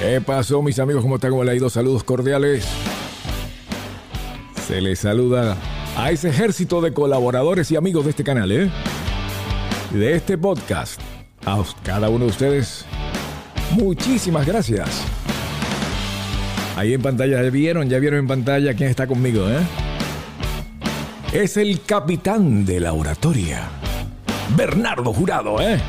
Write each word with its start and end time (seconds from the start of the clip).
¿Qué 0.00 0.20
pasó, 0.20 0.60
mis 0.60 0.78
amigos? 0.78 1.02
¿Cómo 1.02 1.14
están? 1.14 1.30
¿Cómo 1.30 1.42
le 1.42 1.56
ido? 1.56 1.70
Saludos 1.70 2.04
cordiales. 2.04 2.68
Se 4.66 4.82
les 4.82 4.98
saluda 4.98 5.56
a 5.96 6.10
ese 6.10 6.28
ejército 6.28 6.82
de 6.82 6.92
colaboradores 6.92 7.70
y 7.70 7.76
amigos 7.76 8.04
de 8.04 8.10
este 8.10 8.22
canal, 8.22 8.52
¿eh? 8.52 8.70
De 9.92 10.14
este 10.14 10.36
podcast. 10.36 11.00
A 11.46 11.62
cada 11.82 12.10
uno 12.10 12.26
de 12.26 12.30
ustedes, 12.30 12.84
muchísimas 13.70 14.46
gracias. 14.46 15.02
Ahí 16.76 16.92
en 16.92 17.00
pantalla, 17.00 17.42
ya 17.42 17.48
vieron, 17.50 17.88
ya 17.88 17.98
vieron 17.98 18.18
en 18.18 18.26
pantalla 18.26 18.74
quién 18.74 18.90
está 18.90 19.06
conmigo, 19.06 19.48
¿eh? 19.48 19.60
Es 21.32 21.56
el 21.56 21.80
capitán 21.82 22.66
de 22.66 22.80
la 22.80 22.92
oratoria, 22.92 23.62
Bernardo 24.56 25.14
Jurado, 25.14 25.58
¿eh? 25.62 25.80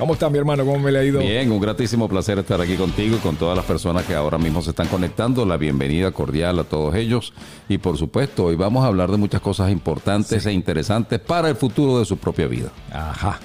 ¿Cómo 0.00 0.14
está 0.14 0.30
mi 0.30 0.38
hermano? 0.38 0.64
¿Cómo 0.64 0.78
me 0.78 0.90
le 0.90 0.98
ha 0.98 1.04
ido? 1.04 1.20
Bien, 1.20 1.52
un 1.52 1.60
gratísimo 1.60 2.08
placer 2.08 2.38
estar 2.38 2.58
aquí 2.58 2.74
contigo 2.76 3.16
y 3.16 3.18
con 3.18 3.36
todas 3.36 3.54
las 3.54 3.66
personas 3.66 4.06
que 4.06 4.14
ahora 4.14 4.38
mismo 4.38 4.62
se 4.62 4.70
están 4.70 4.88
conectando. 4.88 5.44
La 5.44 5.58
bienvenida 5.58 6.10
cordial 6.10 6.58
a 6.58 6.64
todos 6.64 6.94
ellos. 6.94 7.34
Y 7.68 7.76
por 7.76 7.98
supuesto, 7.98 8.46
hoy 8.46 8.56
vamos 8.56 8.82
a 8.82 8.86
hablar 8.86 9.10
de 9.10 9.18
muchas 9.18 9.42
cosas 9.42 9.70
importantes 9.70 10.46
e 10.46 10.52
interesantes 10.52 11.20
para 11.20 11.50
el 11.50 11.54
futuro 11.56 11.98
de 11.98 12.06
su 12.06 12.16
propia 12.16 12.46
vida. 12.46 12.72
Ajá. 12.90 13.40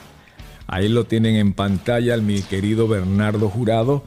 Ahí 0.65 0.87
lo 0.87 1.03
tienen 1.03 1.35
en 1.35 1.51
pantalla 1.51 2.15
mi 2.19 2.41
querido 2.41 2.87
Bernardo 2.87 3.49
Jurado. 3.49 4.05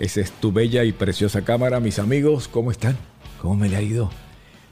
Esa 0.00 0.22
es 0.22 0.32
tu 0.32 0.50
bella 0.50 0.82
y 0.82 0.90
preciosa 0.90 1.42
cámara. 1.42 1.78
Mis 1.78 2.00
amigos, 2.00 2.48
¿cómo 2.48 2.72
están? 2.72 2.96
¿Cómo 3.40 3.54
me 3.54 3.68
le 3.68 3.76
ha 3.76 3.82
ido? 3.82 4.10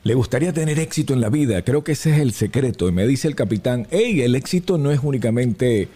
Le 0.03 0.15
gustaría 0.15 0.53
tener 0.53 0.81
éxito 0.81 1.15
en 1.15 1.21
la 1.21 1.29
vida. 1.29 1.63
Creo 1.63 1.85
que 1.85 1.93
ese 1.93 2.11
es 2.11 2.19
el 2.19 2.33
secreto. 2.33 2.89
Y 2.89 2.93
me 2.93 3.07
dice 3.07 3.29
el 3.29 3.37
capitán, 3.37 3.87
hey, 3.93 4.23
el 4.23 4.35
éxito 4.35 4.79
no 4.79 4.91
es 4.91 4.99
únicamente 5.01 5.89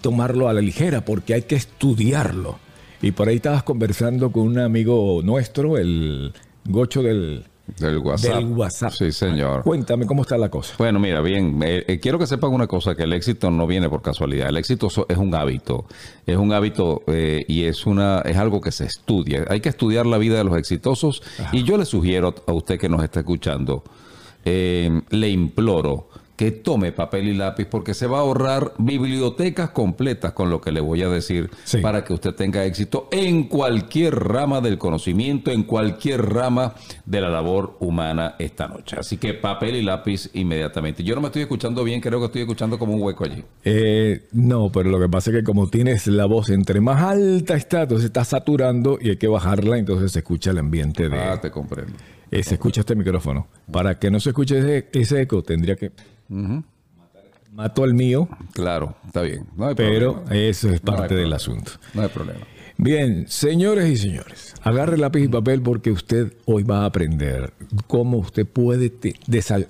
tomarlo 0.00 0.48
a 0.48 0.52
la 0.52 0.60
ligera 0.60 1.04
porque 1.04 1.34
hay 1.34 1.42
que 1.42 1.56
estudiarlo. 1.56 2.58
Y 3.00 3.12
por 3.12 3.28
ahí 3.28 3.36
estabas 3.36 3.62
conversando 3.62 4.32
con 4.32 4.42
un 4.42 4.58
amigo 4.58 5.20
nuestro, 5.22 5.78
el 5.78 6.32
gocho 6.64 7.02
del, 7.02 7.44
del 7.78 7.98
WhatsApp. 7.98 8.92
Sí, 8.92 9.12
señor. 9.12 9.62
Cuéntame 9.62 10.06
cómo 10.06 10.22
está 10.22 10.38
la 10.38 10.48
cosa. 10.48 10.74
Bueno, 10.78 10.98
mira, 10.98 11.20
bien, 11.20 11.60
eh, 11.62 11.84
eh, 11.86 12.00
quiero 12.00 12.18
que 12.18 12.26
sepan 12.26 12.52
una 12.52 12.66
cosa, 12.66 12.94
que 12.94 13.04
el 13.04 13.12
éxito 13.12 13.50
no 13.50 13.66
viene 13.66 13.88
por 13.88 14.02
casualidad. 14.02 14.48
El 14.48 14.56
éxito 14.56 14.88
es 15.08 15.16
un 15.16 15.34
hábito. 15.34 15.86
Es 16.26 16.36
un 16.36 16.52
hábito 16.52 17.02
eh, 17.06 17.44
y 17.46 17.64
es 17.64 17.86
una 17.86 18.20
es 18.20 18.36
algo 18.36 18.60
que 18.60 18.72
se 18.72 18.86
estudia. 18.86 19.44
Hay 19.48 19.60
que 19.60 19.68
estudiar 19.68 20.06
la 20.06 20.18
vida 20.18 20.38
de 20.38 20.44
los 20.44 20.56
exitosos 20.56 21.22
y 21.52 21.62
yo 21.62 21.76
le 21.76 21.84
sugiero 21.84 22.34
a 22.46 22.52
usted 22.52 22.78
que 22.78 22.88
nos 22.88 23.02
está 23.02 23.20
escuchando, 23.20 23.84
le 24.44 25.28
imploro 25.28 26.07
que 26.38 26.52
tome 26.52 26.92
papel 26.92 27.26
y 27.26 27.34
lápiz 27.34 27.66
porque 27.66 27.94
se 27.94 28.06
va 28.06 28.18
a 28.18 28.20
ahorrar 28.20 28.72
bibliotecas 28.78 29.70
completas 29.70 30.34
con 30.34 30.50
lo 30.50 30.60
que 30.60 30.70
le 30.70 30.80
voy 30.80 31.02
a 31.02 31.08
decir 31.08 31.50
para 31.82 32.04
que 32.04 32.12
usted 32.12 32.32
tenga 32.32 32.64
éxito 32.64 33.08
en 33.10 33.48
cualquier 33.48 34.14
rama 34.14 34.60
del 34.60 34.78
conocimiento, 34.78 35.50
en 35.50 35.64
cualquier 35.64 36.24
rama 36.24 36.74
de 37.04 37.20
la 37.20 37.28
labor 37.28 37.76
humana 37.80 38.36
esta 38.38 38.68
noche. 38.68 38.94
Así 39.00 39.16
que 39.16 39.34
papel 39.34 39.74
y 39.74 39.82
lápiz 39.82 40.30
inmediatamente. 40.32 41.02
Yo 41.02 41.16
no 41.16 41.22
me 41.22 41.26
estoy 41.26 41.42
escuchando 41.42 41.82
bien, 41.82 42.00
creo 42.00 42.20
que 42.20 42.26
estoy 42.26 42.42
escuchando 42.42 42.78
como 42.78 42.94
un 42.94 43.02
hueco 43.02 43.24
allí. 43.24 43.42
Eh, 43.64 44.28
no, 44.30 44.70
pero 44.70 44.90
lo 44.90 45.00
que 45.00 45.08
pasa 45.08 45.30
es 45.32 45.38
que 45.38 45.42
como 45.42 45.68
tienes 45.68 46.06
la 46.06 46.26
voz 46.26 46.50
entre 46.50 46.80
más 46.80 47.02
alta 47.02 47.56
está, 47.56 47.82
entonces 47.82 48.06
está 48.06 48.24
saturando 48.24 48.96
y 49.00 49.10
hay 49.10 49.16
que 49.16 49.26
bajarla, 49.26 49.76
entonces 49.76 50.12
se 50.12 50.20
escucha 50.20 50.52
el 50.52 50.58
ambiente 50.58 51.08
de... 51.08 51.18
Ah, 51.18 51.40
te 51.40 51.50
comprendo. 51.50 51.94
Eh, 52.30 52.44
se 52.44 52.54
escucha 52.54 52.82
este 52.82 52.94
micrófono. 52.94 53.48
Para 53.72 53.98
que 53.98 54.08
no 54.08 54.20
se 54.20 54.30
escuche 54.30 54.86
ese 54.92 55.20
eco, 55.20 55.42
tendría 55.42 55.74
que 55.74 55.90
Mató 57.52 57.84
al 57.84 57.94
mío. 57.94 58.28
Claro, 58.52 58.96
está 59.06 59.22
bien. 59.22 59.46
pero 59.76 60.24
eso 60.30 60.70
es 60.70 60.80
parte 60.80 61.14
del 61.14 61.32
asunto. 61.32 61.72
No 61.94 62.02
hay 62.02 62.08
problema. 62.08 62.40
Bien, 62.80 63.26
señores 63.26 63.90
y 63.90 63.96
señores, 63.96 64.54
agarre 64.62 64.96
lápiz 64.98 65.24
y 65.24 65.28
papel 65.28 65.60
porque 65.62 65.90
usted 65.90 66.32
hoy 66.44 66.62
va 66.62 66.82
a 66.82 66.84
aprender 66.84 67.52
cómo 67.88 68.18
usted 68.18 68.46
puede 68.46 68.92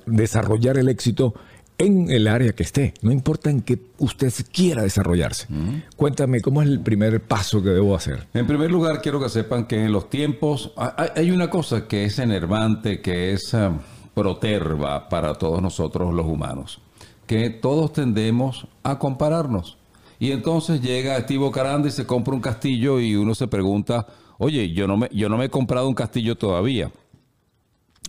desarrollar 0.07 0.77
el 0.77 0.91
éxito 0.91 1.35
en 1.79 2.11
el 2.11 2.27
área 2.27 2.53
que 2.53 2.65
esté, 2.65 2.93
no 3.03 3.13
importa 3.13 3.49
en 3.51 3.63
qué 3.63 3.79
usted 3.99 4.33
quiera 4.53 4.83
desarrollarse. 4.83 5.47
Cuéntame, 5.97 6.43
¿cómo 6.43 6.61
es 6.61 6.69
el 6.69 6.81
primer 6.81 7.23
paso 7.23 7.63
que 7.63 7.71
debo 7.71 7.97
hacer? 7.97 8.27
En 8.35 8.47
primer 8.47 8.71
lugar, 8.71 9.01
quiero 9.01 9.23
que 9.23 9.31
sepan 9.31 9.67
que 9.67 9.85
en 9.85 9.93
los 9.93 10.11
tiempos 10.11 10.73
hay 10.77 11.31
una 11.31 11.49
cosa 11.49 11.87
que 11.87 12.05
es 12.05 12.19
enervante, 12.19 13.01
que 13.01 13.33
es... 13.33 13.55
Ah, 13.55 13.73
proterva 14.19 15.09
para 15.09 15.35
todos 15.35 15.63
nosotros 15.63 16.13
los 16.13 16.27
humanos, 16.27 16.81
que 17.29 17.51
todos 17.51 17.93
tendemos 17.93 18.67
a 18.83 18.99
compararnos. 18.99 19.79
Y 20.19 20.33
entonces 20.33 20.83
llega 20.83 21.21
Steve 21.21 21.49
Caranda 21.53 21.87
y 21.87 21.93
se 21.93 22.05
compra 22.05 22.35
un 22.35 22.41
castillo 22.41 22.99
y 22.99 23.15
uno 23.15 23.37
se 23.37 23.47
pregunta, 23.47 24.09
oye, 24.39 24.73
yo 24.73 24.89
no 24.89 24.97
me, 24.97 25.09
yo 25.13 25.29
no 25.29 25.39
me 25.39 25.45
he 25.45 25.51
comprado 25.51 25.87
un 25.87 25.95
castillo 25.95 26.37
todavía. 26.37 26.91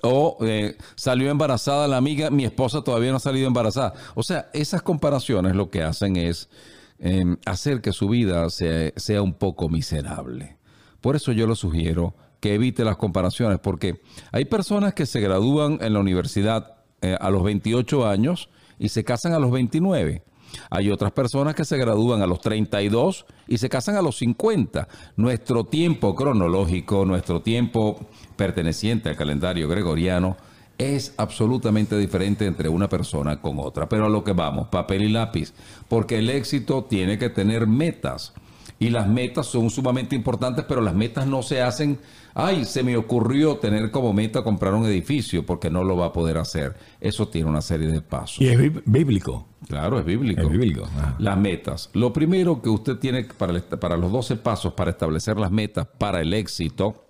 O 0.01 0.37
eh, 0.41 0.77
salió 0.95 1.29
embarazada 1.29 1.87
la 1.87 1.97
amiga, 1.97 2.31
mi 2.31 2.43
esposa 2.43 2.81
todavía 2.81 3.11
no 3.11 3.17
ha 3.17 3.19
salido 3.19 3.45
embarazada. 3.45 3.93
O 4.15 4.23
sea, 4.23 4.49
esas 4.53 4.81
comparaciones 4.81 5.55
lo 5.55 5.69
que 5.69 5.83
hacen 5.83 6.15
es 6.15 6.49
em, 6.97 7.37
hacer 7.45 7.81
que 7.81 7.91
su 7.91 8.09
vida 8.09 8.49
sea, 8.49 8.91
sea 8.95 9.21
un 9.21 9.33
poco 9.33 9.69
miserable. 9.69 10.57
Por 11.01 11.15
eso 11.15 11.33
yo 11.33 11.45
lo 11.45 11.55
sugiero 11.55 12.15
que 12.39 12.53
evite 12.53 12.83
las 12.83 12.97
comparaciones, 12.97 13.59
porque 13.59 14.01
hay 14.31 14.45
personas 14.45 14.93
que 14.93 15.05
se 15.05 15.19
gradúan 15.19 15.79
en 15.81 15.93
la 15.93 15.99
universidad 15.99 16.77
eh, 17.01 17.17
a 17.19 17.29
los 17.29 17.43
28 17.43 18.07
años 18.07 18.49
y 18.77 18.89
se 18.89 19.03
casan 19.03 19.33
a 19.33 19.39
los 19.39 19.51
29. 19.51 20.23
Hay 20.69 20.89
otras 20.89 21.11
personas 21.11 21.55
que 21.55 21.65
se 21.65 21.77
gradúan 21.77 22.21
a 22.21 22.27
los 22.27 22.41
32 22.41 23.25
y 23.47 23.57
se 23.57 23.69
casan 23.69 23.95
a 23.95 24.01
los 24.01 24.17
50. 24.17 24.87
Nuestro 25.15 25.65
tiempo 25.65 26.15
cronológico, 26.15 27.05
nuestro 27.05 27.41
tiempo 27.41 27.99
perteneciente 28.35 29.09
al 29.09 29.15
calendario 29.15 29.67
gregoriano, 29.67 30.37
es 30.77 31.13
absolutamente 31.17 31.97
diferente 31.97 32.45
entre 32.45 32.69
una 32.69 32.87
persona 32.87 33.41
con 33.41 33.59
otra. 33.59 33.89
Pero 33.89 34.05
a 34.05 34.09
lo 34.09 34.23
que 34.23 34.31
vamos, 34.33 34.69
papel 34.69 35.03
y 35.03 35.09
lápiz, 35.09 35.53
porque 35.87 36.19
el 36.19 36.29
éxito 36.29 36.85
tiene 36.85 37.17
que 37.17 37.29
tener 37.29 37.67
metas. 37.67 38.33
Y 38.79 38.89
las 38.89 39.07
metas 39.07 39.45
son 39.47 39.69
sumamente 39.69 40.15
importantes, 40.15 40.65
pero 40.67 40.81
las 40.81 40.95
metas 40.95 41.27
no 41.27 41.43
se 41.43 41.61
hacen 41.61 41.99
ay, 42.33 42.65
se 42.65 42.83
me 42.83 42.97
ocurrió 42.97 43.57
tener 43.57 43.91
como 43.91 44.13
meta 44.13 44.43
comprar 44.43 44.73
un 44.73 44.85
edificio 44.85 45.45
porque 45.45 45.69
no 45.69 45.83
lo 45.83 45.97
va 45.97 46.07
a 46.07 46.13
poder 46.13 46.37
hacer. 46.37 46.75
Eso 46.99 47.27
tiene 47.27 47.49
una 47.49 47.61
serie 47.61 47.87
de 47.87 48.01
pasos. 48.01 48.41
Y 48.41 48.47
es 48.47 48.57
bíblico. 48.85 49.45
Claro, 49.67 49.99
es 49.99 50.05
bíblico. 50.05 50.41
Es 50.41 50.49
bíblico. 50.49 50.87
Las 51.17 51.37
metas. 51.37 51.89
Lo 51.93 52.13
primero 52.13 52.61
que 52.61 52.69
usted 52.69 52.97
tiene 52.97 53.25
para, 53.25 53.59
para 53.61 53.97
los 53.97 54.11
12 54.11 54.37
pasos 54.37 54.73
para 54.73 54.91
establecer 54.91 55.37
las 55.37 55.51
metas 55.51 55.87
para 55.97 56.21
el 56.21 56.33
éxito, 56.33 57.05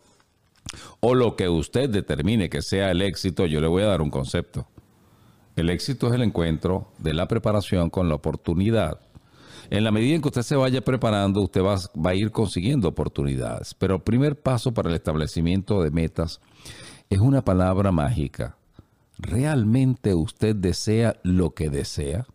o 0.99 1.15
lo 1.15 1.35
que 1.35 1.49
usted 1.49 1.89
determine 1.89 2.49
que 2.49 2.61
sea 2.61 2.91
el 2.91 3.01
éxito, 3.01 3.45
yo 3.45 3.59
le 3.61 3.67
voy 3.67 3.83
a 3.83 3.87
dar 3.87 4.01
un 4.01 4.09
concepto. 4.09 4.67
El 5.55 5.69
éxito 5.69 6.07
es 6.07 6.13
el 6.13 6.21
encuentro 6.21 6.91
de 6.99 7.13
la 7.13 7.27
preparación 7.27 7.89
con 7.89 8.07
la 8.07 8.15
oportunidad. 8.15 8.99
En 9.69 9.83
la 9.83 9.91
medida 9.91 10.15
en 10.15 10.21
que 10.21 10.29
usted 10.29 10.41
se 10.41 10.55
vaya 10.55 10.81
preparando, 10.81 11.41
usted 11.41 11.61
va, 11.61 11.77
a 12.09 12.15
ir 12.15 12.31
consiguiendo 12.31 12.87
oportunidades. 12.87 13.75
Pero 13.75 13.95
el 13.95 14.01
primer 14.01 14.39
paso 14.39 14.73
para 14.73 14.89
el 14.89 14.95
establecimiento 14.95 15.83
de 15.83 15.91
metas 15.91 16.41
es 17.09 17.19
una 17.19 17.43
palabra 17.43 17.91
mágica. 17.91 18.57
¿Realmente 19.19 20.15
usted 20.15 20.55
desea 20.55 21.17
lo 21.21 21.51
que 21.51 21.69
desea? 21.69 22.25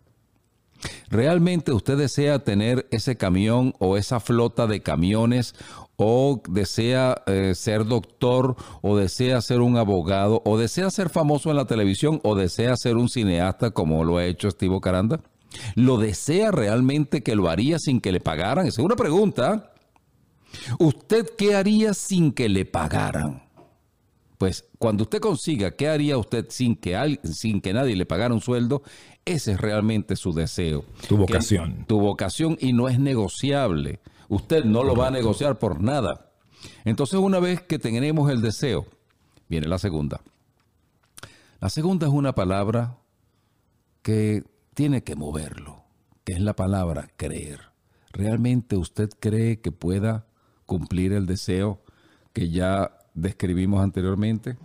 ¿Realmente 1.08 1.72
usted 1.72 1.96
desea 1.96 2.40
tener 2.40 2.86
ese 2.90 3.16
camión 3.16 3.74
o 3.78 3.96
esa 3.96 4.20
flota 4.20 4.66
de 4.66 4.82
camiones 4.82 5.54
o 5.96 6.40
desea 6.48 7.22
eh, 7.26 7.54
ser 7.54 7.86
doctor 7.86 8.54
o 8.82 8.96
desea 8.96 9.40
ser 9.40 9.60
un 9.60 9.76
abogado 9.76 10.42
o 10.44 10.58
desea 10.58 10.90
ser 10.90 11.08
famoso 11.08 11.50
en 11.50 11.56
la 11.56 11.64
televisión 11.64 12.20
o 12.22 12.34
desea 12.34 12.76
ser 12.76 12.96
un 12.96 13.08
cineasta 13.08 13.70
como 13.70 14.04
lo 14.04 14.18
ha 14.18 14.24
hecho 14.26 14.50
Steve 14.50 14.78
Caranda? 14.80 15.20
¿Lo 15.74 15.98
desea 15.98 16.50
realmente 16.50 17.22
que 17.22 17.36
lo 17.36 17.48
haría 17.48 17.78
sin 17.78 18.00
que 18.00 18.12
le 18.12 18.20
pagaran? 18.20 18.66
Esa 18.66 18.80
es 18.80 18.84
una 18.84 18.96
pregunta. 18.96 19.72
¿Usted 20.78 21.26
qué 21.36 21.54
haría 21.54 21.94
sin 21.94 22.32
que 22.32 22.48
le 22.48 22.64
pagaran? 22.64 23.42
Pues 24.38 24.64
cuando 24.78 25.04
usted 25.04 25.20
consiga 25.20 25.72
qué 25.72 25.88
haría 25.88 26.18
usted 26.18 26.46
sin 26.50 26.76
que, 26.76 27.18
sin 27.24 27.60
que 27.60 27.72
nadie 27.72 27.96
le 27.96 28.04
pagara 28.04 28.34
un 28.34 28.40
sueldo, 28.40 28.82
ese 29.24 29.52
es 29.52 29.60
realmente 29.60 30.16
su 30.16 30.32
deseo. 30.32 30.84
Tu 31.08 31.16
vocación. 31.16 31.84
tu 31.86 32.00
vocación 32.00 32.58
y 32.60 32.72
no 32.72 32.88
es 32.88 32.98
negociable. 32.98 34.00
Usted 34.28 34.64
no 34.64 34.82
lo 34.82 34.96
va 34.96 35.08
a 35.08 35.10
negociar 35.10 35.58
por 35.58 35.80
nada. 35.80 36.32
Entonces 36.84 37.18
una 37.18 37.38
vez 37.38 37.62
que 37.62 37.78
tenemos 37.78 38.30
el 38.30 38.42
deseo, 38.42 38.86
viene 39.48 39.68
la 39.68 39.78
segunda. 39.78 40.20
La 41.60 41.70
segunda 41.70 42.06
es 42.06 42.12
una 42.12 42.34
palabra 42.34 42.96
que 44.02 44.44
tiene 44.74 45.02
que 45.02 45.16
moverlo, 45.16 45.84
que 46.24 46.32
es 46.32 46.40
la 46.40 46.54
palabra 46.54 47.08
creer. 47.16 47.60
¿Realmente 48.12 48.76
usted 48.76 49.08
cree 49.18 49.60
que 49.60 49.72
pueda 49.72 50.26
cumplir 50.66 51.12
el 51.12 51.26
deseo 51.26 51.80
que 52.32 52.50
ya 52.50 52.98
describimos 53.14 53.82
anteriormente? 53.82 54.56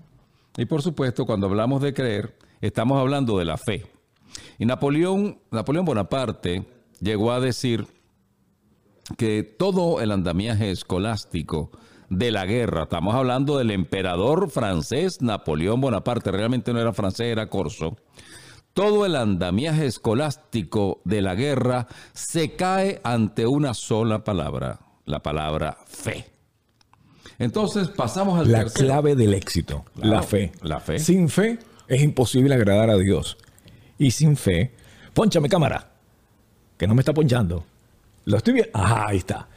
Y 0.57 0.65
por 0.65 0.81
supuesto, 0.81 1.25
cuando 1.25 1.47
hablamos 1.47 1.81
de 1.81 1.93
creer, 1.93 2.37
estamos 2.61 2.99
hablando 2.99 3.37
de 3.37 3.45
la 3.45 3.57
fe. 3.57 3.85
Y 4.57 4.65
Napoleón, 4.65 5.39
Napoleón 5.51 5.85
Bonaparte 5.85 6.67
llegó 6.99 7.31
a 7.31 7.39
decir 7.39 7.87
que 9.17 9.43
todo 9.43 10.01
el 10.01 10.11
andamiaje 10.11 10.69
escolástico 10.71 11.71
de 12.09 12.31
la 12.31 12.45
guerra, 12.45 12.83
estamos 12.83 13.13
hablando 13.15 13.57
del 13.57 13.71
emperador 13.71 14.49
francés 14.49 15.21
Napoleón 15.21 15.79
Bonaparte, 15.79 16.31
realmente 16.31 16.73
no 16.73 16.79
era 16.79 16.93
francés, 16.93 17.27
era 17.27 17.49
corso, 17.49 17.97
todo 18.79 19.05
el 19.05 19.17
andamiaje 19.17 19.85
escolástico 19.87 21.01
de 21.03 21.21
la 21.21 21.35
guerra 21.35 21.89
se 22.13 22.55
cae 22.55 23.01
ante 23.03 23.45
una 23.45 23.73
sola 23.73 24.23
palabra, 24.23 24.79
la 25.03 25.21
palabra 25.21 25.79
fe. 25.85 26.27
Entonces 27.39 27.89
pasamos 27.89 28.39
al 28.39 28.49
La 28.49 28.63
clave 28.63 29.17
del 29.17 29.33
éxito, 29.33 29.83
la 29.95 30.23
fe. 30.23 30.53
La 30.61 30.79
fe. 30.79 30.97
Sin 30.97 31.27
fe 31.27 31.59
es 31.89 32.01
imposible 32.01 32.55
agradar 32.55 32.89
a 32.89 32.95
Dios. 32.95 33.37
Y 33.97 34.11
sin 34.11 34.37
fe, 34.37 34.71
ponchame 35.13 35.49
cámara, 35.49 35.91
que 36.77 36.87
no 36.87 36.95
me 36.95 37.01
está 37.01 37.13
ponchando. 37.13 37.65
Lo 38.23 38.37
estoy 38.37 38.53
viendo. 38.53 38.71
Ajá, 38.79 39.09
ahí 39.09 39.17
está. 39.17 39.49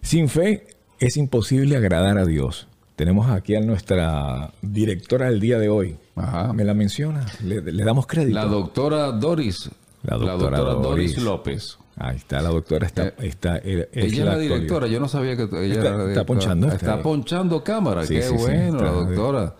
Sin 0.00 0.28
fe 0.28 0.68
es 1.00 1.16
imposible 1.16 1.76
agradar 1.76 2.16
a 2.18 2.24
Dios. 2.24 2.68
Tenemos 2.98 3.30
aquí 3.30 3.54
a 3.54 3.60
nuestra 3.60 4.50
directora 4.60 5.26
del 5.26 5.38
día 5.38 5.56
de 5.60 5.68
hoy. 5.68 5.96
Ajá. 6.16 6.52
¿Me 6.52 6.64
la 6.64 6.74
menciona? 6.74 7.24
Le, 7.44 7.60
le 7.62 7.84
damos 7.84 8.08
crédito. 8.08 8.34
La 8.34 8.44
doctora 8.46 9.12
Doris. 9.12 9.70
La 10.02 10.16
doctora 10.16 10.58
Doris. 10.58 11.16
López. 11.18 11.78
Ahí 11.94 12.16
está, 12.16 12.42
la 12.42 12.48
doctora 12.48 12.88
está... 12.88 13.06
Eh, 13.06 13.14
está 13.18 13.58
es 13.58 13.86
Ella 13.92 14.06
es 14.06 14.18
la 14.18 14.36
directora, 14.38 14.88
yo 14.88 14.98
no 14.98 15.06
sabía 15.06 15.36
que 15.36 15.44
ella 15.44 15.74
Está- 15.74 15.88
era 15.88 15.96
la 15.98 16.08
está 16.08 16.26
ponchando, 16.26 16.66
Está, 16.66 16.76
está- 16.76 17.02
ponchando 17.02 17.62
cámara, 17.62 18.04
Sí, 18.04 18.14
qué 18.14 18.22
sí, 18.22 18.30
sí, 18.30 18.34
bueno, 18.36 18.82
la 18.82 18.90
doctora. 18.90 19.54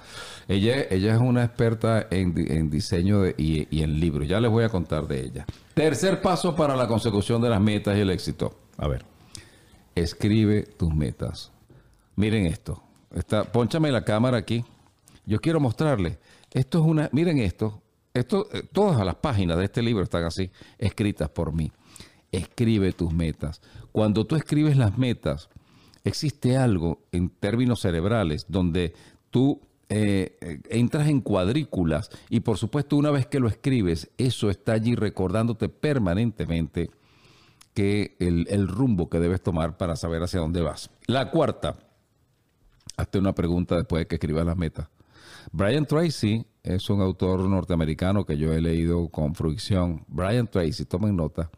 Ella, 0.48 0.86
ella 0.90 1.14
es 1.14 1.20
una 1.20 1.44
experta 1.44 2.08
en, 2.10 2.34
en 2.50 2.70
diseño 2.70 3.20
de- 3.22 3.36
y, 3.38 3.68
y 3.70 3.82
en 3.84 4.00
libros. 4.00 4.26
Ya 4.26 4.40
les 4.40 4.50
voy 4.50 4.64
a 4.64 4.68
contar 4.68 5.06
de 5.06 5.20
ella. 5.20 5.46
Tercer 5.74 6.20
paso 6.22 6.56
para 6.56 6.74
la 6.74 6.88
consecución 6.88 7.40
de 7.40 7.50
las 7.50 7.60
metas 7.60 7.96
y 7.96 8.00
el 8.00 8.10
éxito. 8.10 8.56
A 8.78 8.88
ver. 8.88 9.04
Escribe 9.94 10.62
tus 10.76 10.92
metas. 10.92 11.52
Miren 12.16 12.46
esto. 12.46 12.82
Está, 13.14 13.44
pónchame 13.44 13.90
la 13.90 14.04
cámara 14.04 14.36
aquí. 14.38 14.64
Yo 15.24 15.40
quiero 15.40 15.60
mostrarles. 15.60 16.18
Esto 16.52 16.78
es 16.78 16.84
una. 16.84 17.08
Miren 17.12 17.38
esto. 17.38 17.82
Esto, 18.14 18.48
eh, 18.52 18.62
todas 18.72 19.04
las 19.04 19.16
páginas 19.16 19.58
de 19.58 19.64
este 19.64 19.82
libro 19.82 20.02
están 20.02 20.24
así, 20.24 20.50
escritas 20.78 21.28
por 21.28 21.52
mí. 21.52 21.70
Escribe 22.32 22.92
tus 22.92 23.12
metas. 23.12 23.60
Cuando 23.92 24.26
tú 24.26 24.36
escribes 24.36 24.76
las 24.76 24.98
metas, 24.98 25.48
existe 26.04 26.56
algo 26.56 27.02
en 27.12 27.30
términos 27.30 27.80
cerebrales 27.80 28.46
donde 28.48 28.94
tú 29.30 29.60
eh, 29.88 30.36
eh, 30.40 30.60
entras 30.70 31.08
en 31.08 31.20
cuadrículas 31.20 32.10
y 32.28 32.40
por 32.40 32.58
supuesto 32.58 32.96
una 32.96 33.10
vez 33.10 33.26
que 33.26 33.40
lo 33.40 33.48
escribes, 33.48 34.10
eso 34.18 34.50
está 34.50 34.72
allí 34.72 34.94
recordándote 34.94 35.68
permanentemente 35.68 36.90
que 37.74 38.16
el 38.18 38.66
rumbo 38.66 39.08
que 39.08 39.20
debes 39.20 39.40
tomar 39.40 39.76
para 39.76 39.94
saber 39.94 40.20
hacia 40.24 40.40
dónde 40.40 40.62
vas. 40.62 40.90
La 41.06 41.30
cuarta, 41.30 41.76
hazte 42.98 43.18
una 43.18 43.34
pregunta 43.34 43.76
después 43.76 44.02
de 44.02 44.06
que 44.06 44.16
escribas 44.16 44.44
las 44.44 44.56
metas. 44.56 44.88
Brian 45.52 45.86
Tracy 45.86 46.44
es 46.62 46.90
un 46.90 47.00
autor 47.00 47.40
norteamericano 47.48 48.26
que 48.26 48.36
yo 48.36 48.52
he 48.52 48.60
leído 48.60 49.08
con 49.08 49.34
fruición. 49.34 50.04
Brian 50.08 50.46
Tracy, 50.46 50.84
tomen 50.84 51.16
nota. 51.16 51.50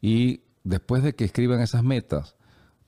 Y 0.00 0.40
después 0.64 1.02
de 1.04 1.14
que 1.14 1.24
escriban 1.24 1.60
esas 1.60 1.84
metas, 1.84 2.34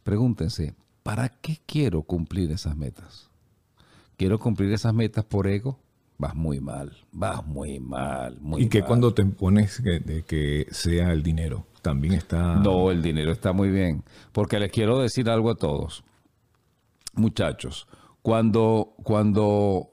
pregúntense, 0.02 0.74
¿para 1.02 1.28
qué 1.28 1.58
quiero 1.64 2.02
cumplir 2.02 2.50
esas 2.50 2.76
metas? 2.76 3.30
¿Quiero 4.16 4.38
cumplir 4.38 4.72
esas 4.72 4.94
metas 4.94 5.24
por 5.24 5.46
ego? 5.46 5.78
Vas 6.18 6.34
muy 6.34 6.60
mal, 6.60 6.96
vas 7.10 7.44
muy 7.44 7.80
mal, 7.80 8.38
muy 8.40 8.62
y 8.62 8.68
que 8.68 8.80
mal. 8.80 8.88
cuando 8.88 9.14
te 9.14 9.24
pones 9.24 9.80
que, 9.80 9.98
de 10.00 10.22
que 10.22 10.66
sea 10.70 11.12
el 11.12 11.22
dinero, 11.22 11.66
también 11.82 12.14
está... 12.14 12.56
No, 12.56 12.90
el 12.90 13.02
dinero 13.02 13.32
está 13.32 13.52
muy 13.52 13.70
bien. 13.70 14.04
Porque 14.32 14.58
les 14.58 14.70
quiero 14.70 15.00
decir 15.00 15.28
algo 15.28 15.50
a 15.50 15.56
todos. 15.56 16.04
Muchachos, 17.14 17.86
cuando, 18.22 18.94
cuando 19.02 19.90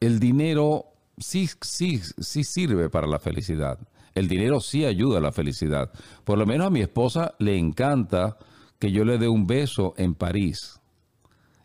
el 0.00 0.18
dinero 0.20 0.86
sí, 1.18 1.48
sí, 1.60 2.00
sí 2.18 2.44
sirve 2.44 2.90
para 2.90 3.06
la 3.06 3.18
felicidad. 3.18 3.78
El 4.14 4.28
dinero 4.28 4.60
sí 4.60 4.84
ayuda 4.84 5.18
a 5.18 5.22
la 5.22 5.32
felicidad. 5.32 5.90
Por 6.24 6.36
lo 6.38 6.46
menos 6.46 6.66
a 6.66 6.70
mi 6.70 6.80
esposa 6.80 7.34
le 7.38 7.56
encanta 7.56 8.36
que 8.78 8.90
yo 8.92 9.04
le 9.04 9.18
dé 9.18 9.28
un 9.28 9.46
beso 9.46 9.94
en 9.96 10.14
París. 10.14 10.80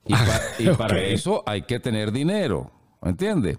Y, 0.05 0.13
pa- 0.13 0.41
y 0.59 0.67
para 0.75 0.99
eso 1.01 1.43
hay 1.45 1.63
que 1.63 1.79
tener 1.79 2.11
dinero. 2.11 2.71
¿Entiendes? 3.01 3.57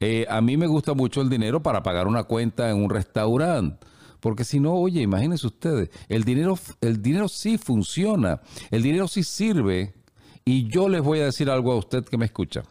Eh, 0.00 0.26
a 0.28 0.40
mí 0.40 0.56
me 0.56 0.66
gusta 0.66 0.94
mucho 0.94 1.20
el 1.20 1.28
dinero 1.28 1.62
para 1.62 1.82
pagar 1.82 2.06
una 2.06 2.24
cuenta 2.24 2.70
en 2.70 2.76
un 2.82 2.90
restaurante. 2.90 3.84
Porque 4.20 4.44
si 4.44 4.60
no, 4.60 4.74
oye, 4.74 5.02
imagínense 5.02 5.46
ustedes, 5.48 5.90
el 6.08 6.22
dinero, 6.22 6.56
el 6.80 7.02
dinero 7.02 7.26
sí 7.28 7.58
funciona, 7.58 8.40
el 8.70 8.82
dinero 8.82 9.08
sí 9.08 9.24
sirve. 9.24 9.94
Y 10.44 10.68
yo 10.68 10.88
les 10.88 11.02
voy 11.02 11.20
a 11.20 11.26
decir 11.26 11.50
algo 11.50 11.72
a 11.72 11.76
usted 11.76 12.04
que 12.04 12.18
me 12.18 12.24
escucha. 12.24 12.62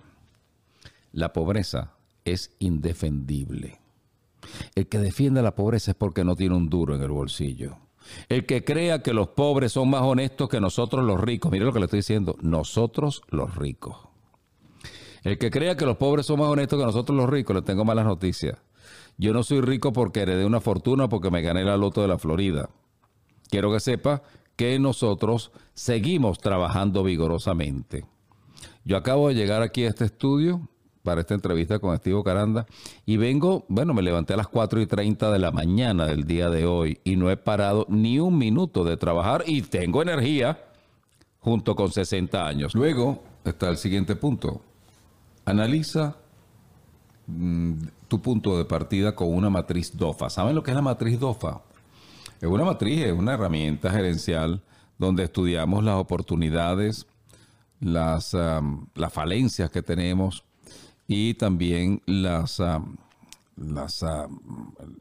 La 1.12 1.34
pobreza 1.34 1.94
es 2.26 2.52
indefendible. 2.60 3.80
El 4.76 4.88
que 4.88 4.98
defiende 4.98 5.42
la 5.42 5.56
pobreza 5.56 5.92
es 5.92 5.98
porque 5.98 6.24
no 6.24 6.36
tiene 6.36 6.56
un 6.56 6.70
duro 6.70 6.96
en 6.96 7.02
el 7.02 7.12
bolsillo. 7.12 7.78
El 8.30 8.46
que 8.46 8.64
crea 8.64 9.02
que 9.04 9.14
los 9.14 9.30
pobres 9.30 9.74
son 9.74 9.90
más 9.90 10.02
honestos 10.02 10.50
que 10.50 10.60
nosotros 10.60 11.06
los 11.06 11.20
ricos. 11.20 11.52
Mire 11.52 11.66
lo 11.66 11.74
que 11.74 11.80
le 11.80 11.86
estoy 11.86 12.00
diciendo. 12.00 12.36
Nosotros 12.42 13.22
los 13.30 13.56
ricos. 13.56 13.98
El 15.24 15.38
que 15.38 15.52
crea 15.52 15.78
que 15.78 15.86
los 15.86 15.98
pobres 15.98 16.26
son 16.26 16.40
más 16.40 16.50
honestos 16.50 16.80
que 16.80 16.86
nosotros 16.86 17.16
los 17.16 17.30
ricos, 17.30 17.56
le 17.56 17.62
tengo 17.62 17.86
malas 17.86 18.06
noticias. 18.06 18.58
Yo 19.18 19.34
no 19.34 19.44
soy 19.44 19.62
rico 19.62 19.94
porque 19.94 20.22
heredé 20.22 20.46
una 20.46 20.62
fortuna 20.62 21.10
porque 21.10 21.30
me 21.30 21.44
gané 21.44 21.64
la 21.64 21.78
loto 21.78 22.02
de 22.02 22.08
la 22.08 22.18
Florida. 22.18 22.70
Quiero 23.50 23.72
que 23.72 23.80
sepa 23.80 24.24
que 24.56 24.80
nosotros 24.80 25.52
seguimos 25.74 26.40
trabajando 26.40 27.04
vigorosamente. 27.04 28.06
Yo 28.84 28.98
acabo 28.98 29.28
de 29.28 29.36
llegar 29.36 29.62
aquí 29.62 29.86
a 29.86 29.90
este 29.90 30.06
estudio 30.06 30.68
para 31.04 31.22
esta 31.22 31.34
entrevista 31.34 31.80
con 31.80 31.94
Estivo 31.94 32.24
Caranda 32.24 32.66
y 33.06 33.18
vengo, 33.18 33.66
bueno, 33.70 33.94
me 33.94 34.02
levanté 34.02 34.34
a 34.34 34.38
las 34.38 34.48
4 34.48 34.82
y 34.82 34.86
30 34.86 35.32
de 35.32 35.40
la 35.40 35.52
mañana 35.52 36.06
del 36.06 36.26
día 36.26 36.50
de 36.50 36.66
hoy 36.66 37.00
y 37.04 37.16
no 37.16 37.30
he 37.30 37.38
parado 37.38 37.86
ni 37.90 38.20
un 38.20 38.38
minuto 38.38 38.84
de 38.84 38.98
trabajar 38.98 39.44
y 39.48 39.62
tengo 39.64 40.02
energía 40.02 40.64
junto 41.40 41.76
con 41.76 41.92
60 41.92 42.46
años. 42.46 42.76
Luego 42.76 43.24
está 43.44 43.70
el 43.70 43.78
siguiente 43.78 44.16
punto. 44.16 44.62
Analiza 45.46 46.16
mm, 47.28 47.74
tu 48.08 48.22
punto 48.22 48.58
de 48.58 48.66
partida 48.66 49.16
con 49.16 49.34
una 49.34 49.50
matriz 49.50 49.98
DOFA. 49.98 50.30
¿Saben 50.30 50.56
lo 50.56 50.64
que 50.64 50.72
es 50.72 50.76
la 50.76 50.84
matriz 50.84 51.20
DOFA? 51.20 51.62
Es 52.42 52.50
una 52.50 52.66
matriz, 52.66 53.06
es 53.06 53.14
una 53.14 53.36
herramienta 53.36 53.92
gerencial 53.92 54.64
donde 54.98 55.24
estudiamos 55.24 55.84
las 55.84 55.96
oportunidades, 55.96 57.06
las, 57.80 58.36
las 58.96 59.14
falencias 59.14 59.70
que 59.70 59.84
tenemos 59.84 60.44
y 61.08 61.36
también 61.36 62.02
las, 62.08 62.60
las, 63.56 64.06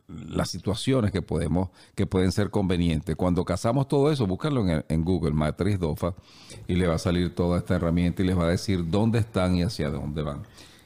las 0.07 0.51
situaciones 0.51 1.13
que 1.13 1.23
podemos 1.23 1.71
que 1.95 2.05
pueden 2.05 2.31
ser 2.31 2.51
convenientes. 2.51 3.17
Cuando 3.17 3.43
casamos 3.47 3.89
todo 3.89 4.13
eso, 4.13 4.27
búscalo 4.27 4.69
en, 4.69 4.85
en 4.87 5.03
Google, 5.03 5.33
matriz 5.33 5.79
DOFA, 5.79 6.15
y 6.69 6.75
le 6.75 6.87
va 6.87 6.97
a 6.97 6.99
salir 6.99 7.35
toda 7.35 7.59
esta 7.59 7.77
herramienta 7.77 8.23
y 8.23 8.27
les 8.27 8.37
va 8.37 8.45
a 8.45 8.51
decir 8.51 8.91
dónde 8.91 9.19
están 9.19 9.57
y 9.57 9.63
hacia 9.63 9.89
dónde 9.89 10.23
van. 10.23 10.43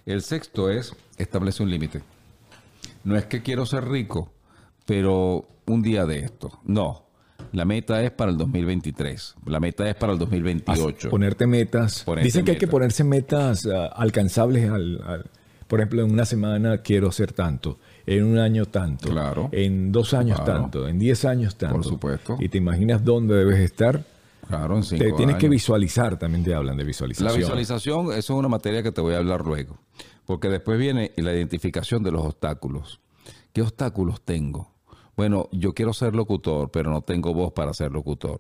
El 0.07 0.23
sexto 0.23 0.71
es 0.71 0.95
establece 1.17 1.64
un 1.64 1.71
límite. 1.71 2.02
No 3.02 3.17
es 3.17 3.26
que 3.26 3.43
quiero 3.43 3.67
ser 3.67 3.88
rico, 3.88 4.31
pero 4.87 5.49
un 5.66 5.83
día 5.83 6.06
de 6.06 6.21
esto. 6.21 6.59
No. 6.64 7.04
La 7.52 7.64
meta 7.64 8.02
es 8.02 8.11
para 8.11 8.30
el 8.30 8.38
2023. 8.38 9.37
La 9.47 9.61
meta 9.61 9.88
es 9.88 9.94
para 9.94 10.12
el 10.12 10.18
2028. 10.18 11.11
Ponerte 11.11 11.47
metas. 11.47 12.02
Ponerte 12.04 12.26
Dicen 12.26 12.44
que 12.44 12.52
hay 12.52 12.59
que 12.59 12.66
ponerse 12.66 13.04
metas 13.04 13.66
ah, 13.66 13.87
alcanzables. 13.94 14.68
Al, 14.71 15.00
al- 15.04 15.30
por 15.68 15.80
ejemplo, 15.80 16.02
en 16.02 16.12
una 16.12 16.25
semana 16.25 16.78
quiero 16.78 17.09
hacer 17.09 17.33
tanto. 17.33 17.78
En 18.06 18.25
un 18.25 18.38
año 18.38 18.66
tanto. 18.66 19.09
Claro. 19.09 19.49
En 19.52 19.92
dos 19.92 20.14
años 20.14 20.40
Claro. 20.40 20.62
tanto. 20.62 20.88
En 20.88 20.99
diez 20.99 21.25
años 21.25 21.56
tanto. 21.56 21.76
Por 21.76 21.85
supuesto. 21.85 22.37
Y 22.40 22.49
te 22.49 22.59
imaginas 22.59 23.04
dónde 23.04 23.35
debes 23.35 23.59
estar. 23.61 24.04
Claro, 24.49 24.76
en 24.76 24.83
cinco 24.83 25.04
Te 25.04 25.12
tienes 25.12 25.37
que 25.37 25.49
visualizar. 25.49 26.18
También 26.18 26.44
te 26.44 26.54
hablan 26.54 26.76
de 26.76 26.85
visualización. 26.85 27.33
La 27.33 27.37
visualización, 27.38 28.06
eso 28.09 28.18
es 28.18 28.30
una 28.30 28.49
materia 28.49 28.83
que 28.83 28.92
te 28.92 29.00
voy 29.00 29.14
a 29.14 29.18
hablar 29.18 29.44
luego. 29.44 29.78
Porque 30.26 30.49
después 30.49 30.78
viene 30.78 31.12
la 31.16 31.33
identificación 31.33 32.02
de 32.02 32.11
los 32.11 32.25
obstáculos. 32.25 33.00
¿Qué 33.52 33.62
obstáculos 33.62 34.21
tengo? 34.23 34.74
Bueno, 35.16 35.49
yo 35.52 35.75
quiero 35.75 35.92
ser 35.92 36.14
locutor, 36.14 36.71
pero 36.71 36.90
no 36.90 37.02
tengo 37.02 37.33
voz 37.35 37.52
para 37.52 37.73
ser 37.75 37.92
locutor. 37.92 38.38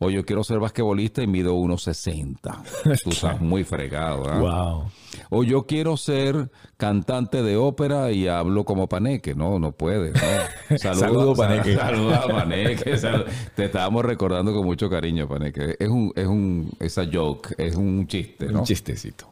O 0.00 0.10
yo 0.10 0.24
quiero 0.24 0.42
ser 0.42 0.58
basquetbolista 0.58 1.22
y 1.22 1.26
mido 1.28 1.54
1,60. 1.54 3.00
Tú 3.04 3.10
estás 3.10 3.40
muy 3.40 3.62
fregado, 3.62 4.24
¿ah? 4.28 4.38
Wow. 4.38 4.84
O 5.30 5.44
yo 5.44 5.66
quiero 5.66 5.96
ser 5.96 6.50
cantante 6.76 7.42
de 7.42 7.56
ópera 7.56 8.10
y 8.10 8.26
hablo 8.26 8.64
como 8.64 8.88
Paneque. 8.88 9.34
No, 9.36 9.58
no 9.60 9.70
puede. 9.72 10.10
No. 10.12 10.78
Saludo, 10.78 11.34
Paneque. 11.34 11.76
Saluda 11.76 12.16
a 12.16 12.26
Paneque. 12.26 12.96
Sal- 12.98 13.24
Te 13.54 13.66
estábamos 13.66 14.04
recordando 14.04 14.52
con 14.52 14.64
mucho 14.64 14.90
cariño, 14.90 15.28
Paneque. 15.28 15.76
Es 15.78 15.88
un, 15.88 16.12
es 16.16 16.26
un, 16.26 16.70
esa 16.80 17.04
joke, 17.10 17.54
es 17.56 17.76
un 17.76 18.06
chiste, 18.08 18.46
¿no? 18.46 18.60
Un 18.60 18.64
chistecito. 18.64 19.28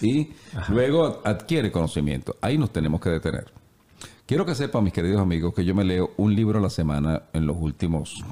Y 0.00 0.28
luego 0.68 1.20
adquiere 1.24 1.72
conocimiento. 1.72 2.36
Ahí 2.42 2.56
nos 2.58 2.70
tenemos 2.70 3.00
que 3.00 3.10
detener. 3.10 3.46
Quiero 4.26 4.44
que 4.44 4.54
sepan, 4.56 4.82
mis 4.82 4.92
queridos 4.92 5.20
amigos, 5.20 5.54
que 5.54 5.64
yo 5.64 5.72
me 5.74 5.84
leo 5.84 6.10
un 6.16 6.34
libro 6.34 6.58
a 6.58 6.62
la 6.62 6.70
semana 6.70 7.22
en 7.32 7.46
los 7.46 7.56
últimos, 7.60 8.24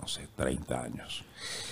no 0.00 0.08
sé, 0.08 0.26
30 0.34 0.82
años. 0.82 1.24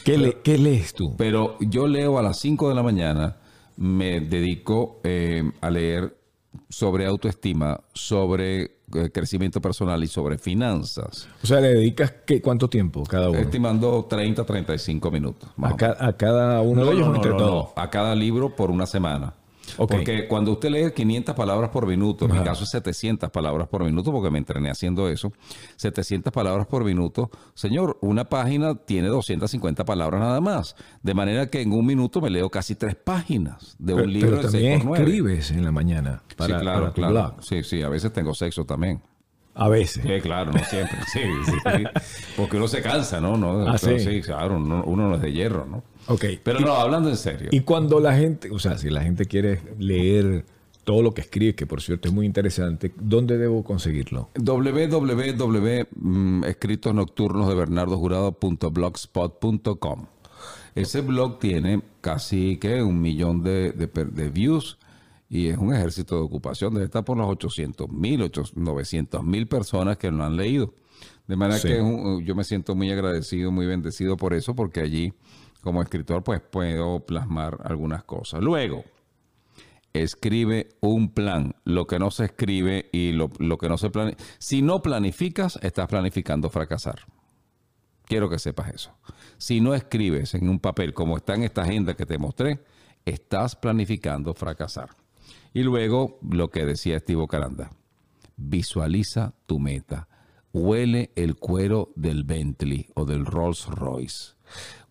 ¿Qué, 0.04 0.16
le- 0.16 0.40
qué 0.43 0.59
lees 0.59 0.95
tú? 0.95 1.14
Pero 1.19 1.57
yo 1.61 1.88
leo 1.88 2.16
a 2.19 2.23
las 2.23 2.38
5 2.38 2.69
de 2.69 2.75
la 2.76 2.85
mañana, 2.85 3.37
me 3.76 4.21
dedico 4.21 5.00
eh, 5.02 5.43
a 5.61 5.71
leer 5.71 6.16
sobre 6.69 7.07
autoestima, 7.07 7.81
sobre 7.93 8.62
eh, 8.95 9.11
crecimiento 9.12 9.61
personal 9.61 10.04
y 10.04 10.07
sobre 10.07 10.38
finanzas. 10.38 11.26
O 11.43 11.47
sea, 11.49 11.59
¿le 11.61 11.71
dedicas 11.75 12.14
qué, 12.25 12.40
cuánto 12.40 12.69
tiempo 12.69 13.02
cada 13.02 13.28
uno? 13.28 13.40
Estimando 13.40 14.04
30, 14.04 14.45
35 14.45 15.11
minutos. 15.11 15.50
más 15.57 15.73
A, 15.73 15.75
o 15.75 15.76
ca- 15.78 15.97
a 15.99 16.12
cada 16.16 16.61
uno 16.61 16.83
No, 16.85 16.87
de 16.90 16.95
ellos 16.95 17.09
no, 17.09 17.16
entre 17.16 17.31
no, 17.33 17.37
todos. 17.38 17.64
no. 17.76 17.83
A 17.83 17.90
cada 17.90 18.14
libro 18.14 18.54
por 18.54 18.71
una 18.71 18.87
semana. 18.87 19.35
Porque 19.76 20.26
cuando 20.28 20.52
usted 20.52 20.71
lee 20.71 20.93
500 20.93 21.35
palabras 21.35 21.71
por 21.71 21.87
minuto, 21.87 22.26
en 22.26 22.33
mi 22.33 22.38
caso 22.43 22.64
es 22.64 22.71
700 22.71 23.31
palabras 23.31 23.69
por 23.69 23.85
minuto, 23.85 24.12
porque 24.12 24.31
me 24.31 24.38
entrené 24.38 24.71
haciendo 24.71 25.09
eso, 25.09 25.33
700 25.76 26.33
palabras 26.33 26.66
por 26.66 26.85
minuto, 26.85 27.31
señor, 27.54 27.99
una 28.00 28.25
página 28.28 28.75
tiene 28.75 29.09
250 29.09 29.85
palabras 29.85 30.21
nada 30.21 30.40
más. 30.40 30.76
De 31.02 31.14
manera 31.14 31.49
que 31.49 31.61
en 31.62 31.73
un 31.73 31.87
minuto 31.87 32.21
me 32.21 32.31
leo 32.31 32.50
casi 32.50 32.75
tres 32.75 32.95
páginas 32.95 33.76
de 33.78 33.95
un 33.95 34.12
libro 34.12 34.37
pero 34.37 34.43
de 34.43 34.49
también 34.49 34.73
6 34.75 34.85
por 34.85 34.99
9. 34.99 35.04
escribes 35.04 35.50
en 35.50 35.64
la 35.64 35.73
mañana 35.73 36.23
para, 36.37 36.59
sí, 36.59 36.61
claro, 36.62 36.81
para 36.81 36.93
tu 36.95 37.00
claro. 37.00 37.12
blog. 37.12 37.35
Sí, 37.45 37.62
sí, 37.62 37.83
a 37.83 37.88
veces 37.88 38.12
tengo 38.12 38.35
sexo 38.35 38.64
también. 38.64 39.00
A 39.57 39.69
veces. 39.69 40.02
Sí, 40.04 40.21
claro, 40.21 40.52
no 40.52 40.59
siempre. 40.64 40.99
Sí, 41.12 41.21
sí, 41.47 41.52
sí. 41.52 41.85
Porque 42.37 42.57
uno 42.57 42.66
se 42.66 42.83
cansa, 42.83 43.21
¿no? 43.21 43.37
no 43.37 43.69
Ah, 43.69 43.76
Pero 43.81 43.99
sí. 44.00 44.21
claro, 44.21 44.57
uno, 44.57 44.83
uno 44.85 45.09
no 45.09 45.14
es 45.14 45.23
de 45.23 45.33
hierro, 45.33 45.64
¿no? 45.64 45.85
Ok. 46.08 46.25
Pero 46.42 46.61
no, 46.61 46.75
hablando 46.75 47.08
en 47.08 47.16
serio. 47.16 47.49
Y 47.50 47.61
cuando 47.61 48.00
la 48.00 48.14
gente, 48.16 48.50
o 48.50 48.58
sea, 48.58 48.76
si 48.78 48.90
la 48.90 49.02
gente 49.02 49.25
quiere 49.26 49.61
leer 49.78 50.44
todo 50.84 51.02
lo 51.02 51.14
que 51.14 51.23
escribe, 51.23 51.54
que 51.54 51.66
por 51.66 51.80
cierto 51.80 52.08
es 52.08 52.14
muy 52.14 52.26
interesante, 52.26 52.92
¿dónde 53.00 53.38
debo 53.38 53.64
conseguirlo? 53.64 54.28
www, 54.38 55.87
mm, 55.96 56.44
escritos 56.44 56.94
nocturnos 56.94 57.49
de 57.49 57.54
Bernardo 57.54 57.96
Jurado.blogspot.com. 57.99 60.06
Ese 60.75 61.00
blog 61.02 61.38
tiene 61.38 61.82
casi 62.00 62.56
que 62.58 62.82
un 62.82 63.00
millón 63.00 63.42
de, 63.42 63.73
de 63.73 63.88
per- 63.88 64.11
de 64.12 64.28
views 64.28 64.78
y 65.30 65.46
es 65.49 65.56
un 65.56 65.73
ejército 65.73 66.16
de 66.16 66.23
ocupación. 66.23 66.75
Debe 66.75 66.87
estar 66.87 67.04
por 67.04 67.16
los 67.16 67.28
800 67.28 67.88
mil, 67.90 68.28
900 68.54 69.25
mil 69.25 69.46
personas 69.46 69.96
que 69.96 70.11
lo 70.11 70.25
han 70.25 70.37
leído. 70.37 70.75
De 71.26 71.37
manera 71.37 71.58
Sí. 71.58 71.68
que 71.68 71.80
un- 71.80 72.23
yo 72.25 72.34
me 72.34 72.44
siento 72.44 72.75
muy 72.75 72.90
agradecido, 72.90 73.50
muy 73.52 73.66
bendecido 73.66 74.16
por 74.16 74.34
eso, 74.34 74.54
porque 74.54 74.80
allí, 74.80 75.12
como 75.64 75.83
escritor, 75.83 76.23
pues 76.23 76.40
puedo 76.40 77.00
plasmar 77.00 77.59
algunas 77.64 78.04
cosas. 78.04 78.40
Luego, 78.40 78.85
escribe 79.94 80.68
un 80.80 81.09
plan. 81.09 81.54
Lo 81.64 81.87
que 81.87 81.99
no 81.99 82.11
se 82.11 82.26
escribe 82.26 82.90
y 82.92 83.12
lo, 83.12 83.30
que 83.30 83.68
no 83.68 83.78
se 83.78 83.90
planifica. 83.90 84.25
Si 84.38 84.61
no 84.61 84.83
planificas, 84.83 85.59
estás 85.62 85.88
planificando 85.88 86.50
fracasar. 86.50 87.00
Quiero 88.04 88.28
que 88.28 88.38
sepas 88.38 88.75
eso. 88.75 88.92
Si 89.38 89.61
no 89.61 89.75
escribes 89.75 90.35
en 90.35 90.49
un 90.49 90.59
papel 90.59 90.92
como 90.92 91.16
está 91.16 91.35
en 91.35 91.44
esta 91.44 91.62
agenda 91.62 91.94
que 91.94 92.04
te 92.04 92.18
mostré, 92.18 92.61
estás 93.06 93.56
planificando 93.56 94.35
fracasar. 94.35 94.90
Y 95.54 95.62
luego, 95.62 96.18
lo 96.28 96.50
que 96.50 96.66
decía 96.66 96.97
Estivo 96.97 97.26
Caranda, 97.28 97.71
visualiza 98.37 99.33
tu 99.47 99.59
meta. 99.59 100.09
Huele 100.52 101.12
el 101.16 101.37
cuero 101.37 101.92
del 101.97 102.25
Bentley 102.25 102.88
o 102.94 103.04
del 103.04 103.25
Rolls 103.25 103.66
Royce. 103.66 104.35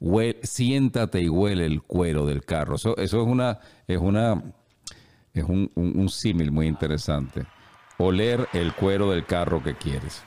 Hue- 0.04 0.38
siéntate 0.44 1.22
y 1.22 1.30
huele 1.30 1.66
el 1.66 1.82
cuero 1.82 2.26
del 2.26 2.44
carro. 2.44 2.76
Eso, 2.76 2.98
eso 2.98 3.22
es 3.22 3.28
una, 3.28 3.60
es 3.88 3.98
una, 4.00 4.44
es 5.34 5.44
un, 5.46 5.72
un- 5.76 5.98
un 5.98 6.10
símil 6.10 6.52
muy 6.52 6.68
interesante. 6.68 7.46
Oler 7.98 8.48
el 8.54 8.74
cuero 8.74 9.12
del 9.12 9.26
carro 9.26 9.64
que 9.64 9.76
quieres. 9.76 10.22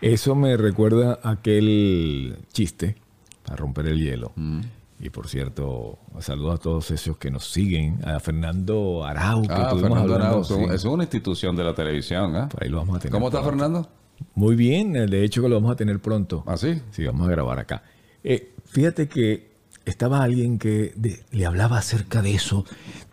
Eso 0.00 0.34
me 0.34 0.56
recuerda 0.56 1.20
a 1.22 1.30
aquel 1.30 2.38
chiste 2.52 2.96
para 3.44 3.56
romper 3.56 3.86
el 3.86 3.98
hielo. 4.00 4.32
Mm. 4.34 4.60
Y 5.02 5.10
por 5.10 5.28
cierto, 5.28 5.98
saludos 6.18 6.56
a 6.56 6.58
todos 6.58 6.90
esos 6.90 7.16
que 7.16 7.30
nos 7.30 7.50
siguen, 7.50 8.00
a 8.06 8.18
Fernando 8.20 9.04
Arau, 9.04 9.42
que 9.42 9.48
Ah, 9.52 9.70
Fernando 9.70 9.96
hablando, 9.96 10.14
Arau, 10.26 10.44
sí. 10.44 10.54
eso 10.54 10.72
es 10.74 10.84
una 10.84 11.04
institución 11.04 11.54
de 11.56 11.64
la 11.64 11.74
televisión. 11.74 12.34
¿ah? 12.36 12.48
Por 12.48 12.62
ahí 12.64 12.68
lo 12.68 12.78
vamos 12.78 12.96
a 12.96 12.98
tener. 12.98 13.12
¿Cómo 13.12 13.28
está 13.28 13.40
pronto. 13.42 13.56
Fernando? 13.58 13.88
Muy 14.34 14.56
bien, 14.56 14.92
de 14.92 15.24
hecho 15.24 15.40
que 15.40 15.48
lo 15.48 15.54
vamos 15.54 15.70
a 15.72 15.76
tener 15.76 16.00
pronto. 16.00 16.42
¿Ah, 16.46 16.56
sí? 16.58 16.82
Sí, 16.90 17.06
vamos 17.06 17.26
a 17.28 17.30
grabar 17.30 17.58
acá. 17.58 17.82
Eh, 18.22 18.49
fíjate 18.70 19.08
que 19.08 19.50
estaba 19.84 20.22
alguien 20.22 20.58
que 20.58 20.92
de- 20.96 21.20
le 21.32 21.46
hablaba 21.46 21.78
acerca 21.78 22.22
de 22.22 22.34
eso. 22.34 22.64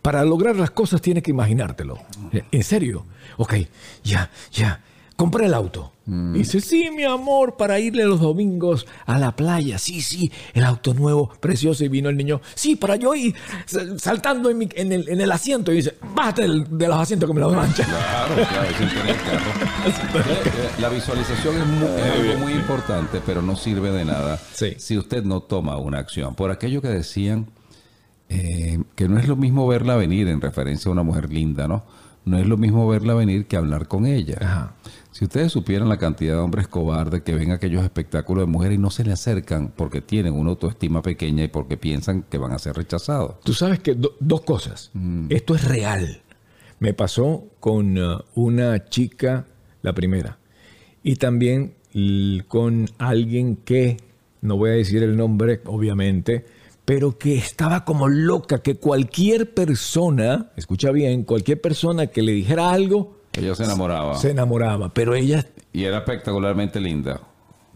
Para 0.02 0.24
lograr 0.24 0.56
las 0.56 0.72
cosas 0.72 1.02
tienes 1.02 1.24
que 1.24 1.32
imaginártelo. 1.32 1.98
¿En 2.52 2.64
serio? 2.64 3.06
Ok, 3.38 3.56
ya, 4.04 4.30
ya. 4.52 4.82
Compré 5.18 5.48
el 5.48 5.54
auto. 5.56 5.92
Mm. 6.06 6.36
Y 6.36 6.38
dice, 6.40 6.62
sí, 6.62 6.90
mi 6.96 7.04
amor, 7.04 7.58
para 7.58 7.80
irle 7.80 8.06
los 8.06 8.22
domingos 8.22 8.86
a 9.08 9.18
la 9.18 9.36
playa. 9.36 9.78
Sí, 9.80 10.00
sí, 10.02 10.32
el 10.54 10.64
auto 10.64 10.94
nuevo, 10.94 11.30
precioso. 11.42 11.84
Y 11.84 11.90
vino 11.90 12.08
el 12.08 12.16
niño, 12.16 12.40
sí, 12.56 12.76
para 12.78 12.96
yo 12.96 13.14
ir 13.16 13.36
sal- 13.66 14.00
saltando 14.00 14.50
en, 14.52 14.58
mi- 14.60 14.70
en 14.76 14.92
el, 14.94 15.10
en 15.10 15.20
el 15.20 15.32
asiento. 15.32 15.72
Y 15.74 15.78
dice, 15.78 15.96
bájate 16.16 16.44
del- 16.44 16.78
de 16.78 16.88
los 16.88 16.98
asientos 16.98 17.28
que 17.28 17.34
me 17.34 17.42
los 17.42 17.54
mancha. 17.54 17.84
Claro, 17.84 18.36
claro, 18.36 18.68
sin 18.78 18.90
tener 18.90 19.16
carro. 19.18 19.52
La 20.80 20.90
visualización 20.90 21.58
es, 21.62 21.66
mu- 21.68 21.86
es 21.98 22.12
algo 22.12 22.40
muy 22.40 22.54
importante, 22.54 23.20
pero 23.26 23.42
no 23.42 23.56
sirve 23.56 23.92
de 23.92 24.06
nada 24.06 24.40
Sí. 24.54 24.76
si 24.78 24.98
usted 24.98 25.24
no 25.24 25.42
toma 25.42 25.78
una 25.78 25.98
acción. 25.98 26.36
Por 26.36 26.52
aquello 26.52 26.82
que 26.82 26.90
decían 26.90 27.48
eh, 28.30 28.80
que 28.96 29.10
no 29.10 29.18
es 29.20 29.28
lo 29.28 29.36
mismo 29.36 29.68
verla 29.68 29.96
venir 29.96 30.28
en 30.28 30.42
referencia 30.42 30.90
a 30.90 30.92
una 30.92 31.04
mujer 31.04 31.32
linda, 31.34 31.68
¿no? 31.68 31.84
No 32.26 32.38
es 32.38 32.46
lo 32.46 32.58
mismo 32.58 32.88
verla 32.88 33.14
venir 33.14 33.48
que 33.48 33.56
hablar 33.58 33.88
con 33.88 34.06
ella. 34.06 34.38
Ajá. 34.42 34.74
Si 35.18 35.26
ustedes 35.26 35.52
supieran 35.52 35.90
la 35.90 35.98
cantidad 35.98 36.34
de 36.36 36.40
hombres 36.42 36.68
cobardes 36.68 37.24
que 37.24 37.34
ven 37.34 37.50
aquellos 37.50 37.84
espectáculos 37.84 38.44
de 38.46 38.52
mujeres 38.52 38.78
y 38.78 38.80
no 38.80 38.92
se 38.92 39.04
le 39.04 39.14
acercan 39.14 39.74
porque 39.76 40.00
tienen 40.00 40.36
una 40.36 40.52
autoestima 40.52 41.02
pequeña 41.02 41.44
y 41.44 41.48
porque 41.48 41.76
piensan 41.76 42.22
que 42.22 42.38
van 42.38 42.52
a 42.52 42.60
ser 42.60 42.76
rechazados. 42.76 43.40
Tú 43.40 43.52
sabes 43.54 43.80
que 43.80 43.96
do- 43.96 44.16
dos 44.20 44.42
cosas. 44.42 44.92
Esto 45.30 45.56
es 45.56 45.64
real. 45.64 46.22
Me 46.78 46.94
pasó 46.94 47.46
con 47.60 47.98
uh, 47.98 48.20
una 48.36 48.90
chica, 48.90 49.48
la 49.82 49.94
primera, 49.94 50.38
y 51.02 51.16
también 51.16 51.74
con 52.48 52.88
alguien 53.00 53.56
que, 53.56 53.98
no 54.42 54.56
voy 54.56 54.70
a 54.70 54.74
decir 54.74 55.02
el 55.02 55.18
nombre, 55.18 55.62
obviamente, 55.66 56.46
pero 56.86 57.18
que 57.18 57.40
estaba 57.40 57.86
como 57.86 58.08
loca, 58.08 58.60
que 58.60 58.76
cualquier 58.76 59.52
persona, 59.56 60.52
escucha 60.56 60.92
bien, 60.92 61.24
cualquier 61.24 61.60
persona 61.60 62.06
que 62.06 62.22
le 62.22 62.34
dijera 62.34 62.70
algo, 62.70 63.17
Ella 63.38 63.56
se 63.56 63.64
enamoraba. 63.64 64.16
se 64.18 64.32
enamoraba, 64.32 64.90
pero 64.90 65.16
ella, 65.16 65.46
Y 65.74 65.84
era 65.84 66.00
espectacularmente 66.00 66.80
linda. 66.80 67.22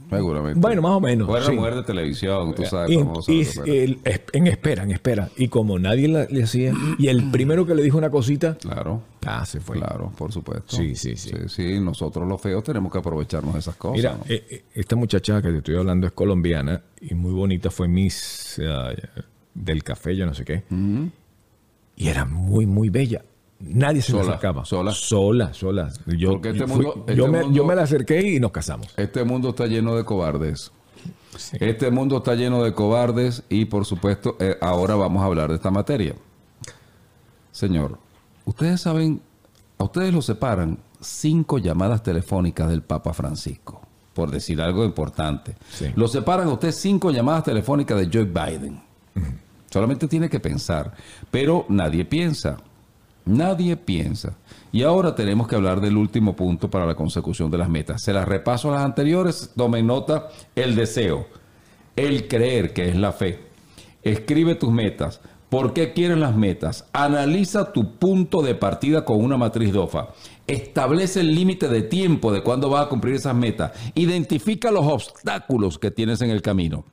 Seguramente. 0.10 0.60
bueno, 0.60 0.82
más 0.82 0.92
o 0.92 1.00
menos. 1.00 1.30
Era 1.30 1.46
sí. 1.46 1.52
mujer 1.54 1.74
de 1.76 1.84
televisión, 1.84 2.54
tú 2.54 2.66
sabes 2.66 2.92
Y, 2.92 2.96
cómo 2.98 3.22
y- 3.30 3.48
el- 3.70 4.00
en 4.34 4.48
espera, 4.48 4.84
en 4.84 4.92
espera. 4.92 5.30
Y 5.38 5.48
como 5.48 5.80
nadie 5.80 6.10
la- 6.10 6.26
le 6.26 6.44
hacía, 6.44 6.74
y 6.98 7.08
el 7.08 7.32
primero 7.32 7.66
que 7.66 7.74
le 7.76 7.82
dijo 7.82 7.98
una 7.98 8.10
cosita, 8.10 8.58
Claro, 8.58 9.04
ah, 9.26 9.46
se 9.46 9.62
fue. 9.62 9.78
claro, 9.78 10.12
por 10.18 10.34
supuesto. 10.34 10.76
Sí, 10.76 10.96
sí, 10.96 11.16
sí. 11.16 11.32
sí. 11.48 11.80
nosotros 11.80 12.28
los 12.28 12.42
feos 12.42 12.62
tenemos 12.62 12.92
que 12.92 12.98
aprovecharnos 12.98 13.54
de 13.54 13.60
esas 13.62 13.78
cosas. 13.78 13.96
Mira, 13.96 14.18
¿no? 14.18 14.26
eh, 14.28 14.44
eh, 14.50 14.64
esta 14.74 14.98
muchacha 14.98 15.42
que 15.42 15.50
te 15.50 15.58
estoy 15.60 15.78
hablando 15.78 16.08
es 16.08 16.12
colombiana 16.12 16.82
y 17.00 17.14
muy 17.16 17.32
bonita, 17.32 17.72
fue 17.72 17.88
Miss 17.88 18.60
ah, 18.68 18.90
del 19.54 19.82
café, 19.82 20.14
yo 20.18 20.26
no 20.26 20.34
sé 20.34 20.44
qué. 20.44 20.64
Y 21.96 22.08
era 22.10 22.26
muy, 22.26 22.66
muy 22.66 22.90
bella. 22.90 23.24
Nadie 23.64 24.02
se 24.02 24.12
le 24.14 24.20
Sola, 24.20 24.32
acercaba. 24.32 24.66
sola. 24.66 24.92
Sola, 24.92 25.54
sola. 25.54 25.90
Yo, 26.08 26.34
este 26.36 26.54
yo 26.56 26.68
fui- 26.68 26.76
mundo- 26.86 26.96
este 27.08 27.16
yo, 27.16 27.28
me, 27.28 27.54
yo 27.54 27.66
me 27.66 27.76
la 27.76 27.84
acerqué 27.84 28.22
y 28.36 28.40
nos 28.40 28.52
casamos. 28.52 28.88
Este 28.98 29.24
mundo 29.24 29.50
está 29.50 29.68
lleno 29.68 29.96
de 29.96 30.04
cobardes. 30.04 30.72
Sí. 31.38 31.58
Este 31.60 31.90
mundo 31.92 32.18
está 32.18 32.36
lleno 32.36 32.64
de 32.64 32.74
cobardes 32.74 33.44
y 33.50 33.66
por 33.66 33.86
supuesto 33.86 34.36
eh, 34.40 34.58
ahora 34.62 34.96
vamos 34.96 35.22
a 35.24 35.26
hablar 35.26 35.50
de 35.50 35.56
esta 35.56 35.72
materia. 35.72 36.16
Señor, 37.52 37.98
ustedes 38.46 38.82
saben, 38.82 39.22
a 39.78 39.84
ustedes 39.84 40.14
los 40.14 40.26
separan 40.26 40.78
cinco 41.00 41.58
llamadas 41.58 42.04
telefónicas 42.04 42.70
del 42.70 42.82
Papa 42.82 43.14
Francisco, 43.14 43.82
por 44.14 44.30
decir 44.32 44.62
algo 44.62 44.84
importante. 44.86 45.56
Sí. 45.72 45.88
Lo 45.96 46.08
separan 46.08 46.48
a 46.48 46.54
usted 46.54 46.72
cinco 46.72 47.12
llamadas 47.12 47.44
telefónicas 47.44 47.98
de 48.00 48.10
Joe 48.12 48.26
Biden. 48.26 48.82
Solamente 49.70 50.08
tiene 50.08 50.30
que 50.30 50.40
pensar, 50.40 50.94
pero 51.30 51.66
nadie 51.70 52.04
piensa. 52.06 52.58
Nadie 53.26 53.78
piensa. 53.78 54.38
Y 54.72 54.84
ahora 54.84 55.16
tenemos 55.16 55.48
que 55.48 55.56
hablar 55.56 55.82
del 55.82 55.98
último 55.98 56.36
punto 56.36 56.70
para 56.70 56.86
la 56.86 56.96
consecución 56.96 57.52
de 57.52 57.58
las 57.58 57.70
metas. 57.70 58.02
Se 58.02 58.14
las 58.14 58.28
repaso 58.28 58.70
a 58.70 58.76
las 58.76 58.86
anteriores. 58.86 59.52
Tomen 59.56 59.88
nota. 59.88 60.30
El 60.56 60.76
deseo. 60.76 61.28
El 61.96 62.28
creer, 62.28 62.74
que 62.74 62.90
es 62.90 62.96
la 62.96 63.12
fe. 63.12 63.40
Escribe 64.02 64.56
tus 64.56 64.72
metas. 64.72 65.22
¿Por 65.50 65.74
qué 65.74 65.92
quieres 65.92 66.18
las 66.18 66.34
metas? 66.34 66.88
Analiza 66.94 67.74
tu 67.74 67.96
punto 67.96 68.42
de 68.42 68.56
partida 68.56 69.04
con 69.04 69.22
una 69.22 69.36
matriz 69.36 69.74
DOFA. 69.74 70.14
Establece 70.48 71.20
el 71.20 71.36
límite 71.36 71.68
de 71.68 71.82
tiempo 71.82 72.32
de 72.32 72.42
cuándo 72.42 72.70
vas 72.70 72.86
a 72.86 72.90
cumplir 72.90 73.16
esas 73.16 73.36
metas. 73.36 73.74
Identifica 73.94 74.72
los 74.72 74.86
obstáculos 74.86 75.78
que 75.78 75.92
tienes 75.92 76.22
en 76.22 76.30
el 76.30 76.42
camino. 76.42 76.86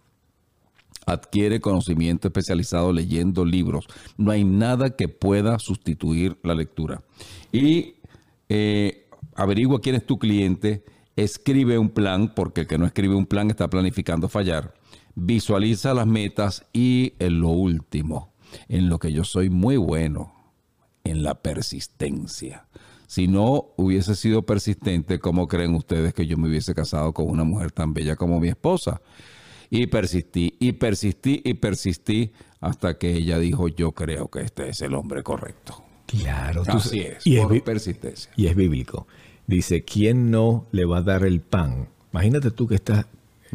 Adquiere 1.08 1.60
conocimiento 1.60 2.28
especializado 2.28 2.92
leyendo 2.92 3.44
libros. 3.44 3.86
No 4.16 4.30
hay 4.30 4.44
nada 4.44 4.90
que 4.90 5.08
pueda 5.08 5.58
sustituir 5.58 6.38
la 6.42 6.54
lectura. 6.54 7.02
Y 7.50 7.94
eh, 8.48 9.08
averigua 9.34 9.80
quién 9.80 9.94
es 9.94 10.04
tu 10.04 10.18
cliente, 10.18 10.84
escribe 11.16 11.78
un 11.78 11.90
plan, 11.90 12.34
porque 12.34 12.62
el 12.62 12.66
que 12.66 12.78
no 12.78 12.86
escribe 12.86 13.14
un 13.14 13.26
plan 13.26 13.50
está 13.50 13.68
planificando 13.68 14.28
fallar, 14.28 14.74
visualiza 15.14 15.94
las 15.94 16.06
metas 16.06 16.64
y 16.72 17.14
en 17.18 17.40
lo 17.40 17.48
último, 17.48 18.32
en 18.68 18.88
lo 18.88 18.98
que 18.98 19.12
yo 19.12 19.24
soy 19.24 19.50
muy 19.50 19.76
bueno, 19.76 20.34
en 21.04 21.22
la 21.22 21.34
persistencia. 21.42 22.66
Si 23.06 23.26
no 23.26 23.72
hubiese 23.76 24.14
sido 24.14 24.42
persistente, 24.42 25.18
¿cómo 25.18 25.48
creen 25.48 25.74
ustedes 25.74 26.12
que 26.12 26.26
yo 26.26 26.36
me 26.36 26.48
hubiese 26.48 26.74
casado 26.74 27.14
con 27.14 27.28
una 27.30 27.42
mujer 27.42 27.72
tan 27.72 27.94
bella 27.94 28.16
como 28.16 28.38
mi 28.38 28.48
esposa? 28.48 29.00
Y 29.70 29.86
persistí, 29.88 30.56
y 30.58 30.72
persistí, 30.72 31.42
y 31.44 31.54
persistí 31.54 32.32
hasta 32.60 32.98
que 32.98 33.12
ella 33.12 33.38
dijo, 33.38 33.68
yo 33.68 33.92
creo 33.92 34.28
que 34.28 34.40
este 34.40 34.68
es 34.70 34.80
el 34.80 34.94
hombre 34.94 35.22
correcto. 35.22 35.84
Claro, 36.06 36.62
Así 36.66 37.00
es, 37.00 37.26
y 37.26 37.38
por 37.38 37.54
es, 37.54 37.62
persistencia. 37.62 38.30
y 38.34 38.46
es 38.46 38.56
bíblico. 38.56 39.06
Dice, 39.46 39.84
¿quién 39.84 40.30
no 40.30 40.66
le 40.72 40.84
va 40.86 40.98
a 40.98 41.02
dar 41.02 41.24
el 41.24 41.40
pan? 41.40 41.88
Imagínate 42.12 42.50
tú 42.50 42.66
que 42.66 42.76
estás, 42.76 43.04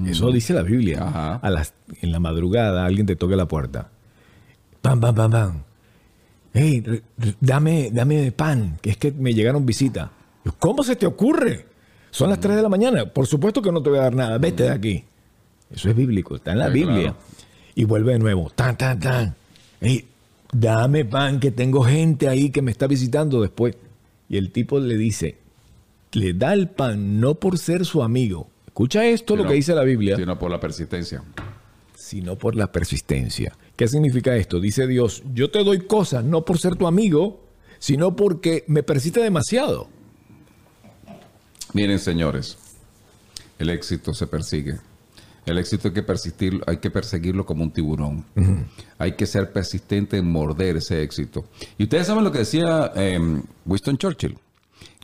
eso 0.06 0.32
dice 0.32 0.54
la 0.54 0.62
Biblia, 0.62 1.04
Ajá. 1.04 1.36
a 1.38 1.50
las, 1.50 1.74
en 2.02 2.12
la 2.12 2.20
madrugada 2.20 2.86
alguien 2.86 3.06
te 3.08 3.16
toca 3.16 3.36
la 3.36 3.48
puerta. 3.48 3.90
Pam, 4.82 5.00
pam, 5.00 5.16
pam, 5.16 5.32
pam. 5.32 5.64
Hey, 6.54 6.84
dame, 7.42 7.90
dame 7.92 8.32
pan, 8.32 8.78
que 8.82 8.92
es 8.92 8.98
que 8.98 9.12
me 9.12 9.34
llegaron 9.34 9.66
visitas. 9.66 10.10
¿Cómo 10.60 10.84
se 10.84 10.96
te 10.96 11.08
ocurre? 11.08 11.66
Son 12.12 12.30
las 12.30 12.40
3 12.40 12.58
de 12.58 12.62
la 12.62 12.70
mañana. 12.70 13.06
Por 13.12 13.26
supuesto 13.26 13.62
que 13.62 13.72
no 13.72 13.82
te 13.82 13.90
voy 13.90 13.98
a 13.98 14.04
dar 14.04 14.16
nada. 14.16 14.38
Vete 14.38 14.64
de 14.64 14.72
aquí. 14.72 15.04
Eso 15.74 15.90
es 15.90 15.96
bíblico, 15.96 16.36
está 16.36 16.52
en 16.54 16.60
la 16.60 16.68
Sí, 16.68 16.74
Biblia. 16.74 17.02
claro. 17.02 17.18
Y 17.76 17.84
vuelve 17.86 18.14
de 18.14 18.20
nuevo. 18.20 18.52
Tan, 18.56 18.78
tan, 18.78 19.00
tan. 19.00 19.36
Hey, 19.82 20.08
dame 20.52 21.04
pan, 21.06 21.40
que 21.40 21.52
tengo 21.52 21.84
gente 21.84 22.28
ahí 22.30 22.50
que 22.52 22.62
me 22.62 22.72
está 22.72 22.88
visitando 22.88 23.42
después. 23.42 23.76
Y 24.30 24.38
el 24.38 24.52
tipo 24.52 24.80
le 24.80 24.96
dice, 24.98 25.38
le 26.14 26.34
da 26.34 26.54
el 26.54 26.70
pan 26.70 27.20
no 27.20 27.36
por 27.36 27.58
ser 27.58 27.86
su 27.86 28.04
amigo. 28.04 28.48
Escucha 28.68 29.06
esto, 29.06 29.36
lo 29.36 29.46
que 29.46 29.54
dice 29.54 29.76
la 29.76 29.84
Biblia 29.84 30.16
Sino 30.16 30.38
por 30.40 30.50
la 30.50 30.60
persistencia. 30.60 31.22
sino 31.96 32.36
por 32.38 32.56
la 32.56 32.72
persistencia. 32.72 33.56
¿Qué 33.76 33.88
significa 33.88 34.36
esto? 34.36 34.60
Dice 34.60 34.86
Dios, 34.88 35.24
yo 35.34 35.50
te 35.52 35.64
doy 35.64 35.82
cosas 35.88 36.24
no 36.24 36.44
por 36.46 36.58
ser 36.60 36.76
tu 36.76 36.86
amigo, 36.88 37.44
sino 37.80 38.16
porque 38.16 38.64
me 38.68 38.84
persiste 38.84 39.20
demasiado. 39.22 39.88
Miren, 41.74 42.00
señores, 42.00 42.58
el 43.60 43.70
éxito 43.70 44.14
se 44.14 44.28
persigue. 44.28 44.76
El 45.46 45.58
éxito 45.58 45.90
hay 45.90 45.94
que 45.94 46.04
persistir, 46.04 46.62
hay 46.68 46.78
que 46.78 46.90
perseguirlo 46.90 47.46
como 47.46 47.64
un 47.64 47.72
tiburón. 47.72 48.26
Hay 48.98 49.14
que 49.14 49.26
ser 49.26 49.52
persistente 49.52 50.18
en 50.18 50.32
morder 50.32 50.78
ese 50.78 51.04
éxito. 51.04 51.46
Y 51.78 51.84
ustedes 51.84 52.08
saben 52.08 52.24
lo 52.24 52.32
que 52.32 52.40
decía 52.40 52.92
eh, 52.96 53.20
Winston 53.66 53.98
Churchill, 53.98 54.38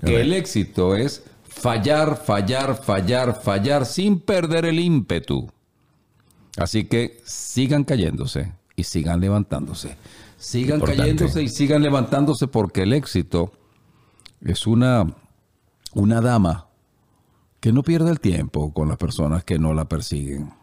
que 0.04 0.22
el 0.22 0.34
éxito 0.34 0.96
es 0.96 1.24
fallar, 1.44 2.16
fallar, 2.24 2.82
fallar, 2.82 3.42
fallar 3.42 3.86
sin 3.86 4.20
perder 4.20 4.66
el 4.66 4.80
ímpetu. 4.80 5.50
Así 6.58 6.86
que 6.86 7.20
sigan 7.26 7.84
cayéndose 7.84 8.54
y 8.76 8.84
sigan 8.84 9.20
levantándose. 9.20 9.98
Sigan 10.38 10.76
Importante. 10.76 11.02
cayéndose 11.02 11.44
y 11.44 11.50
sigan 11.50 11.84
levantándose 11.84 12.48
porque 12.48 12.84
el 12.84 12.94
éxito 12.94 13.52
es 14.42 14.66
una, 14.66 15.06
una 15.94 16.22
dama 16.22 16.69
que 17.60 17.72
no 17.72 17.84
pierde 17.84 18.12
el 18.12 18.20
tiempo 18.20 18.74
con 18.74 18.88
las 18.88 18.98
personas 18.98 19.44
que 19.44 19.60
no 19.60 19.74
la 19.74 19.86
persiguen. 19.86 20.54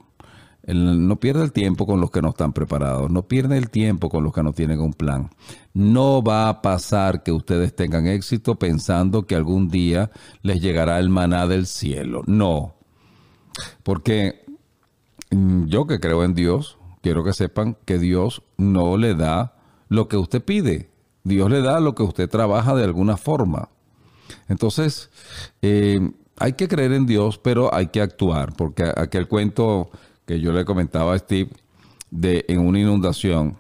No 0.66 1.20
pierde 1.20 1.44
el 1.44 1.52
tiempo 1.52 1.86
con 1.86 2.00
los 2.00 2.10
que 2.10 2.20
no 2.20 2.30
están 2.30 2.52
preparados, 2.52 3.08
no 3.08 3.28
pierde 3.28 3.56
el 3.56 3.70
tiempo 3.70 4.08
con 4.08 4.24
los 4.24 4.32
que 4.32 4.42
no 4.42 4.52
tienen 4.52 4.80
un 4.80 4.94
plan. 4.94 5.30
No 5.74 6.22
va 6.24 6.48
a 6.48 6.60
pasar 6.60 7.22
que 7.22 7.30
ustedes 7.30 7.76
tengan 7.76 8.08
éxito 8.08 8.56
pensando 8.56 9.26
que 9.26 9.36
algún 9.36 9.68
día 9.68 10.10
les 10.42 10.60
llegará 10.60 10.98
el 10.98 11.08
maná 11.08 11.46
del 11.46 11.66
cielo. 11.66 12.22
No. 12.26 12.74
Porque 13.84 14.44
mm, 15.30 15.66
yo 15.66 15.86
que 15.86 16.00
creo 16.00 16.24
en 16.24 16.34
Dios, 16.34 16.78
quiero 17.00 17.22
que 17.22 17.32
sepan 17.32 17.76
que 17.84 18.00
Dios 18.00 18.42
no 18.56 18.96
le 18.96 19.14
da 19.14 19.54
lo 19.88 20.08
que 20.08 20.16
usted 20.16 20.44
pide. 20.44 20.90
Dios 21.22 21.48
le 21.48 21.62
da 21.62 21.78
lo 21.78 21.94
que 21.94 22.02
usted 22.02 22.28
trabaja 22.28 22.74
de 22.74 22.82
alguna 22.82 23.16
forma. 23.16 23.68
Entonces, 24.48 25.10
eh, 25.62 26.00
hay 26.38 26.52
que 26.54 26.68
creer 26.68 26.92
en 26.92 27.06
Dios, 27.06 27.38
pero 27.38 27.72
hay 27.74 27.88
que 27.88 28.00
actuar, 28.00 28.52
porque 28.56 28.84
aquel 28.96 29.28
cuento 29.28 29.90
que 30.26 30.40
yo 30.40 30.52
le 30.52 30.64
comentaba 30.64 31.14
a 31.14 31.18
Steve 31.18 31.50
de 32.10 32.44
en 32.48 32.60
una 32.60 32.78
inundación, 32.80 33.56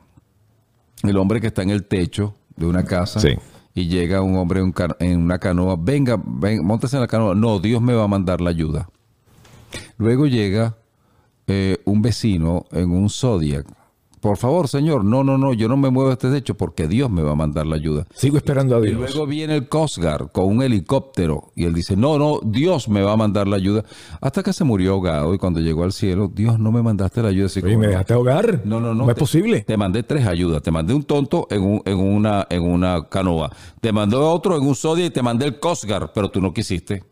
el 1.02 1.16
hombre 1.16 1.40
que 1.40 1.46
está 1.48 1.62
en 1.62 1.70
el 1.70 1.84
techo 1.84 2.34
de 2.56 2.66
una 2.66 2.84
casa 2.84 3.20
Sí. 3.20 3.30
y 3.74 3.86
llega 3.88 4.22
un 4.22 4.36
hombre 4.36 4.60
en, 4.60 4.74
en 5.00 5.20
una 5.20 5.38
canoa, 5.38 5.76
venga, 5.78 6.20
ven, 6.24 6.64
móntese 6.64 6.96
en 6.96 7.02
la 7.02 7.08
canoa, 7.08 7.34
no, 7.34 7.58
Dios 7.58 7.80
me 7.82 7.94
va 7.94 8.04
a 8.04 8.08
mandar 8.08 8.40
la 8.40 8.50
ayuda. 8.50 8.88
Luego 9.98 10.26
llega 10.26 10.76
eh, 11.46 11.78
un 11.84 12.02
vecino 12.02 12.64
en 12.72 12.90
un 12.90 13.08
Zodiac. 13.10 13.66
Por 14.20 14.38
favor, 14.38 14.66
señor, 14.66 15.04
no, 15.04 15.22
no, 15.22 15.36
no, 15.38 15.52
yo 15.52 15.68
no 15.68 15.76
me 15.76 15.90
muevo 15.90 16.10
este 16.10 16.30
techo 16.30 16.54
porque 16.56 16.88
Dios 16.88 17.10
me 17.10 17.22
va 17.22 17.32
a 17.32 17.34
mandar 17.34 17.66
la 17.66 17.76
ayuda. 17.76 18.06
Sigo 18.14 18.38
esperando 18.38 18.74
a 18.76 18.80
Y 18.80 18.86
Dios. 18.86 18.96
luego 18.98 19.26
viene 19.26 19.54
el 19.54 19.68
Coast 19.68 19.98
Guard 19.98 20.32
con 20.32 20.46
un 20.46 20.62
helicóptero 20.62 21.52
y 21.54 21.64
él 21.64 21.74
dice, 21.74 21.96
no, 21.96 22.18
no, 22.18 22.40
Dios 22.42 22.88
me 22.88 23.02
va 23.02 23.12
a 23.12 23.16
mandar 23.16 23.46
la 23.46 23.56
ayuda. 23.56 23.84
Hasta 24.20 24.42
que 24.42 24.52
se 24.52 24.64
murió 24.64 24.92
ahogado 24.94 25.34
y 25.34 25.38
cuando 25.38 25.60
llegó 25.60 25.84
al 25.84 25.92
cielo, 25.92 26.30
Dios 26.34 26.58
no 26.58 26.72
me 26.72 26.82
mandaste 26.82 27.22
la 27.22 27.28
ayuda. 27.28 27.46
Así 27.46 27.60
Oye, 27.60 27.74
como, 27.74 27.80
¿me 27.82 27.88
dejaste 27.88 28.14
ahogar? 28.14 28.62
no, 28.64 28.80
no, 28.80 28.94
no. 28.94 29.04
No 29.04 29.10
es 29.10 29.16
posible. 29.18 29.60
Te 29.62 29.76
mandé 29.76 30.02
tres 30.02 30.26
ayudas. 30.26 30.62
Te 30.62 30.70
mandé 30.70 30.94
un 30.94 31.04
tonto 31.04 31.46
en, 31.50 31.62
un- 31.62 31.82
en 31.84 31.98
una, 31.98 32.46
en 32.50 32.62
una 32.62 33.08
canoa. 33.08 33.50
Te 33.80 33.92
mandé 33.92 34.16
otro 34.16 34.56
en 34.56 34.66
un 34.66 34.74
sodia 34.74 35.06
y 35.06 35.10
te 35.10 35.22
mandé 35.22 35.44
el 35.46 35.60
Coast 35.60 35.84
Guard, 35.84 36.10
pero 36.14 36.30
tú 36.30 36.40
no 36.40 36.52
quisiste. 36.54 37.04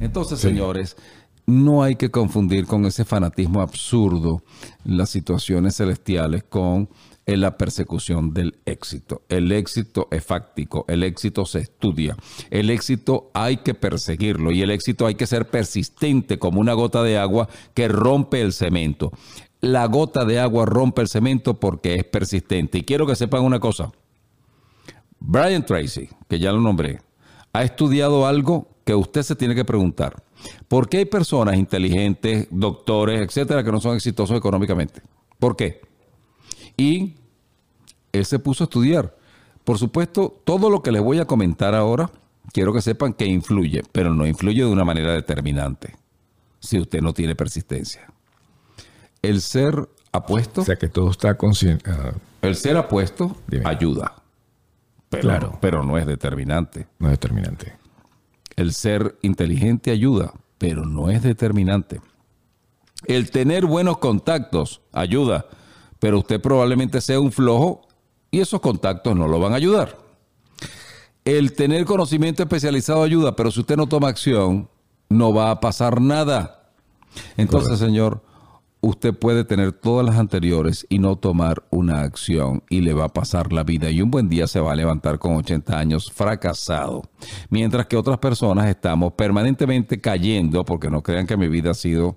Entonces, 0.00 0.38
señores, 0.38 0.96
no 1.46 1.82
hay 1.82 1.96
que 1.96 2.10
confundir 2.10 2.66
con 2.66 2.86
ese 2.86 3.04
fanatismo 3.04 3.60
absurdo 3.60 4.42
las 4.84 5.10
situaciones 5.10 5.76
celestiales 5.76 6.44
con 6.44 6.88
eh, 7.26 7.36
la 7.36 7.56
persecución 7.56 8.34
del 8.34 8.58
éxito. 8.66 9.22
El 9.28 9.50
éxito 9.52 10.08
es 10.10 10.24
fáctico, 10.24 10.84
el 10.88 11.02
éxito 11.02 11.44
se 11.46 11.60
estudia, 11.60 12.16
el 12.50 12.70
éxito 12.70 13.30
hay 13.34 13.58
que 13.58 13.74
perseguirlo 13.74 14.52
y 14.52 14.62
el 14.62 14.70
éxito 14.70 15.06
hay 15.06 15.14
que 15.14 15.26
ser 15.26 15.48
persistente 15.48 16.38
como 16.38 16.60
una 16.60 16.74
gota 16.74 17.02
de 17.02 17.18
agua 17.18 17.48
que 17.74 17.88
rompe 17.88 18.40
el 18.40 18.52
cemento. 18.52 19.12
La 19.60 19.86
gota 19.86 20.26
de 20.26 20.38
agua 20.38 20.66
rompe 20.66 21.00
el 21.00 21.08
cemento 21.08 21.58
porque 21.58 21.94
es 21.94 22.04
persistente. 22.04 22.78
Y 22.78 22.82
quiero 22.84 23.06
que 23.06 23.16
sepan 23.16 23.42
una 23.42 23.60
cosa. 23.60 23.90
Brian 25.18 25.64
Tracy, 25.64 26.10
que 26.28 26.38
ya 26.38 26.52
lo 26.52 26.60
nombré, 26.60 27.00
ha 27.54 27.62
estudiado 27.62 28.26
algo 28.26 28.68
que 28.84 28.94
usted 28.94 29.22
se 29.22 29.36
tiene 29.36 29.54
que 29.54 29.64
preguntar. 29.64 30.22
¿Por 30.68 30.88
qué 30.88 30.98
hay 30.98 31.04
personas 31.04 31.56
inteligentes, 31.56 32.48
doctores, 32.50 33.20
etcétera, 33.20 33.62
que 33.64 33.72
no 33.72 33.80
son 33.80 33.96
exitosos 33.96 34.36
económicamente? 34.36 35.00
¿Por 35.38 35.56
qué? 35.56 35.80
Y 36.76 37.14
él 38.12 38.24
se 38.24 38.38
puso 38.38 38.64
a 38.64 38.66
estudiar. 38.66 39.16
Por 39.64 39.78
supuesto, 39.78 40.40
todo 40.44 40.68
lo 40.70 40.82
que 40.82 40.92
les 40.92 41.02
voy 41.02 41.18
a 41.20 41.24
comentar 41.26 41.74
ahora, 41.74 42.10
quiero 42.52 42.72
que 42.72 42.82
sepan 42.82 43.12
que 43.14 43.26
influye, 43.26 43.82
pero 43.92 44.12
no 44.14 44.26
influye 44.26 44.62
de 44.62 44.70
una 44.70 44.84
manera 44.84 45.12
determinante, 45.12 45.94
si 46.60 46.78
usted 46.78 47.00
no 47.00 47.12
tiene 47.14 47.34
persistencia. 47.34 48.12
El 49.22 49.40
ser 49.40 49.88
apuesto, 50.12 50.60
O 50.60 50.64
sea 50.64 50.76
que 50.76 50.88
todo 50.88 51.10
está 51.10 51.36
consciente. 51.36 51.90
ah, 51.90 52.12
el 52.42 52.56
ser 52.56 52.76
apuesto 52.76 53.36
Dime. 53.46 53.62
ayuda, 53.66 54.16
pero, 55.08 55.22
Claro. 55.22 55.58
pero 55.62 55.82
no 55.82 55.96
es 55.96 56.06
determinante. 56.06 56.86
no 56.98 57.06
es 57.08 57.12
determinante. 57.12 57.72
El 58.56 58.72
ser 58.72 59.16
inteligente 59.22 59.90
ayuda, 59.90 60.32
pero 60.58 60.84
no 60.84 61.10
es 61.10 61.22
determinante. 61.22 62.00
El 63.06 63.30
tener 63.30 63.66
buenos 63.66 63.98
contactos 63.98 64.80
ayuda, 64.92 65.46
pero 65.98 66.18
usted 66.18 66.40
probablemente 66.40 67.00
sea 67.00 67.20
un 67.20 67.32
flojo 67.32 67.86
y 68.30 68.40
esos 68.40 68.60
contactos 68.60 69.14
no 69.16 69.28
lo 69.28 69.38
van 69.38 69.52
a 69.52 69.56
ayudar. 69.56 69.98
El 71.24 71.54
tener 71.54 71.84
conocimiento 71.84 72.42
especializado 72.42 73.02
ayuda, 73.02 73.34
pero 73.34 73.50
si 73.50 73.60
usted 73.60 73.76
no 73.76 73.86
toma 73.86 74.08
acción, 74.08 74.68
no 75.08 75.32
va 75.32 75.50
a 75.50 75.60
pasar 75.60 76.00
nada. 76.00 76.70
Entonces, 77.36 77.78
señor, 77.78 78.22
usted 78.84 79.14
puede 79.14 79.44
tener 79.44 79.72
todas 79.72 80.04
las 80.04 80.16
anteriores 80.16 80.86
y 80.90 80.98
no 80.98 81.16
tomar 81.16 81.64
una 81.70 82.02
acción 82.02 82.62
y 82.68 82.82
le 82.82 82.92
va 82.92 83.06
a 83.06 83.08
pasar 83.08 83.50
la 83.52 83.64
vida 83.64 83.90
y 83.90 84.02
un 84.02 84.10
buen 84.10 84.28
día 84.28 84.46
se 84.46 84.60
va 84.60 84.72
a 84.72 84.76
levantar 84.76 85.18
con 85.18 85.36
80 85.36 85.78
años 85.78 86.12
fracasado. 86.12 87.02
Mientras 87.48 87.86
que 87.86 87.96
otras 87.96 88.18
personas 88.18 88.68
estamos 88.68 89.14
permanentemente 89.14 90.00
cayendo, 90.02 90.66
porque 90.66 90.90
no 90.90 91.02
crean 91.02 91.26
que 91.26 91.36
mi 91.36 91.48
vida 91.48 91.70
ha 91.70 91.74
sido 91.74 92.16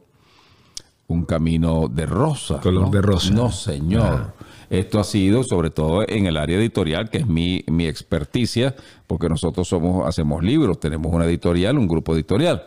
un 1.08 1.24
camino 1.24 1.88
de 1.88 2.06
rosa. 2.06 2.60
Color 2.60 2.84
¿no? 2.84 2.92
de 2.92 3.02
rosa. 3.02 3.34
No, 3.34 3.50
señor. 3.50 4.34
Esto 4.70 5.00
ha 5.00 5.06
sido 5.06 5.44
sobre 5.44 5.70
todo 5.70 6.04
en 6.06 6.26
el 6.26 6.36
área 6.36 6.58
editorial, 6.58 7.10
que 7.10 7.20
es 7.20 7.28
mi, 7.28 7.64
mi 7.68 7.88
experticia, 7.88 8.76
porque 9.08 9.30
nosotros 9.30 9.70
somos, 9.70 10.06
hacemos 10.06 10.44
libros, 10.44 10.82
tenemos 10.82 11.14
una 11.14 11.24
editorial, 11.24 11.78
un 11.78 11.88
grupo 11.88 12.14
editorial. 12.14 12.62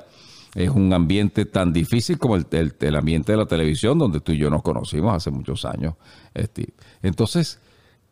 Es 0.55 0.71
un 0.71 0.93
ambiente 0.93 1.45
tan 1.45 1.73
difícil 1.73 2.19
como 2.19 2.37
el, 2.37 2.47
el- 2.51 2.97
ambiente 2.97 3.33
de 3.33 3.39
la 3.39 3.47
televisión, 3.47 3.99
donde 3.99 4.21
tú 4.21 4.33
y 4.33 4.39
yo 4.39 4.51
nos 4.51 4.63
conocimos 4.63 5.15
hace 5.15 5.31
muchos 5.31 5.65
años, 5.65 5.95
Steve. 6.37 6.73
Entonces, 7.03 7.61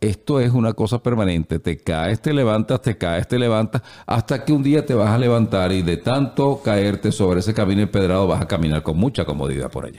esto 0.01 0.38
es 0.38 0.53
una 0.53 0.72
cosa 0.74 1.03
permanente. 1.03 1.59
Te 1.59 1.79
caes, 1.79 2.22
te 2.22 2.33
levantas, 2.33 2.81
te 2.81 2.96
caes, 2.96 3.27
te 3.27 3.38
levantas, 3.38 3.83
hasta 4.07 4.44
que 4.44 4.53
un 4.53 4.62
día 4.62 4.87
te 4.87 4.94
vas 4.94 5.11
a 5.11 5.18
levantar 5.18 5.72
y 5.72 5.83
de 5.83 5.96
tanto 5.96 6.61
caerte 6.62 7.11
sobre 7.11 7.40
ese 7.40 7.53
camino 7.53 7.83
empedrado 7.83 8.29
vas 8.29 8.40
a 8.42 8.46
caminar 8.46 8.83
con 8.85 8.96
mucha 8.96 9.24
comodidad 9.24 9.70
por 9.70 9.87
allí. 9.87 9.98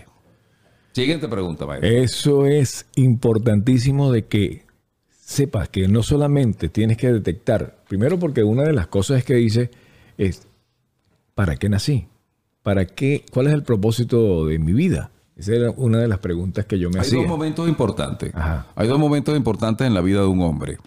Siguiente 0.94 1.28
pregunta, 1.28 1.66
maestro. 1.66 1.90
Eso 1.90 2.46
es 2.46 2.86
importantísimo 2.96 4.12
de 4.12 4.26
que 4.26 4.66
sepas 5.10 5.70
que 5.70 5.88
no 5.88 6.02
solamente 6.02 6.70
tienes 6.70 6.98
que 6.98 7.12
detectar, 7.12 7.84
primero 7.88 8.18
porque 8.18 8.44
una 8.44 8.64
de 8.64 8.74
las 8.74 8.88
cosas 8.88 9.24
que 9.24 9.36
dice 9.36 9.70
es, 10.18 10.48
¿para 11.36 11.58
qué 11.58 11.70
nací? 11.70 12.08
¿Para 12.70 12.86
qué? 12.86 13.26
¿Cuál 13.32 13.48
es 13.48 13.54
el 13.54 13.64
propósito 13.64 14.46
de 14.46 14.60
mi 14.60 14.74
vida? 14.74 15.10
Esa 15.36 15.54
era 15.56 15.72
una 15.72 15.98
de 15.98 16.08
las 16.08 16.20
preguntas 16.20 16.68
que 16.68 16.78
yo 16.78 16.92
me 16.92 17.00
hacía. 17.00 17.18
Hay 17.18 17.26
dos 17.26 17.28
momentos 17.28 17.68
importantes. 17.68 18.32
Hay 18.76 18.88
dos 18.88 19.00
momentos 19.00 19.36
importantes 19.36 19.88
en 19.88 19.96
la 19.96 20.02
vida 20.02 20.20
de 20.20 20.28
un 20.28 20.40
hombre, 20.42 20.78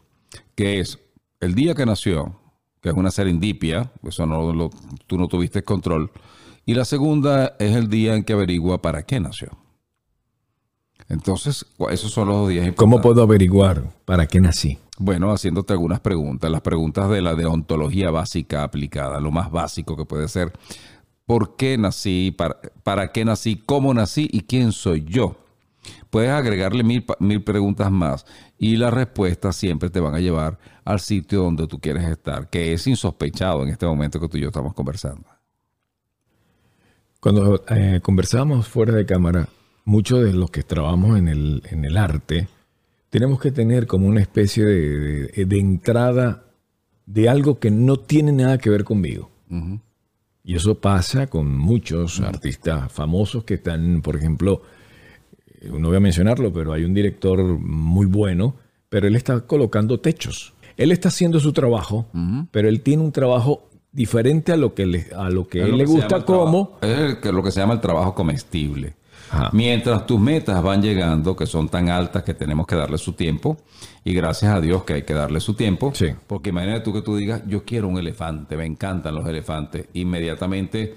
que 0.55 0.79
es 0.79 1.01
el 1.41 1.57
día 1.57 1.75
que 1.75 1.85
nació, 1.85 2.37
que 2.81 2.91
es 2.91 2.95
una 2.95 3.11
serendipia, 3.11 3.91
eso 4.05 4.27
no 4.27 4.71
tú 5.09 5.19
no 5.19 5.27
tuviste 5.27 5.65
control, 5.65 6.13
y 6.65 6.75
la 6.75 6.85
segunda 6.85 7.57
es 7.59 7.75
el 7.75 7.89
día 7.91 8.15
en 8.15 8.23
que 8.23 8.35
averigua 8.35 8.81
para 8.81 9.03
qué 9.03 9.19
nació. 9.19 9.49
Entonces, 11.09 11.67
esos 11.91 12.13
son 12.13 12.29
los 12.29 12.37
dos 12.37 12.49
días 12.49 12.65
importantes. 12.65 12.79
¿Cómo 12.79 13.01
puedo 13.01 13.25
averiguar 13.25 13.83
para 14.05 14.29
qué 14.29 14.41
nací? 14.41 14.79
Bueno, 14.99 15.33
haciéndote 15.33 15.73
algunas 15.73 15.99
preguntas, 15.99 16.49
las 16.49 16.61
preguntas 16.61 17.11
de 17.11 17.23
la 17.23 17.35
deontología 17.35 18.13
básica 18.13 18.63
aplicada, 18.63 19.19
lo 19.19 19.33
más 19.33 19.51
básico 19.51 19.97
que 19.97 20.05
puede 20.05 20.29
ser, 20.29 20.53
¿por 21.33 21.57
qué 21.57 21.79
nací? 21.79 22.37
¿Para, 22.83 23.11
qué 23.11 23.25
nací? 23.25 23.57
¿Cómo 23.65 23.95
nací? 23.95 24.29
¿Y 24.31 24.43
quién 24.43 24.71
soy 24.71 25.03
yo? 25.05 25.39
Puedes 26.11 26.29
agregarle 26.29 26.85
mil, 26.85 27.07
mil 27.21 27.43
preguntas 27.43 27.91
más 27.91 28.27
y 28.59 28.77
las 28.77 28.93
respuestas 28.93 29.57
siempre 29.57 29.89
te 29.89 29.99
van 29.99 30.15
a 30.15 30.21
llevar 30.21 30.59
al 30.85 31.01
sitio 31.01 31.45
donde 31.45 31.67
tú 31.67 31.81
quieres 31.81 32.05
estar, 32.05 32.51
que 32.51 32.75
es 32.75 32.87
insospechado 32.87 33.63
en 33.63 33.71
este 33.71 33.87
momento 33.87 34.21
que 34.21 34.29
tú 34.29 34.37
y 34.37 34.43
yo 34.43 34.49
estamos 34.49 34.75
conversando. 34.75 35.25
Cuando 37.19 37.65
eh, 37.71 38.01
conversamos 38.03 38.69
fuera 38.69 38.93
de 38.93 39.07
cámara, 39.07 39.49
muchos 39.87 40.23
de 40.23 40.35
los 40.35 40.51
que 40.51 40.63
trabajamos 40.63 41.19
en 41.19 41.29
el, 41.29 41.63
en 41.71 41.87
el 41.87 41.97
arte, 41.97 42.47
tenemos 43.09 43.41
que 43.41 43.53
tener 43.53 43.87
como 43.87 44.07
una 44.07 44.21
especie 44.21 44.67
de, 44.67 45.47
de, 45.47 45.59
entrada 45.59 46.45
de 47.07 47.31
algo 47.31 47.59
que 47.59 47.71
no 47.71 47.97
tiene 47.97 48.33
nada 48.33 48.59
que 48.59 48.69
ver 48.69 48.85
conmigo. 48.85 49.31
Y 50.45 50.57
eso 50.57 50.75
pasa 50.75 51.29
con 51.29 51.57
muchos 51.57 52.21
artistas 52.21 52.91
famosos 52.91 53.45
que 53.45 53.55
están, 53.55 54.03
por 54.03 54.17
ejemplo, 54.17 54.63
eh, 55.61 55.71
no 55.73 55.89
voy 55.89 55.97
a 55.97 56.01
mencionarlo, 56.01 56.53
pero 56.53 56.73
hay 56.73 56.85
un 56.85 56.95
director 56.95 57.41
muy 57.43 58.07
bueno, 58.07 58.57
pero 58.89 59.07
él 59.07 59.15
está 59.15 59.41
colocando 59.47 60.01
techos. 60.01 60.55
Él 60.77 60.91
está 60.91 61.09
haciendo 61.09 61.39
su 61.39 61.53
trabajo, 61.53 62.07
pero 62.51 62.69
él 62.69 62.81
tiene 62.81 63.03
un 63.03 63.13
trabajo 63.13 63.69
diferente 63.93 64.53
a 64.53 64.57
lo 64.57 64.75
que, 64.75 64.87
le, 64.87 65.07
a 65.15 65.29
lo 65.29 65.47
que 65.47 65.61
él 65.63 65.77
le 65.77 65.85
gusta 65.85 66.25
como... 66.25 66.79
Es 66.81 67.25
lo 67.25 67.43
que 67.43 67.51
se 67.51 67.61
llama 67.61 67.75
el 67.75 67.81
trabajo 67.81 68.15
comestible. 68.15 68.95
Mientras 69.53 70.07
tus 70.07 70.21
metas 70.21 70.63
van 70.63 70.83
llegando, 70.83 71.35
que 71.35 71.47
son 71.47 71.69
tan 71.69 71.89
altas 71.89 72.23
que 72.23 72.35
tenemos 72.35 72.67
que 72.67 72.77
darle 72.77 72.99
su 72.99 73.13
tiempo, 73.15 73.57
y 74.05 74.15
gracias 74.15 74.55
a 74.55 74.61
Dios 74.61 74.85
que 74.85 74.95
hay 74.95 75.03
que 75.03 75.15
darle 75.15 75.41
su 75.41 75.55
tiempo, 75.55 75.93
porque 76.27 76.51
imagínate 76.51 76.81
tú 76.81 76.93
que 76.93 77.03
tú 77.03 77.17
digas, 77.17 77.43
yo 77.47 77.65
quiero 77.65 77.89
un 77.89 77.99
elefante, 77.99 78.57
me 78.57 78.67
encantan 78.67 79.15
los 79.15 79.27
elefantes, 79.27 79.87
inmediatamente 79.95 80.95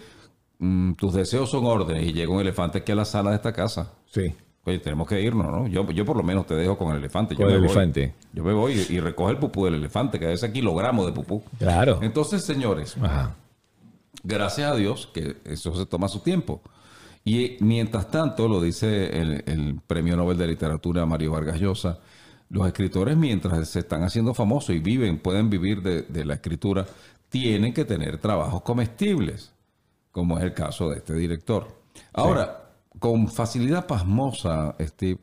mm, 0.59 0.93
tus 0.93 1.13
deseos 1.13 1.49
son 1.49 1.65
órdenes 1.65 2.05
y 2.05 2.13
llega 2.13 2.31
un 2.31 2.41
elefante 2.41 2.79
aquí 2.79 2.91
a 2.91 2.95
la 2.95 3.05
sala 3.05 3.31
de 3.31 3.37
esta 3.37 3.53
casa. 3.53 3.91
Sí. 4.11 4.33
Oye, 4.67 4.79
tenemos 4.79 5.07
que 5.07 5.21
irnos, 5.21 5.45
¿no? 5.45 5.67
Yo, 5.67 5.89
yo 5.91 6.05
por 6.05 6.17
lo 6.17 6.23
menos 6.23 6.47
te 6.47 6.55
dejo 6.55 6.75
con 6.75 6.91
el 6.91 6.97
elefante. 6.97 7.35
Con 7.35 7.45
yo 7.45 7.55
el 7.55 7.63
elefante. 7.63 8.15
yo 8.33 8.43
me 8.43 8.51
voy 8.51 8.73
y, 8.89 8.99
recoge 8.99 9.33
el 9.33 9.37
pupú 9.37 9.65
del 9.65 9.75
elefante, 9.75 10.17
que 10.17 10.33
es 10.33 10.43
ese 10.43 10.51
kilogramo 10.51 11.05
de 11.05 11.11
pupú. 11.11 11.43
Claro. 11.59 11.99
Entonces, 12.01 12.43
señores, 12.43 12.97
gracias 14.23 14.71
a 14.71 14.75
Dios 14.75 15.07
que 15.13 15.37
eso 15.45 15.75
se 15.75 15.85
toma 15.85 16.07
su 16.07 16.21
tiempo. 16.21 16.61
Y 17.27 17.57
mientras 17.59 18.11
tanto, 18.11 18.47
lo 18.47 18.61
dice 18.61 19.19
el, 19.19 19.81
Premio 19.87 20.15
Nobel 20.15 20.37
de 20.37 20.45
Literatura 20.45 21.07
Mario 21.07 21.31
Vargas 21.31 21.59
Llosa, 21.59 21.97
los 22.49 22.67
escritores 22.67 23.17
mientras 23.17 23.67
se 23.67 23.79
están 23.79 24.03
haciendo 24.03 24.35
famosos 24.35 24.75
y 24.75 24.79
viven, 24.79 25.17
pueden 25.17 25.49
vivir 25.49 25.81
de, 25.81 26.25
la 26.25 26.35
escritura, 26.35 26.85
tienen 27.27 27.73
que 27.73 27.83
tener 27.83 28.19
trabajos 28.19 28.61
comestibles, 28.61 29.51
como 30.11 30.37
es 30.37 30.43
el 30.43 30.53
caso 30.53 30.91
de 30.91 30.97
este 30.97 31.15
director. 31.15 31.67
Ahora, 32.13 32.69
con 32.99 33.27
facilidad 33.27 33.87
pasmosa, 33.87 34.75
Steve, 34.79 35.19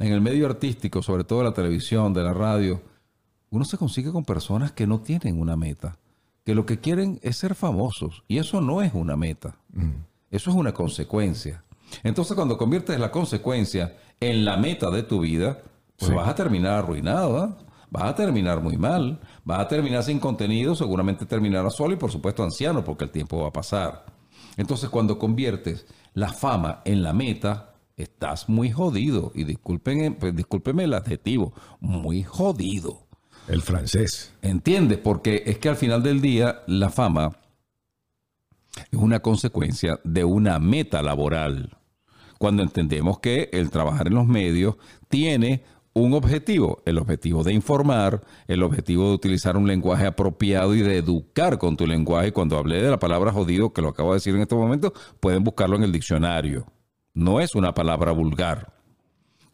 en 0.00 0.12
el 0.12 0.20
medio 0.20 0.46
artístico, 0.46 1.02
sobre 1.02 1.24
todo 1.24 1.38
de 1.38 1.46
la 1.46 1.54
televisión, 1.54 2.12
de 2.12 2.24
la 2.24 2.34
radio, 2.34 2.82
uno 3.48 3.64
se 3.64 3.78
consigue 3.78 4.12
con 4.12 4.26
personas 4.26 4.72
que 4.72 4.86
no 4.86 5.00
tienen 5.00 5.40
una 5.40 5.56
meta, 5.56 5.96
que 6.44 6.54
lo 6.54 6.66
que 6.66 6.78
quieren 6.78 7.18
es 7.22 7.38
ser 7.38 7.54
famosos, 7.54 8.22
y 8.28 8.36
eso 8.36 8.60
no 8.60 8.82
es 8.82 8.92
una 8.92 9.16
meta. 9.16 9.56
Mm. 9.72 10.07
Eso 10.30 10.50
es 10.50 10.56
una 10.56 10.72
consecuencia. 10.72 11.64
Entonces, 12.02 12.34
cuando 12.34 12.58
conviertes 12.58 12.98
la 12.98 13.10
consecuencia 13.10 13.96
en 14.20 14.44
la 14.44 14.56
meta 14.56 14.90
de 14.90 15.02
tu 15.02 15.20
vida, 15.20 15.62
pues 15.96 16.12
vas 16.12 16.28
a 16.28 16.34
terminar 16.34 16.78
arruinado, 16.78 17.56
vas 17.90 18.04
a 18.04 18.14
terminar 18.14 18.60
muy 18.60 18.76
mal, 18.76 19.20
vas 19.44 19.60
a 19.60 19.68
terminar 19.68 20.02
sin 20.02 20.18
contenido, 20.18 20.74
seguramente 20.74 21.26
terminarás 21.26 21.74
solo 21.74 21.94
y 21.94 21.96
por 21.96 22.12
supuesto 22.12 22.42
anciano, 22.42 22.84
porque 22.84 23.04
el 23.04 23.10
tiempo 23.10 23.42
va 23.42 23.48
a 23.48 23.52
pasar. 23.52 24.04
Entonces, 24.56 24.90
cuando 24.90 25.18
conviertes 25.18 25.86
la 26.14 26.32
fama 26.32 26.82
en 26.84 27.02
la 27.02 27.12
meta, 27.12 27.74
estás 27.96 28.48
muy 28.48 28.70
jodido. 28.70 29.32
Y 29.34 29.44
disculpen, 29.44 30.14
pues, 30.14 30.34
discúlpeme 30.34 30.84
el 30.84 30.94
adjetivo, 30.94 31.52
muy 31.80 32.22
jodido. 32.22 33.06
El 33.46 33.62
francés. 33.62 34.34
¿Entiendes? 34.42 34.98
Porque 34.98 35.42
es 35.46 35.58
que 35.58 35.68
al 35.68 35.76
final 35.76 36.02
del 36.02 36.20
día 36.20 36.62
la 36.66 36.90
fama 36.90 37.32
es 38.90 38.98
una 38.98 39.20
consecuencia 39.20 40.00
de 40.04 40.24
una 40.24 40.58
meta 40.58 41.02
laboral. 41.02 41.76
Cuando 42.38 42.62
entendemos 42.62 43.18
que 43.18 43.50
el 43.52 43.70
trabajar 43.70 44.06
en 44.06 44.14
los 44.14 44.26
medios 44.26 44.76
tiene 45.08 45.64
un 45.92 46.14
objetivo, 46.14 46.82
el 46.84 46.98
objetivo 46.98 47.42
de 47.42 47.52
informar, 47.52 48.22
el 48.46 48.62
objetivo 48.62 49.08
de 49.08 49.14
utilizar 49.14 49.56
un 49.56 49.66
lenguaje 49.66 50.06
apropiado 50.06 50.74
y 50.74 50.82
de 50.82 50.98
educar 50.98 51.58
con 51.58 51.76
tu 51.76 51.86
lenguaje. 51.86 52.32
Cuando 52.32 52.56
hablé 52.56 52.80
de 52.80 52.90
la 52.90 52.98
palabra 52.98 53.32
jodido, 53.32 53.72
que 53.72 53.82
lo 53.82 53.88
acabo 53.88 54.10
de 54.10 54.16
decir 54.16 54.34
en 54.34 54.42
este 54.42 54.54
momento, 54.54 54.92
pueden 55.20 55.42
buscarlo 55.42 55.76
en 55.76 55.82
el 55.82 55.92
diccionario. 55.92 56.66
No 57.14 57.40
es 57.40 57.54
una 57.56 57.74
palabra 57.74 58.12
vulgar 58.12 58.77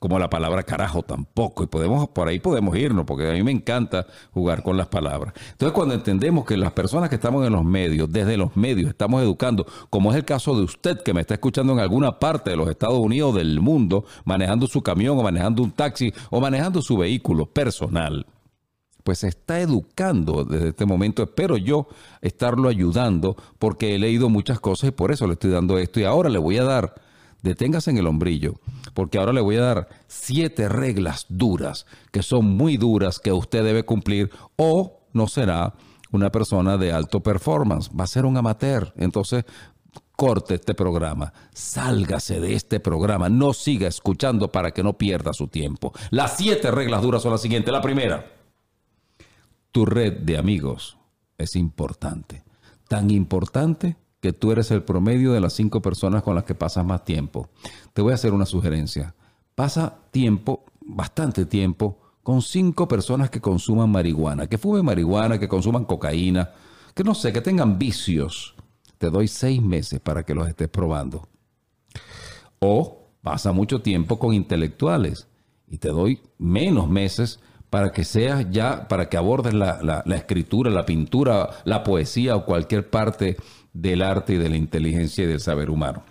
como 0.04 0.18
la 0.18 0.28
palabra 0.28 0.64
carajo 0.64 1.02
tampoco. 1.02 1.64
Y 1.64 1.66
podemos, 1.66 2.10
por 2.10 2.28
ahí 2.28 2.38
podemos 2.38 2.76
irnos, 2.76 3.06
porque 3.06 3.26
a 3.26 3.32
mí 3.32 3.42
me 3.42 3.52
encanta 3.52 4.06
jugar 4.34 4.62
con 4.62 4.76
las 4.76 4.88
palabras. 4.88 5.32
Entonces, 5.52 5.72
cuando 5.72 5.94
entendemos 5.94 6.44
que 6.44 6.58
las 6.58 6.72
personas 6.72 7.08
que 7.08 7.14
estamos 7.14 7.46
en 7.46 7.54
los 7.54 7.64
medios, 7.64 8.12
desde 8.12 8.36
los 8.36 8.54
medios, 8.54 8.90
estamos 8.90 9.22
educando, 9.22 9.64
como 9.88 10.10
es 10.10 10.18
el 10.18 10.26
caso 10.26 10.58
de 10.58 10.62
usted 10.62 11.00
que 11.00 11.14
me 11.14 11.22
está 11.22 11.32
escuchando 11.32 11.72
en 11.72 11.78
alguna 11.78 12.18
parte 12.18 12.50
de 12.50 12.56
los 12.58 12.68
Estados 12.68 12.98
Unidos 12.98 13.34
del 13.36 13.60
mundo, 13.60 14.04
manejando 14.26 14.66
su 14.66 14.82
camión 14.82 15.18
o 15.18 15.22
manejando 15.22 15.62
un 15.62 15.70
taxi 15.70 16.12
o 16.28 16.38
manejando 16.38 16.82
su 16.82 16.98
vehículo 16.98 17.46
personal 17.46 18.26
pues 19.04 19.18
se 19.18 19.28
está 19.28 19.60
educando 19.60 20.44
desde 20.44 20.68
este 20.68 20.86
momento. 20.86 21.22
Espero 21.22 21.58
yo 21.58 21.88
estarlo 22.22 22.70
ayudando 22.70 23.36
porque 23.58 23.94
he 23.94 23.98
leído 23.98 24.30
muchas 24.30 24.60
cosas 24.60 24.88
y 24.88 24.92
por 24.92 25.12
eso 25.12 25.26
le 25.26 25.34
estoy 25.34 25.50
dando 25.50 25.76
esto. 25.76 26.00
Y 26.00 26.04
ahora 26.04 26.30
le 26.30 26.38
voy 26.38 26.56
a 26.56 26.64
dar 26.64 26.94
deténgase 27.44 27.90
en 27.90 27.98
el 27.98 28.06
hombrillo, 28.06 28.54
porque 28.94 29.18
ahora 29.18 29.32
le 29.32 29.42
voy 29.42 29.56
a 29.56 29.60
dar 29.60 29.88
siete 30.08 30.68
reglas 30.68 31.26
duras, 31.28 31.86
que 32.10 32.22
son 32.22 32.46
muy 32.46 32.78
duras, 32.78 33.20
que 33.20 33.32
usted 33.32 33.62
debe 33.62 33.84
cumplir, 33.84 34.30
o 34.56 35.06
no 35.12 35.28
será 35.28 35.74
una 36.10 36.30
persona 36.30 36.78
de 36.78 36.90
alto 36.90 37.20
performance, 37.20 37.90
va 37.90 38.04
a 38.04 38.08
ser 38.08 38.24
un 38.24 38.38
amateur. 38.38 38.94
Entonces, 38.96 39.44
corte 40.16 40.54
este 40.54 40.74
programa, 40.74 41.34
sálgase 41.52 42.40
de 42.40 42.54
este 42.54 42.80
programa, 42.80 43.28
no 43.28 43.52
siga 43.52 43.88
escuchando 43.88 44.50
para 44.50 44.70
que 44.70 44.82
no 44.82 44.94
pierda 44.94 45.34
su 45.34 45.48
tiempo. 45.48 45.92
Las 46.10 46.38
siete 46.38 46.70
reglas 46.70 47.02
duras 47.02 47.22
son 47.22 47.32
las 47.32 47.42
siguientes. 47.42 47.72
La 47.72 47.82
primera, 47.82 48.24
tu 49.70 49.84
red 49.84 50.14
de 50.14 50.38
amigos 50.38 50.96
es 51.36 51.56
importante. 51.56 52.42
Tan 52.88 53.10
importante 53.10 53.96
que 54.24 54.32
tú 54.32 54.52
eres 54.52 54.70
el 54.70 54.82
promedio 54.82 55.34
de 55.34 55.40
las 55.42 55.52
cinco 55.52 55.82
personas 55.82 56.22
con 56.22 56.34
las 56.34 56.44
que 56.44 56.54
pasas 56.54 56.82
más 56.82 57.04
tiempo. 57.04 57.50
Te 57.92 58.00
voy 58.00 58.12
a 58.12 58.14
hacer 58.14 58.32
una 58.32 58.46
sugerencia. 58.46 59.14
Pasa 59.54 59.98
tiempo, 60.12 60.64
bastante 60.80 61.44
tiempo, 61.44 61.98
con 62.22 62.40
cinco 62.40 62.88
personas 62.88 63.28
que 63.28 63.42
consuman 63.42 63.90
marihuana, 63.90 64.46
que 64.46 64.56
fumen 64.56 64.82
marihuana, 64.82 65.38
que 65.38 65.46
consuman 65.46 65.84
cocaína, 65.84 66.52
que 66.94 67.04
no 67.04 67.14
sé, 67.14 67.34
que 67.34 67.42
tengan 67.42 67.78
vicios. 67.78 68.54
Te 68.96 69.10
doy 69.10 69.28
seis 69.28 69.60
meses 69.60 70.00
para 70.00 70.22
que 70.22 70.34
los 70.34 70.48
estés 70.48 70.70
probando. 70.70 71.28
O 72.60 73.10
pasa 73.20 73.52
mucho 73.52 73.82
tiempo 73.82 74.18
con 74.18 74.32
intelectuales 74.32 75.28
y 75.68 75.76
te 75.76 75.88
doy 75.88 76.22
menos 76.38 76.88
meses 76.88 77.40
para 77.68 77.92
que 77.92 78.04
seas 78.04 78.46
ya, 78.50 78.88
para 78.88 79.10
que 79.10 79.18
abordes 79.18 79.52
la, 79.52 79.82
la, 79.82 80.16
escritura, 80.16 80.70
la 80.70 80.86
pintura, 80.86 81.50
la 81.64 81.84
poesía 81.84 82.36
o 82.36 82.46
cualquier 82.46 82.88
parte 82.88 83.36
del 83.74 84.00
arte 84.00 84.34
y 84.34 84.38
de 84.38 84.48
la 84.48 84.56
inteligencia 84.56 85.24
y 85.24 85.26
del 85.26 85.40
saber 85.40 85.68
humano. 85.68 86.02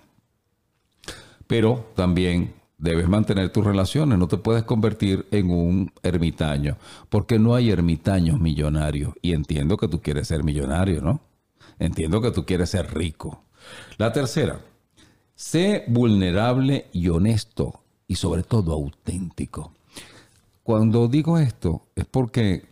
Pero 1.47 1.89
también 1.95 2.53
debes 2.77 3.07
mantener 3.07 3.49
tus 3.51 3.65
relaciones, 3.65 4.19
no 4.19 4.27
te 4.27 4.37
puedes 4.37 4.63
convertir 4.63 5.25
en 5.31 5.49
un 5.49 5.91
ermitaño, 6.03 6.77
porque 7.09 7.39
no 7.39 7.55
hay 7.55 7.71
ermitaños 7.71 8.39
millonarios. 8.39 9.13
Y 9.21 9.33
entiendo 9.33 9.77
que 9.77 9.87
tú 9.87 10.01
quieres 10.01 10.27
ser 10.27 10.43
millonario, 10.43 11.01
¿no? 11.01 11.21
Entiendo 11.79 12.21
que 12.21 12.31
tú 12.31 12.45
quieres 12.45 12.69
ser 12.69 12.93
rico. 12.93 13.43
La 13.97 14.11
tercera, 14.11 14.59
sé 15.33 15.85
vulnerable 15.87 16.87
y 16.91 17.07
honesto 17.07 17.81
y 18.07 18.15
sobre 18.15 18.43
todo 18.43 18.73
auténtico. 18.73 19.73
Cuando 20.61 21.07
digo 21.07 21.39
esto 21.39 21.87
es 21.95 22.05
porque 22.05 22.65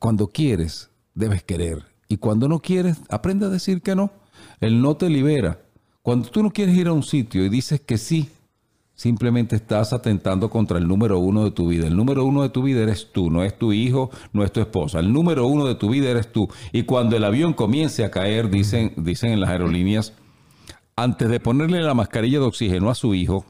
cuando 0.00 0.28
quieres, 0.28 0.90
debes 1.14 1.42
querer. 1.42 1.93
Y 2.08 2.18
cuando 2.18 2.48
no 2.48 2.60
quieres, 2.60 2.98
aprende 3.08 3.46
a 3.46 3.50
decir 3.50 3.82
que 3.82 3.94
no. 3.94 4.10
El 4.60 4.80
no 4.80 4.96
te 4.96 5.08
libera. 5.08 5.60
Cuando 6.02 6.28
tú 6.28 6.42
no 6.42 6.50
quieres 6.50 6.76
ir 6.76 6.88
a 6.88 6.92
un 6.92 7.02
sitio 7.02 7.44
y 7.44 7.48
dices 7.48 7.80
que 7.80 7.96
sí, 7.96 8.28
simplemente 8.94 9.56
estás 9.56 9.92
atentando 9.92 10.50
contra 10.50 10.78
el 10.78 10.86
número 10.86 11.18
uno 11.18 11.44
de 11.44 11.50
tu 11.50 11.68
vida. 11.68 11.86
El 11.86 11.96
número 11.96 12.24
uno 12.24 12.42
de 12.42 12.50
tu 12.50 12.62
vida 12.62 12.82
eres 12.82 13.10
tú, 13.12 13.30
no 13.30 13.42
es 13.42 13.58
tu 13.58 13.72
hijo, 13.72 14.10
no 14.32 14.44
es 14.44 14.52
tu 14.52 14.60
esposa. 14.60 15.00
El 15.00 15.12
número 15.12 15.46
uno 15.46 15.66
de 15.66 15.74
tu 15.74 15.90
vida 15.90 16.10
eres 16.10 16.30
tú. 16.32 16.48
Y 16.72 16.84
cuando 16.84 17.16
el 17.16 17.24
avión 17.24 17.54
comience 17.54 18.04
a 18.04 18.10
caer, 18.10 18.50
dicen, 18.50 18.92
dicen 18.96 19.32
en 19.32 19.40
las 19.40 19.50
aerolíneas, 19.50 20.12
antes 20.96 21.28
de 21.28 21.40
ponerle 21.40 21.82
la 21.82 21.94
mascarilla 21.94 22.38
de 22.38 22.46
oxígeno 22.46 22.90
a 22.90 22.94
su 22.94 23.14
hijo, 23.14 23.44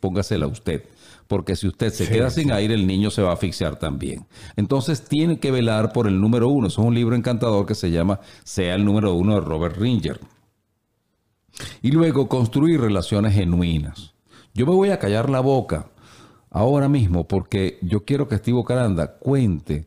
póngasela 0.00 0.46
a 0.46 0.48
usted. 0.48 0.84
Porque 1.32 1.56
si 1.56 1.66
usted 1.66 1.90
se 1.94 2.10
queda 2.10 2.28
sin 2.28 2.52
aire, 2.52 2.74
el 2.74 2.86
niño 2.86 3.10
se 3.10 3.22
va 3.22 3.30
a 3.30 3.32
asfixiar 3.32 3.76
también. 3.76 4.26
Entonces 4.54 5.02
tiene 5.02 5.38
que 5.38 5.50
velar 5.50 5.90
por 5.94 6.06
el 6.06 6.20
número 6.20 6.50
uno. 6.50 6.66
Eso 6.66 6.82
es 6.82 6.86
un 6.88 6.94
libro 6.94 7.16
encantador 7.16 7.64
que 7.64 7.74
se 7.74 7.90
llama 7.90 8.20
Sea 8.44 8.74
el 8.74 8.84
número 8.84 9.14
uno 9.14 9.36
de 9.36 9.40
Robert 9.40 9.78
Ringer. 9.78 10.20
Y 11.80 11.90
luego 11.90 12.28
construir 12.28 12.82
relaciones 12.82 13.32
genuinas. 13.32 14.12
Yo 14.52 14.66
me 14.66 14.74
voy 14.74 14.90
a 14.90 14.98
callar 14.98 15.30
la 15.30 15.40
boca 15.40 15.86
ahora 16.50 16.90
mismo 16.90 17.26
porque 17.26 17.78
yo 17.80 18.04
quiero 18.04 18.28
que 18.28 18.36
Steve 18.36 18.62
Caranda 18.66 19.16
cuente 19.16 19.86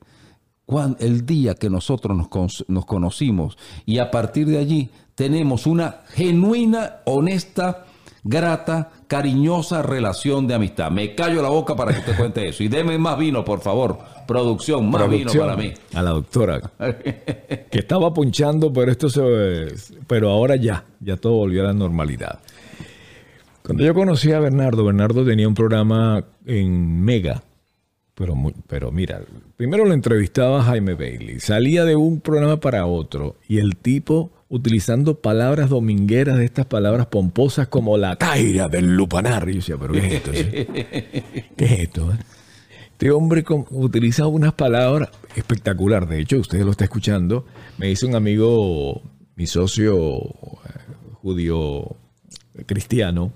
el 0.98 1.28
día 1.28 1.54
que 1.54 1.70
nosotros 1.70 2.18
nos, 2.18 2.66
nos 2.68 2.86
conocimos 2.88 3.56
y 3.86 4.00
a 4.00 4.10
partir 4.10 4.48
de 4.48 4.58
allí 4.58 4.90
tenemos 5.14 5.68
una 5.68 6.02
genuina, 6.08 7.02
honesta, 7.06 7.86
grata, 8.26 8.90
cariñosa 9.08 9.84
relación 9.84 10.48
de 10.48 10.56
amistad. 10.56 10.92
Me 10.92 11.14
callo 11.16 11.42
la 11.42 11.50
boca 11.50 11.76
para 11.76 11.94
que 11.94 12.00
usted 12.00 12.18
cuente 12.18 12.50
eso. 12.50 12.64
Y 12.64 12.68
deme 12.68 12.98
más 12.98 13.18
vino, 13.18 13.46
por 13.46 13.62
favor. 13.62 14.00
Producción, 14.28 14.90
más 14.90 15.08
vino 15.10 15.32
para 15.32 15.56
mí. 15.56 15.72
A 15.94 16.02
la 16.02 16.10
doctora. 16.10 16.60
que 17.72 17.80
estaba 17.80 18.14
punchando, 18.14 18.74
pero 18.74 18.92
esto 18.92 19.10
se. 19.10 19.22
Pero 20.08 20.32
ahora 20.32 20.56
ya, 20.56 20.84
ya 21.00 21.16
todo 21.16 21.34
volvió 21.34 21.62
a 21.62 21.68
la 21.68 21.74
normalidad. 21.74 22.40
Cuando 23.64 23.84
yo 23.84 23.94
conocí 23.94 24.32
a 24.32 24.40
Bernardo, 24.40 24.84
Bernardo 24.84 25.24
tenía 25.24 25.48
un 25.48 25.56
programa 25.56 26.24
en 26.46 27.04
Mega. 27.04 27.44
Pero, 28.16 28.34
pero 28.68 28.92
mira, 28.92 29.22
primero 29.58 29.86
lo 29.86 29.94
entrevistaba 29.94 30.64
Jaime 30.64 30.94
Bailey. 30.96 31.40
Salía 31.40 31.84
de 31.84 31.96
un 31.96 32.22
programa 32.22 32.60
para 32.60 32.86
otro 32.86 33.36
y 33.48 33.58
el 33.58 33.76
tipo 33.76 34.32
utilizando 34.50 35.20
palabras 35.20 35.70
domingueras 35.70 36.38
de 36.38 36.46
estas 36.46 36.66
palabras 36.66 37.08
pomposas 37.08 37.68
como 37.68 37.98
la 37.98 38.16
taira 38.16 38.68
del 38.68 38.96
lupanar. 38.96 39.50
Y 39.50 39.54
yo 39.54 39.58
decía, 39.60 39.78
pero 39.78 39.94
¿qué 39.94 40.08
es 40.08 40.14
esto? 40.14 40.32
¿Qué 41.56 41.66
es 41.66 41.80
esto? 41.80 42.12
Eh? 42.12 42.18
Este 42.92 43.12
hombre 43.12 43.44
utiliza 43.72 44.26
unas 44.28 44.54
palabras 44.54 45.10
espectacular. 45.36 46.08
De 46.08 46.22
hecho, 46.22 46.38
usted 46.38 46.64
lo 46.64 46.72
está 46.72 46.86
escuchando. 46.86 47.46
Me 47.78 47.88
dice 47.88 48.06
un 48.06 48.16
amigo, 48.16 49.02
mi 49.36 49.48
socio 49.48 50.18
eh, 50.18 50.80
judío 51.22 51.96
cristiano, 52.66 53.34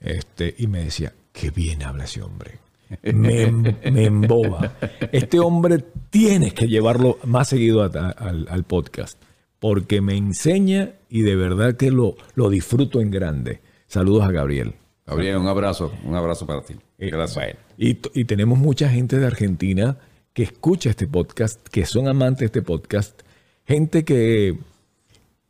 este, 0.00 0.54
y 0.58 0.68
me 0.68 0.84
decía, 0.84 1.12
qué 1.32 1.50
bien 1.50 1.82
habla 1.82 2.04
ese 2.04 2.22
hombre. 2.22 2.58
Me, 3.02 3.50
me 3.50 4.04
emboba. 4.04 4.72
Este 5.12 5.38
hombre 5.38 5.84
tienes 6.10 6.54
que 6.54 6.66
llevarlo 6.66 7.18
más 7.24 7.48
seguido 7.48 7.82
al, 7.82 8.64
podcast, 8.64 9.18
porque 9.60 10.00
me 10.00 10.16
enseña 10.16 10.94
y 11.08 11.22
de 11.22 11.36
verdad 11.36 11.76
que 11.76 11.90
lo, 11.90 12.16
lo 12.34 12.50
disfruto 12.50 13.00
en 13.00 13.10
grande. 13.10 13.60
Saludos 13.86 14.24
a 14.24 14.32
Gabriel. 14.32 14.74
Gabriel, 15.06 15.36
un 15.36 15.46
abrazo, 15.46 15.92
un 16.04 16.14
abrazo 16.14 16.46
para 16.46 16.62
ti. 16.62 16.74
Eh, 16.98 17.10
Gracias. 17.10 17.56
y, 17.78 17.98
y 18.14 18.24
tenemos 18.24 18.58
mucha 18.58 18.88
gente 18.88 19.18
de 19.18 19.26
Argentina 19.26 19.98
que 20.32 20.42
escucha 20.42 20.90
este 20.90 21.06
podcast, 21.06 21.66
que 21.68 21.84
son 21.86 22.08
amantes 22.08 22.40
de 22.40 22.46
este 22.46 22.62
podcast, 22.62 23.22
gente 23.64 24.04
que 24.04 24.58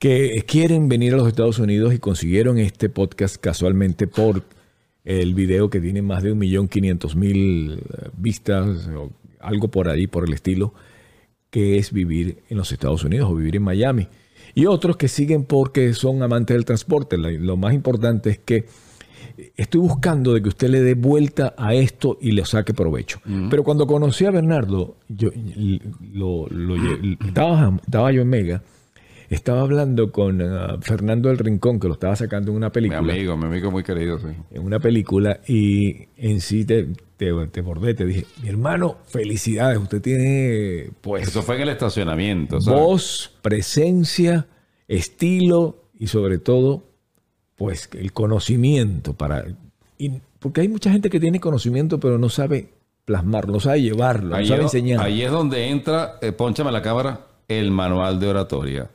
que 0.00 0.42
quieren 0.48 0.88
venir 0.88 1.12
a 1.12 1.18
los 1.18 1.28
Estados 1.28 1.58
Unidos 1.58 1.92
y 1.92 1.98
consiguieron 1.98 2.58
este 2.58 2.88
podcast 2.88 3.36
casualmente 3.36 4.06
por 4.06 4.44
el 5.04 5.34
video 5.34 5.68
que 5.68 5.78
tiene 5.78 6.00
más 6.00 6.22
de 6.22 6.34
1.500.000 6.34 7.78
eh, 7.78 8.08
vistas 8.16 8.88
o 8.88 9.10
algo 9.40 9.68
por 9.68 9.88
ahí, 9.88 10.06
por 10.06 10.24
el 10.26 10.32
estilo, 10.32 10.72
que 11.50 11.78
es 11.78 11.92
vivir 11.92 12.42
en 12.48 12.56
los 12.56 12.72
Estados 12.72 13.04
Unidos 13.04 13.30
o 13.30 13.34
vivir 13.34 13.56
en 13.56 13.62
Miami. 13.62 14.08
Y 14.54 14.66
otros 14.66 14.96
que 14.96 15.08
siguen 15.08 15.44
porque 15.44 15.94
son 15.94 16.22
amantes 16.22 16.54
del 16.54 16.64
transporte. 16.64 17.16
Lo 17.18 17.56
más 17.56 17.74
importante 17.74 18.30
es 18.30 18.38
que 18.38 18.66
estoy 19.56 19.80
buscando 19.80 20.34
de 20.34 20.42
que 20.42 20.48
usted 20.48 20.68
le 20.68 20.82
dé 20.82 20.94
vuelta 20.94 21.54
a 21.56 21.74
esto 21.74 22.18
y 22.20 22.32
le 22.32 22.44
saque 22.44 22.74
provecho. 22.74 23.20
Pero 23.48 23.62
cuando 23.62 23.86
conocí 23.86 24.24
a 24.24 24.30
Bernardo, 24.30 24.96
yo, 25.08 25.30
lo, 26.12 26.46
estaba, 27.26 27.78
estaba 27.84 28.12
yo 28.12 28.22
en 28.22 28.28
Mega 28.28 28.62
estaba 29.30 29.60
hablando 29.60 30.10
con 30.10 30.42
uh, 30.42 30.80
Fernando 30.80 31.28
del 31.28 31.38
Rincón, 31.38 31.78
que 31.78 31.86
lo 31.86 31.94
estaba 31.94 32.16
sacando 32.16 32.50
en 32.50 32.56
una 32.56 32.72
película. 32.72 33.00
Mi 33.00 33.12
amigo, 33.12 33.36
mi 33.36 33.46
amigo 33.46 33.70
muy 33.70 33.84
querido, 33.84 34.18
sí. 34.18 34.26
En 34.50 34.64
una 34.64 34.80
película 34.80 35.40
y 35.46 36.08
en 36.16 36.40
sí 36.40 36.64
te, 36.64 36.88
te, 37.20 37.30
te 37.48 37.60
bordé, 37.60 37.92
te 37.92 38.06
dije, 38.06 38.24
mi 38.42 38.48
hermano, 38.48 38.96
felicidades, 39.06 39.78
usted 39.78 40.00
tiene, 40.00 40.90
pues... 41.02 41.28
Eso 41.28 41.42
fue 41.42 41.56
en 41.56 41.62
el 41.62 41.68
estacionamiento. 41.68 42.58
Voz, 42.64 43.30
presencia, 43.42 44.46
estilo 44.88 45.84
y 45.98 46.06
sobre 46.06 46.38
todo, 46.38 46.82
pues 47.56 47.90
el 47.92 48.14
conocimiento 48.14 49.12
para... 49.12 49.44
porque 50.38 50.62
hay 50.62 50.68
mucha 50.68 50.90
gente 50.90 51.10
que 51.10 51.20
tiene 51.20 51.40
conocimiento 51.40 52.00
pero 52.00 52.16
no 52.16 52.30
sabe 52.30 52.70
plasmarlo, 53.04 53.52
no 53.52 53.60
sabe 53.60 53.82
llevarlo, 53.82 54.38
no 54.38 54.46
sabe 54.46 54.62
enseñar. 54.62 55.02
Ahí 55.02 55.20
es 55.20 55.30
donde 55.30 55.68
entra, 55.68 56.16
eh, 56.22 56.32
ponchame 56.32 56.72
la 56.72 56.80
cámara, 56.80 57.26
el 57.48 57.70
manual 57.70 58.18
de 58.18 58.28
oratoria 58.28 58.88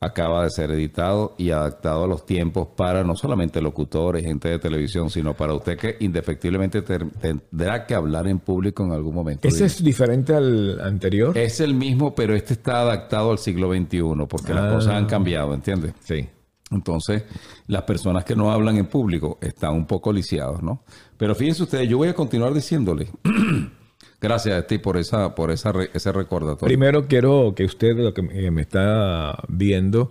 acaba 0.00 0.44
de 0.44 0.50
ser 0.50 0.70
editado 0.70 1.34
y 1.38 1.50
adaptado 1.50 2.04
a 2.04 2.06
los 2.06 2.24
tiempos 2.24 2.68
para 2.76 3.02
no 3.02 3.16
solamente 3.16 3.60
locutores, 3.60 4.24
gente 4.24 4.48
de 4.48 4.58
televisión, 4.58 5.10
sino 5.10 5.34
para 5.34 5.54
usted 5.54 5.76
que 5.76 5.96
indefectiblemente 6.00 6.82
tendrá 6.82 7.84
que 7.86 7.94
hablar 7.94 8.28
en 8.28 8.38
público 8.38 8.84
en 8.84 8.92
algún 8.92 9.14
momento. 9.14 9.48
¿Ese 9.48 9.64
es 9.64 9.82
diferente 9.82 10.34
al 10.34 10.80
anterior? 10.80 11.36
Es 11.36 11.60
el 11.60 11.74
mismo, 11.74 12.14
pero 12.14 12.34
este 12.34 12.54
está 12.54 12.82
adaptado 12.82 13.32
al 13.32 13.38
siglo 13.38 13.72
XXI 13.72 14.02
porque 14.28 14.54
las 14.54 14.72
cosas 14.72 14.94
han 14.94 15.04
ah. 15.04 15.08
cambiado, 15.08 15.52
¿entiende? 15.54 15.94
Sí. 16.04 16.28
Entonces, 16.70 17.24
las 17.66 17.82
personas 17.82 18.24
que 18.24 18.36
no 18.36 18.52
hablan 18.52 18.76
en 18.76 18.86
público 18.86 19.38
están 19.40 19.74
un 19.74 19.86
poco 19.86 20.12
lisiados, 20.12 20.62
¿no? 20.62 20.82
Pero 21.16 21.34
fíjense 21.34 21.62
ustedes, 21.62 21.88
yo 21.88 21.96
voy 21.96 22.08
a 22.08 22.14
continuar 22.14 22.52
diciéndole 22.52 23.08
Gracias 24.20 24.58
a 24.58 24.66
ti 24.66 24.78
por 24.78 24.96
esa, 24.96 25.34
por 25.34 25.50
esa 25.50 25.72
ese 25.94 26.12
recordatorio. 26.12 26.66
Primero 26.66 27.06
quiero 27.06 27.54
que 27.54 27.64
usted, 27.64 27.96
lo 27.96 28.12
que 28.12 28.22
me 28.22 28.62
está 28.62 29.44
viendo, 29.48 30.10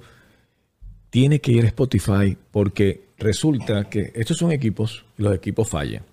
tiene 1.09 1.39
que 1.41 1.51
ir 1.51 1.65
a 1.65 1.67
Spotify 1.67 2.37
porque 2.51 3.07
resulta 3.17 3.89
que 3.89 4.11
estos 4.15 4.37
son 4.37 4.51
equipos, 4.51 5.05
los 5.17 5.35
equipos 5.35 5.69
fallan. 5.69 6.03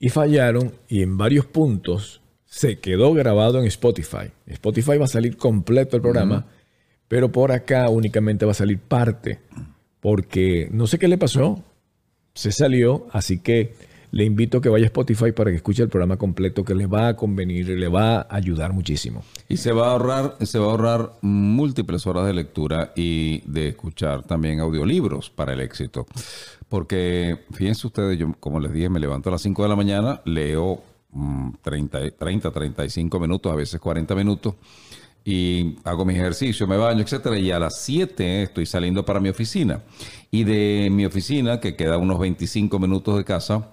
Y 0.00 0.08
fallaron 0.08 0.72
y 0.88 1.02
en 1.02 1.18
varios 1.18 1.44
puntos 1.44 2.20
se 2.46 2.78
quedó 2.78 3.12
grabado 3.12 3.58
en 3.58 3.66
Spotify. 3.66 4.30
Spotify 4.46 4.96
va 4.96 5.04
a 5.04 5.08
salir 5.08 5.36
completo 5.36 5.96
el 5.96 6.02
programa, 6.02 6.46
pero 7.08 7.30
por 7.30 7.52
acá 7.52 7.88
únicamente 7.90 8.46
va 8.46 8.52
a 8.52 8.54
salir 8.54 8.78
parte. 8.78 9.40
Porque 10.00 10.68
no 10.70 10.86
sé 10.86 10.98
qué 10.98 11.08
le 11.08 11.18
pasó, 11.18 11.62
se 12.34 12.52
salió, 12.52 13.08
así 13.10 13.40
que 13.40 13.74
le 14.10 14.24
invito 14.24 14.58
a 14.58 14.60
que 14.60 14.68
vaya 14.68 14.84
a 14.84 14.86
Spotify 14.86 15.32
para 15.32 15.50
que 15.50 15.56
escuche 15.56 15.82
el 15.82 15.88
programa 15.88 16.16
completo 16.16 16.64
que 16.64 16.74
le 16.74 16.86
va 16.86 17.08
a 17.08 17.16
convenir 17.16 17.68
y 17.68 17.76
le 17.76 17.88
va 17.88 18.20
a 18.20 18.26
ayudar 18.30 18.72
muchísimo. 18.72 19.22
Y 19.48 19.56
se 19.56 19.72
va 19.72 19.88
a 19.88 19.90
ahorrar, 19.92 20.36
se 20.40 20.58
va 20.58 20.66
a 20.66 20.70
ahorrar 20.70 21.12
múltiples 21.20 22.06
horas 22.06 22.26
de 22.26 22.34
lectura 22.34 22.92
y 22.96 23.40
de 23.50 23.68
escuchar 23.68 24.22
también 24.22 24.60
audiolibros 24.60 25.30
para 25.30 25.52
el 25.52 25.60
éxito. 25.60 26.06
Porque 26.68 27.38
fíjense 27.52 27.86
ustedes, 27.86 28.18
yo 28.18 28.34
como 28.40 28.60
les 28.60 28.72
dije, 28.72 28.88
me 28.88 29.00
levanto 29.00 29.28
a 29.28 29.32
las 29.32 29.42
5 29.42 29.62
de 29.62 29.68
la 29.68 29.76
mañana, 29.76 30.20
leo 30.24 30.82
30, 31.62 32.10
30, 32.10 32.50
35 32.50 33.20
minutos, 33.20 33.52
a 33.52 33.56
veces 33.56 33.80
40 33.80 34.14
minutos 34.14 34.54
y 35.30 35.76
hago 35.84 36.06
mi 36.06 36.14
ejercicio, 36.14 36.66
me 36.66 36.78
baño, 36.78 37.02
etcétera, 37.02 37.38
y 37.38 37.50
a 37.50 37.58
las 37.58 37.82
7 37.82 38.44
estoy 38.44 38.64
saliendo 38.64 39.04
para 39.04 39.20
mi 39.20 39.28
oficina. 39.28 39.82
Y 40.30 40.44
de 40.44 40.88
mi 40.90 41.04
oficina, 41.04 41.60
que 41.60 41.76
queda 41.76 41.98
unos 41.98 42.18
25 42.18 42.78
minutos 42.78 43.14
de 43.18 43.24
casa, 43.24 43.68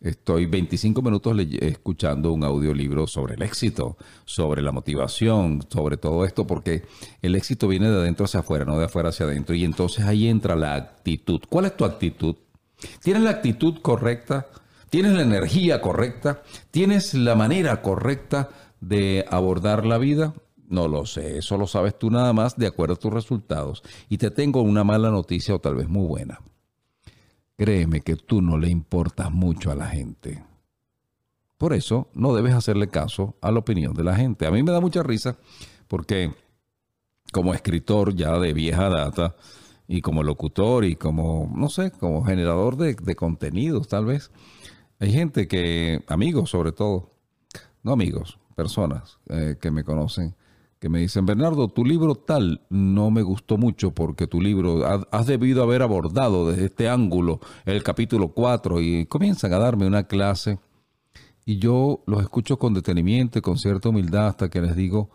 Estoy 0.00 0.46
25 0.46 1.02
minutos 1.02 1.36
escuchando 1.60 2.32
un 2.32 2.44
audiolibro 2.44 3.08
sobre 3.08 3.34
el 3.34 3.42
éxito, 3.42 3.96
sobre 4.24 4.62
la 4.62 4.70
motivación, 4.70 5.66
sobre 5.68 5.96
todo 5.96 6.24
esto, 6.24 6.46
porque 6.46 6.84
el 7.20 7.34
éxito 7.34 7.66
viene 7.66 7.90
de 7.90 7.96
adentro 7.96 8.26
hacia 8.26 8.40
afuera, 8.40 8.64
no 8.64 8.78
de 8.78 8.84
afuera 8.84 9.08
hacia 9.08 9.26
adentro. 9.26 9.56
Y 9.56 9.64
entonces 9.64 10.04
ahí 10.04 10.28
entra 10.28 10.54
la 10.54 10.76
actitud. 10.76 11.40
¿Cuál 11.48 11.64
es 11.64 11.76
tu 11.76 11.84
actitud? 11.84 12.36
¿Tienes 13.02 13.24
la 13.24 13.30
actitud 13.30 13.80
correcta? 13.82 14.46
¿Tienes 14.88 15.14
la 15.14 15.22
energía 15.22 15.80
correcta? 15.80 16.42
¿Tienes 16.70 17.14
la 17.14 17.34
manera 17.34 17.82
correcta 17.82 18.50
de 18.80 19.24
abordar 19.28 19.84
la 19.84 19.98
vida? 19.98 20.32
No 20.68 20.86
lo 20.86 21.06
sé, 21.06 21.38
eso 21.38 21.58
lo 21.58 21.66
sabes 21.66 21.98
tú 21.98 22.10
nada 22.10 22.32
más 22.32 22.56
de 22.56 22.68
acuerdo 22.68 22.94
a 22.94 22.98
tus 22.98 23.12
resultados. 23.12 23.82
Y 24.08 24.18
te 24.18 24.30
tengo 24.30 24.62
una 24.62 24.84
mala 24.84 25.10
noticia 25.10 25.56
o 25.56 25.58
tal 25.58 25.74
vez 25.74 25.88
muy 25.88 26.06
buena. 26.06 26.38
Créeme 27.58 28.02
que 28.02 28.14
tú 28.14 28.40
no 28.40 28.56
le 28.56 28.70
importas 28.70 29.32
mucho 29.32 29.72
a 29.72 29.74
la 29.74 29.88
gente. 29.88 30.44
Por 31.56 31.72
eso 31.72 32.06
no 32.14 32.32
debes 32.32 32.54
hacerle 32.54 32.86
caso 32.86 33.34
a 33.40 33.50
la 33.50 33.58
opinión 33.58 33.94
de 33.94 34.04
la 34.04 34.14
gente. 34.14 34.46
A 34.46 34.52
mí 34.52 34.62
me 34.62 34.70
da 34.70 34.80
mucha 34.80 35.02
risa 35.02 35.36
porque 35.88 36.32
como 37.32 37.52
escritor 37.52 38.14
ya 38.14 38.38
de 38.38 38.52
vieja 38.52 38.88
data 38.88 39.34
y 39.88 40.02
como 40.02 40.22
locutor 40.22 40.84
y 40.84 40.94
como, 40.94 41.52
no 41.52 41.68
sé, 41.68 41.90
como 41.90 42.24
generador 42.24 42.76
de, 42.76 42.94
contenidos 43.16 43.88
tal 43.88 44.04
vez, 44.04 44.30
hay 45.00 45.12
gente 45.12 45.48
que, 45.48 46.04
amigos 46.06 46.50
sobre 46.50 46.70
todo, 46.70 47.10
no 47.82 47.90
amigos, 47.90 48.38
personas 48.54 49.18
eh, 49.30 49.56
que 49.60 49.72
me 49.72 49.82
conocen, 49.82 50.36
que 50.78 50.88
me 50.88 51.00
dicen, 51.00 51.26
Bernardo, 51.26 51.68
tu 51.68 51.84
libro 51.84 52.14
tal 52.14 52.62
no 52.70 53.10
me 53.10 53.22
gustó 53.22 53.56
mucho 53.56 53.90
porque 53.92 54.26
tu 54.26 54.40
libro 54.40 54.84
has 55.10 55.26
debido 55.26 55.62
haber 55.62 55.82
abordado 55.82 56.48
desde 56.50 56.66
este 56.66 56.88
ángulo 56.88 57.40
el 57.64 57.82
capítulo 57.82 58.28
4 58.28 58.80
y 58.80 59.06
comienzan 59.06 59.52
a 59.52 59.58
darme 59.58 59.86
una 59.86 60.06
clase 60.06 60.58
y 61.44 61.58
yo 61.58 62.04
los 62.06 62.22
escucho 62.22 62.58
con 62.58 62.74
detenimiento 62.74 63.38
y 63.38 63.42
con 63.42 63.58
cierta 63.58 63.88
humildad 63.88 64.28
hasta 64.28 64.50
que 64.50 64.60
les 64.60 64.76
digo... 64.76 65.10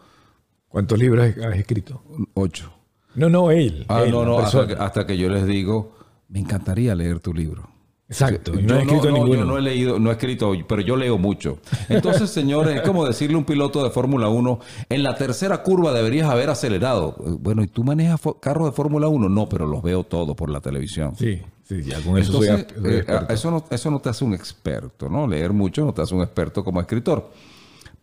¿Cuántos 0.67 0.97
libros 0.97 1.25
has 1.37 1.55
escrito? 1.55 2.03
Ocho. 2.33 2.73
No, 3.15 3.29
no, 3.29 3.51
él. 3.51 3.85
Ah, 3.87 4.05
no, 4.09 4.25
no, 4.25 4.39
hasta 4.39 5.05
que 5.05 5.17
yo 5.17 5.29
les 5.29 5.45
digo, 5.45 5.95
me 6.29 6.39
encantaría 6.39 6.95
leer 6.95 7.19
tu 7.19 7.33
libro. 7.33 7.69
Exacto. 8.13 8.53
no 8.53 8.75
he 8.75 8.81
escrito 8.81 9.11
ninguno. 9.11 9.43
no 9.43 9.57
he 9.57 9.61
leído, 9.61 9.99
no 9.99 10.11
he 10.11 10.13
escrito, 10.13 10.53
pero 10.67 10.81
yo 10.81 10.95
leo 10.95 11.17
mucho. 11.17 11.57
Entonces, 11.89 12.29
señores, 12.29 12.75
es 12.75 12.81
como 12.81 13.05
decirle 13.05 13.35
a 13.35 13.39
un 13.39 13.45
piloto 13.45 13.83
de 13.83 13.89
Fórmula 13.89 14.29
1, 14.29 14.59
en 14.89 15.03
la 15.03 15.15
tercera 15.15 15.63
curva 15.63 15.91
deberías 15.91 16.29
haber 16.29 16.49
acelerado. 16.49 17.15
Bueno, 17.39 17.63
¿y 17.63 17.67
tú 17.67 17.83
manejas 17.83 18.21
carros 18.39 18.69
de 18.69 18.71
Fórmula 18.71 19.07
1? 19.07 19.29
No, 19.29 19.49
pero 19.49 19.65
los 19.65 19.81
veo 19.81 20.03
todos 20.03 20.35
por 20.35 20.49
la 20.49 20.61
televisión. 20.61 21.15
Sí, 21.17 21.41
sí, 21.63 21.81
ya 21.81 21.99
con 22.01 22.19
eso 22.19 22.33
soy, 22.33 22.47
eh, 22.47 23.05
eso, 23.29 23.49
no, 23.49 23.65
eso 23.69 23.89
no 23.89 23.99
te 23.99 24.09
hace 24.09 24.23
un 24.23 24.35
experto, 24.35 25.09
¿no? 25.09 25.27
Leer 25.27 25.51
mucho 25.51 25.83
no 25.83 25.93
te 25.93 26.03
hace 26.03 26.13
un 26.13 26.21
experto 26.21 26.63
como 26.63 26.79
escritor. 26.81 27.31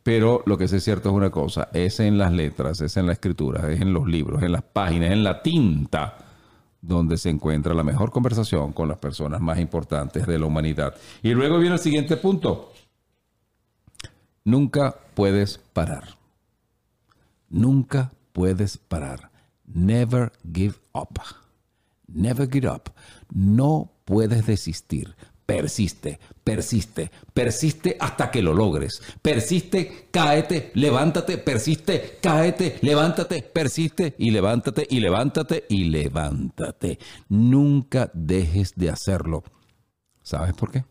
Pero 0.02 0.42
lo 0.46 0.58
que 0.58 0.66
sí 0.66 0.76
es 0.76 0.84
cierto 0.84 1.10
es 1.10 1.14
una 1.14 1.30
cosa, 1.30 1.68
es 1.72 2.00
en 2.00 2.18
las 2.18 2.32
letras, 2.32 2.80
es 2.80 2.96
en 2.96 3.06
la 3.06 3.12
escritura, 3.12 3.70
es 3.70 3.80
en 3.80 3.92
los 3.92 4.08
libros, 4.08 4.42
en 4.42 4.52
las 4.52 4.62
páginas, 4.62 5.12
en 5.12 5.22
la 5.22 5.42
tinta 5.42 6.29
donde 6.82 7.16
se 7.18 7.30
encuentra 7.30 7.74
la 7.74 7.82
mejor 7.82 8.10
conversación 8.10 8.72
con 8.72 8.88
las 8.88 8.98
personas 8.98 9.40
más 9.40 9.58
importantes 9.58 10.26
de 10.26 10.38
la 10.38 10.46
humanidad. 10.46 10.94
Y 11.22 11.30
luego 11.30 11.58
viene 11.58 11.74
el 11.74 11.80
siguiente 11.80 12.16
punto. 12.16 12.72
Nunca 14.44 14.96
puedes 15.14 15.58
parar. 15.58 16.18
Nunca 17.48 18.12
puedes 18.32 18.78
parar. 18.78 19.30
Never 19.66 20.32
give 20.52 20.76
up. 20.92 21.20
Never 22.06 22.48
give 22.50 22.68
up. 22.68 22.92
No 23.32 23.92
puedes 24.04 24.46
desistir. 24.46 25.14
Persiste, 25.50 26.20
persiste, 26.44 27.10
persiste 27.34 27.96
hasta 27.98 28.30
que 28.30 28.40
lo 28.40 28.54
logres. 28.54 29.02
Persiste, 29.20 30.06
cáete, 30.12 30.70
levántate, 30.74 31.38
persiste, 31.38 32.20
cáete, 32.22 32.78
levántate, 32.82 33.42
persiste 33.42 34.14
y 34.16 34.30
levántate 34.30 34.86
y 34.88 35.00
levántate 35.00 35.64
y 35.68 35.84
levántate. 35.86 37.00
Nunca 37.28 38.12
dejes 38.14 38.74
de 38.76 38.90
hacerlo. 38.90 39.42
¿Sabes 40.22 40.54
por 40.54 40.70
qué? 40.70 40.84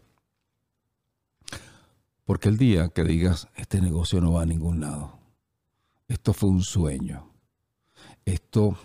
Porque 2.25 2.49
el 2.49 2.57
día 2.57 2.89
que 2.89 3.05
digas, 3.05 3.47
este 3.55 3.79
negocio 3.79 4.19
no 4.19 4.33
va 4.33 4.41
a 4.41 4.45
ningún 4.45 4.81
lado, 4.81 5.19
esto 6.09 6.33
fue 6.33 6.49
un 6.49 6.63
sueño, 6.63 7.31
esto 8.25 8.77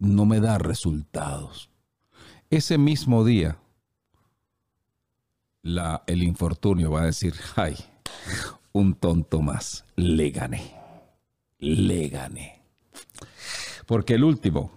no 0.00 0.26
me 0.26 0.40
da 0.40 0.58
resultados, 0.58 1.70
ese 2.50 2.76
mismo 2.76 3.24
día 3.24 3.56
la, 5.62 6.02
el 6.06 6.22
infortunio 6.22 6.90
va 6.90 7.02
a 7.02 7.06
decir, 7.06 7.34
ay, 7.56 7.76
un 8.72 8.94
tonto 8.94 9.42
más, 9.42 9.84
le 9.96 10.30
gané, 10.30 10.74
le 11.58 12.08
gané. 12.08 12.60
Porque 13.86 14.14
el 14.14 14.24
último 14.24 14.72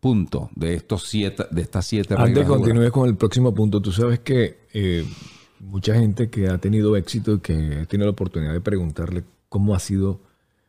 punto 0.00 0.50
de 0.54 0.74
estos 0.74 1.04
siete, 1.04 1.44
de 1.50 1.62
estas 1.62 1.86
siete 1.86 2.14
Antes 2.16 2.34
de 2.34 2.44
continúe 2.44 2.90
con 2.90 3.08
el 3.08 3.16
próximo 3.16 3.54
punto, 3.54 3.80
tú 3.80 3.92
sabes 3.92 4.20
que 4.20 4.66
eh, 4.72 5.04
mucha 5.60 5.94
gente 5.94 6.28
que 6.30 6.48
ha 6.48 6.58
tenido 6.58 6.96
éxito 6.96 7.34
y 7.34 7.40
que 7.40 7.86
tenido 7.88 8.06
la 8.06 8.12
oportunidad 8.12 8.52
de 8.52 8.60
preguntarle 8.60 9.24
cómo 9.48 9.74
ha 9.74 9.80
sido 9.80 10.20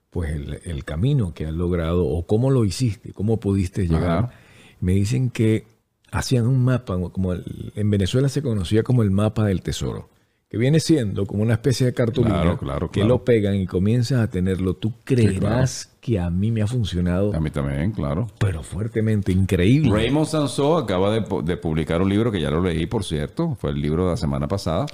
pues 0.09 0.31
el, 0.31 0.83
camino 0.85 1.33
que 1.33 1.45
has 1.45 1.53
logrado 1.53 2.07
o 2.07 2.25
cómo 2.25 2.49
lo 2.49 2.65
hiciste, 2.65 3.13
cómo 3.13 3.39
pudiste 3.39 3.87
llegar, 3.87 4.31
me 4.79 4.93
dicen 4.93 5.29
que 5.29 5.65
hacían 6.11 6.47
un 6.47 6.63
mapa, 6.63 6.97
como 7.11 7.33
en 7.33 7.89
Venezuela 7.89 8.29
se 8.29 8.41
conocía 8.41 8.83
como 8.83 9.03
el 9.03 9.11
mapa 9.11 9.45
del 9.45 9.61
tesoro, 9.61 10.09
que 10.49 10.57
viene 10.57 10.79
siendo 10.79 11.25
como 11.25 11.43
una 11.43 11.53
especie 11.53 11.85
de 11.87 11.93
cartulina 11.93 12.57
que 12.91 13.03
lo 13.03 13.23
pegan 13.23 13.55
y 13.55 13.65
comienzas 13.65 14.21
a 14.21 14.29
tenerlo. 14.29 14.75
Tú 14.75 14.93
creerás 15.03 15.91
que 15.99 16.19
a 16.19 16.29
mí 16.29 16.51
me 16.51 16.61
ha 16.61 16.67
funcionado. 16.67 17.35
A 17.35 17.39
mí 17.39 17.49
también, 17.49 17.91
claro. 17.91 18.27
Pero 18.39 18.63
fuertemente, 18.63 19.31
increíble. 19.31 19.91
Raymond 19.91 20.27
Sansó 20.27 20.77
acaba 20.77 21.11
de, 21.11 21.57
publicar 21.57 22.01
un 22.01 22.09
libro 22.09 22.31
que 22.31 22.39
ya 22.39 22.49
lo 22.49 22.61
leí, 22.61 22.85
por 22.85 23.03
cierto, 23.03 23.55
fue 23.59 23.71
el 23.71 23.81
libro 23.81 24.05
de 24.05 24.11
la 24.11 24.17
semana 24.17 24.47
pasada, 24.47 24.85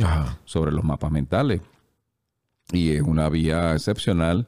sobre 0.45 0.71
los 0.71 0.84
mapas 0.84 1.12
mentales. 1.12 1.62
Y 2.71 2.91
es 2.91 3.02
una 3.02 3.30
vía 3.30 3.73
excepcional 3.73 4.47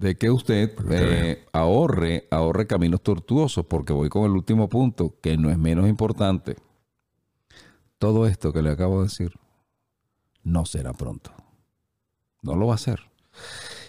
de 0.00 0.16
que 0.16 0.30
usted 0.30 0.72
eh, 0.90 1.44
ahorre, 1.52 2.26
ahorre 2.30 2.66
caminos 2.66 3.02
tortuosos, 3.02 3.66
porque 3.66 3.92
voy 3.92 4.08
con 4.08 4.24
el 4.24 4.30
último 4.30 4.66
punto, 4.66 5.16
que 5.20 5.36
no 5.36 5.50
es 5.50 5.58
menos 5.58 5.90
importante. 5.90 6.56
Todo 7.98 8.26
esto 8.26 8.50
que 8.50 8.62
le 8.62 8.70
acabo 8.70 8.98
de 8.98 9.08
decir 9.08 9.34
no 10.42 10.64
será 10.64 10.94
pronto. 10.94 11.32
No 12.40 12.56
lo 12.56 12.68
va 12.68 12.72
a 12.72 12.74
hacer. 12.76 13.10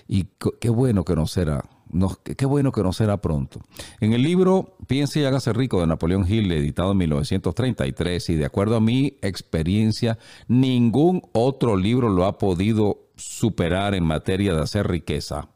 Y 0.05 0.27
qué 0.59 0.69
bueno 0.69 1.05
que 1.05 1.15
no 1.15 1.27
será. 1.27 1.63
No, 1.89 2.09
qué 2.23 2.45
bueno 2.45 2.73
que 2.73 2.83
no 2.83 2.91
será 2.91 3.21
pronto. 3.21 3.61
En 4.01 4.11
el 4.11 4.21
libro 4.21 4.75
Piense 4.87 5.21
y 5.21 5.23
hágase 5.23 5.53
rico 5.53 5.79
de 5.79 5.87
Napoleón 5.87 6.25
Hill, 6.29 6.51
editado 6.51 6.91
en 6.91 6.97
1933, 6.97 8.31
y 8.31 8.35
de 8.35 8.45
acuerdo 8.45 8.75
a 8.75 8.81
mi 8.81 9.17
experiencia, 9.21 10.19
ningún 10.49 11.21
otro 11.31 11.77
libro 11.77 12.09
lo 12.09 12.25
ha 12.25 12.37
podido 12.37 13.11
superar 13.15 13.95
en 13.95 14.03
materia 14.03 14.53
de 14.53 14.61
hacer 14.61 14.89
riqueza 14.89 15.47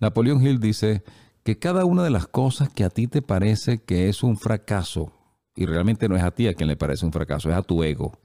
Napoleón 0.00 0.44
Hill 0.46 0.60
dice 0.60 1.02
que 1.44 1.58
cada 1.58 1.84
una 1.84 2.02
de 2.02 2.10
las 2.10 2.26
cosas 2.26 2.68
que 2.68 2.84
a 2.84 2.90
ti 2.90 3.06
te 3.06 3.22
parece 3.22 3.78
que 3.78 4.08
es 4.08 4.22
un 4.22 4.36
fracaso, 4.36 5.12
y 5.54 5.66
realmente 5.66 6.08
no 6.08 6.16
es 6.16 6.22
a 6.22 6.30
ti 6.30 6.46
a 6.46 6.54
quien 6.54 6.68
le 6.68 6.76
parece 6.76 7.06
un 7.06 7.12
fracaso, 7.12 7.50
es 7.50 7.56
a 7.56 7.62
tu 7.62 7.82
ego, 7.82 8.18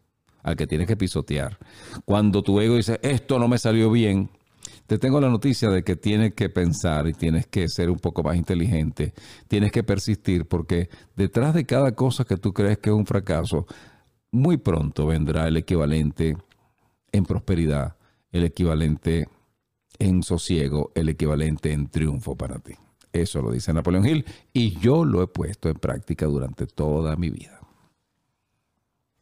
al 0.44 0.56
que 0.56 0.68
tienes 0.68 0.88
que 0.88 0.98
pisotear. 0.98 1.58
Cuando 2.06 2.44
tu 2.44 2.60
ego 2.60 2.76
dice, 2.76 3.00
esto 3.02 3.40
no 3.40 3.48
me 3.48 3.58
salió 3.58 3.90
bien, 3.90 4.30
te 4.88 4.98
tengo 4.98 5.22
la 5.22 5.30
noticia 5.30 5.70
de 5.70 5.84
que 5.84 5.96
tienes 5.96 6.34
que 6.34 6.50
pensar 6.50 7.08
y 7.08 7.14
tienes 7.14 7.48
que 7.48 7.70
ser 7.70 7.90
un 7.90 7.98
poco 7.98 8.22
más 8.24 8.36
inteligente, 8.36 9.14
tienes 9.48 9.72
que 9.72 9.84
persistir, 9.84 10.46
porque 10.46 10.90
detrás 11.16 11.54
de 11.54 11.66
cada 11.66 11.94
cosa 11.94 12.26
que 12.26 12.38
tú 12.38 12.54
crees 12.54 12.78
que 12.78 12.90
es 12.90 12.96
un 12.96 13.06
fracaso, 13.06 13.66
muy 14.32 14.58
pronto 14.58 15.08
vendrá 15.08 15.48
el 15.48 15.58
equivalente 15.58 16.36
en 17.12 17.24
prosperidad, 17.24 17.96
el 18.32 18.44
equivalente 18.44 19.30
en 20.04 20.22
sosiego 20.22 20.92
el 20.96 21.10
equivalente 21.10 21.72
en 21.72 21.88
triunfo 21.88 22.36
para 22.36 22.60
ti. 22.60 22.74
Eso 23.14 23.42
lo 23.42 23.52
dice 23.52 23.74
Napoleón 23.74 24.06
Hill 24.06 24.26
y 24.52 24.78
yo 24.80 25.06
lo 25.06 25.24
he 25.24 25.28
puesto 25.28 25.70
en 25.70 25.76
práctica 25.76 26.26
durante 26.26 26.68
toda 26.68 27.16
mi 27.16 27.30
vida. 27.30 27.60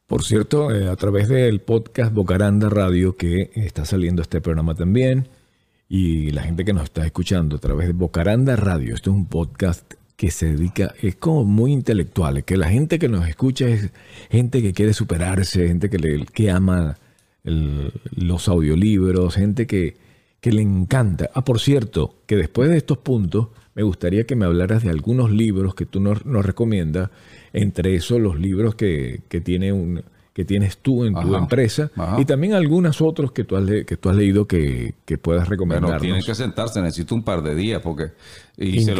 Por 0.08 0.24
cierto, 0.24 0.74
eh, 0.76 0.90
a 0.90 0.96
través 0.96 1.30
del 1.30 1.62
podcast 1.62 2.14
Bocaranda 2.14 2.68
Radio, 2.70 3.16
que 3.16 3.52
está 3.56 3.86
saliendo 3.86 4.22
este 4.22 4.42
programa 4.42 4.76
también, 4.76 5.30
y 5.88 6.32
la 6.32 6.42
gente 6.44 6.66
que 6.66 6.74
nos 6.74 6.86
está 6.86 7.06
escuchando 7.06 7.58
a 7.58 7.60
través 7.60 7.88
de 7.88 7.94
Bocaranda 7.94 8.56
Radio, 8.56 8.96
este 8.96 9.10
es 9.10 9.16
un 9.16 9.28
podcast 9.28 9.94
que 10.16 10.32
se 10.32 10.54
dedica, 10.54 10.94
es 11.02 11.16
como 11.16 11.46
muy 11.46 11.72
intelectual, 11.72 12.44
que 12.44 12.58
la 12.58 12.70
gente 12.70 13.00
que 13.00 13.08
nos 13.08 13.28
escucha 13.28 13.68
es 13.68 13.92
gente 14.30 14.62
que 14.62 14.74
quiere 14.74 14.94
superarse, 14.94 15.68
gente 15.68 15.90
que, 15.90 15.98
le, 15.98 16.26
que 16.26 16.50
ama 16.50 16.98
los 17.44 18.48
audiolibros, 18.48 19.36
gente 19.36 19.66
que, 19.68 19.96
que 20.42 20.52
le 20.52 20.62
encanta. 20.62 21.30
Ah, 21.34 21.46
por 21.46 21.60
cierto, 21.60 22.16
que 22.26 22.36
después 22.36 22.70
de 22.70 22.78
estos 22.78 22.98
puntos 22.98 23.50
me 23.76 23.84
gustaría 23.84 24.26
que 24.26 24.36
me 24.36 24.46
hablaras 24.46 24.84
de 24.84 24.90
algunos 24.90 25.32
libros 25.32 25.76
que 25.76 25.86
tú 25.86 26.02
nos, 26.02 26.24
recomiendas, 26.24 27.10
entre 27.54 27.96
esos 27.96 28.20
los 28.20 28.40
libros 28.40 28.76
que, 28.76 29.22
tiene 29.44 29.72
un, 29.72 30.04
que 30.34 30.44
tienes 30.44 30.80
tú 30.80 31.06
en 31.06 31.14
tu 31.14 31.36
empresa. 31.36 31.92
Y 32.18 32.26
también 32.26 32.54
algunos 32.54 33.02
otros 33.02 33.32
que 33.32 33.44
tú 33.44 33.56
has, 33.56 33.66
que 33.86 33.98
tú 33.98 34.10
has 34.10 34.16
leído 34.16 34.48
que, 34.48 34.96
que 35.06 35.18
puedas 35.18 35.48
recomendar. 35.48 35.84
Bueno, 35.84 36.02
tienen 36.02 36.24
que 36.24 36.36
sentarse, 36.36 36.82
necesito 36.82 37.16
un 37.16 37.24
par 37.24 37.44
de 37.44 37.56
días 37.56 37.82
porque... 37.82 38.08
Y 38.58 38.82
se 38.82 38.94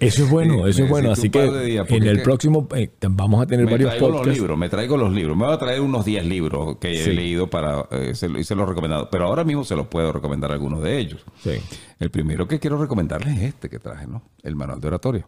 Eso 0.00 0.24
es 0.24 0.30
bueno, 0.30 0.66
eso 0.66 0.84
es 0.84 0.88
bueno. 0.88 1.10
Así 1.10 1.28
que 1.28 1.44
en 1.88 2.02
el 2.04 2.22
próximo 2.22 2.68
eh, 2.74 2.90
vamos 3.08 3.42
a 3.42 3.46
tener 3.46 3.66
me 3.66 3.72
varios 3.72 3.90
traigo 3.90 4.08
Los 4.10 4.26
libros, 4.26 4.58
me 4.58 4.68
traigo 4.68 4.96
los 4.96 5.12
libros. 5.12 5.36
Me 5.36 5.44
voy 5.44 5.54
a 5.54 5.58
traer 5.58 5.80
unos 5.80 6.04
10 6.04 6.24
libros 6.26 6.76
que 6.78 7.02
he 7.02 7.12
leído 7.12 7.48
para 7.48 7.86
eh, 7.90 8.12
y 8.12 8.44
se 8.44 8.54
los 8.54 8.64
he 8.64 8.66
recomendado. 8.66 9.08
Pero 9.10 9.26
ahora 9.26 9.44
mismo 9.44 9.64
se 9.64 9.74
los 9.74 9.88
puedo 9.88 10.12
recomendar 10.12 10.52
algunos 10.52 10.82
de 10.82 10.98
ellos. 10.98 11.24
Sí. 11.42 11.52
El 11.98 12.10
primero 12.10 12.46
que 12.46 12.60
quiero 12.60 12.80
recomendarles 12.80 13.38
es 13.38 13.42
este 13.42 13.68
que 13.68 13.78
traje, 13.78 14.06
¿no? 14.06 14.22
El 14.42 14.56
manual 14.56 14.80
de 14.80 14.88
oratoria. 14.88 15.26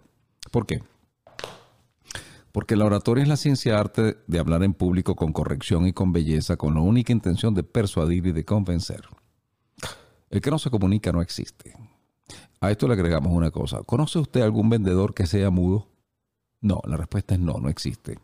¿Por 0.50 0.66
qué? 0.66 0.82
Porque 2.52 2.76
la 2.76 2.84
oratoria 2.84 3.22
es 3.22 3.28
la 3.28 3.36
ciencia 3.36 3.78
arte 3.78 4.18
de 4.26 4.38
hablar 4.38 4.62
en 4.62 4.74
público 4.74 5.16
con 5.16 5.32
corrección 5.32 5.86
y 5.86 5.94
con 5.94 6.12
belleza, 6.12 6.56
con 6.56 6.74
la 6.74 6.80
única 6.80 7.12
intención 7.12 7.54
de 7.54 7.62
persuadir 7.62 8.26
y 8.26 8.32
de 8.32 8.44
convencer. 8.44 9.02
El 10.28 10.40
que 10.40 10.50
no 10.50 10.58
se 10.58 10.70
comunica 10.70 11.12
no 11.12 11.22
existe. 11.22 11.74
A 12.60 12.70
esto 12.70 12.86
le 12.86 12.94
agregamos 12.94 13.32
una 13.32 13.50
cosa. 13.50 13.82
¿Conoce 13.82 14.18
usted 14.18 14.40
algún 14.42 14.70
vendedor 14.70 15.14
que 15.14 15.26
sea 15.26 15.50
mudo? 15.50 15.88
No, 16.60 16.80
la 16.84 16.96
respuesta 16.96 17.34
es 17.34 17.40
no, 17.40 17.54
no 17.54 17.68
existe. 17.68 18.18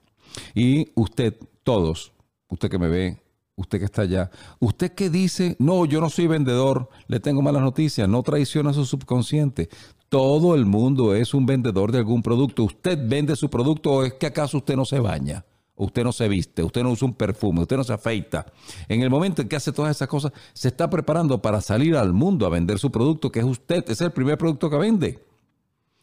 Y 0.55 0.93
usted, 0.95 1.35
todos, 1.65 2.13
usted 2.49 2.71
que 2.71 2.79
me 2.79 2.89
ve, 2.89 3.21
usted 3.57 3.81
que 3.81 3.85
está 3.85 4.03
allá, 4.03 4.31
usted 4.61 4.93
que 4.93 5.11
dice, 5.11 5.57
no, 5.59 5.85
yo 5.85 6.01
no 6.01 6.09
soy 6.09 6.29
vendedor, 6.29 6.89
le 7.09 7.19
tengo 7.19 7.43
malas 7.43 7.63
noticias, 7.63 8.09
no 8.09 8.23
traiciona 8.23 8.73
su 8.73 8.85
subconsciente. 8.85 9.69
Todo 10.09 10.55
el 10.55 10.65
mundo 10.65 11.15
es 11.15 11.35
un 11.35 11.45
vendedor 11.45 11.91
de 11.93 11.99
algún 11.99 12.23
producto. 12.23 12.63
¿Usted 12.63 12.99
vende 13.09 13.35
su 13.37 13.51
producto 13.51 13.91
o 13.91 14.05
es 14.05 14.15
que 14.15 14.27
acaso 14.27 14.59
usted 14.59 14.77
no 14.77 14.85
se 14.85 15.01
baña? 15.01 15.45
Usted 15.79 16.05
no 16.05 16.13
se 16.13 16.29
viste, 16.29 16.63
usted 16.63 16.83
no 16.83 16.91
usa 16.91 17.07
un 17.07 17.15
perfume, 17.15 17.63
usted 17.63 17.77
no 17.77 17.85
se 17.85 17.93
afeita. 17.93 18.47
En 18.89 19.03
el 19.03 19.11
momento 19.11 19.43
en 19.43 19.49
que 19.49 19.57
hace 19.57 19.73
todas 19.73 19.97
esas 19.97 20.09
cosas, 20.09 20.33
se 20.53 20.69
está 20.69 20.91
preparando 20.91 21.41
para 21.41 21.61
salir 21.61 21.97
al 21.97 22.13
mundo 22.13 22.47
a 22.47 22.51
vender 22.51 22.79
su 22.79 22.91
producto, 22.91 23.33
que 23.33 23.41
es 23.41 23.45
usted, 23.45 23.89
es 23.89 24.01
el 24.01 24.11
primer 24.11 24.37
producto 24.37 24.69
que 24.69 24.77
vende. 24.77 25.19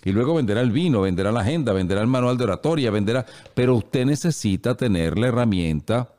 Y 0.04 0.12
luego 0.12 0.36
venderá 0.36 0.62
el 0.62 0.72
vino, 0.72 1.02
venderá 1.02 1.32
la 1.32 1.42
agenda, 1.42 1.74
venderá 1.74 2.02
el 2.02 2.08
manual 2.08 2.38
de 2.38 2.44
oratoria, 2.44 2.92
venderá... 2.92 3.26
Pero 3.54 3.76
usted 3.76 4.06
necesita 4.06 4.76
tener 4.76 5.18
la 5.18 5.28
herramienta 5.28 6.10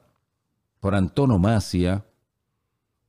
por 0.81 0.95
antonomasia 0.95 2.05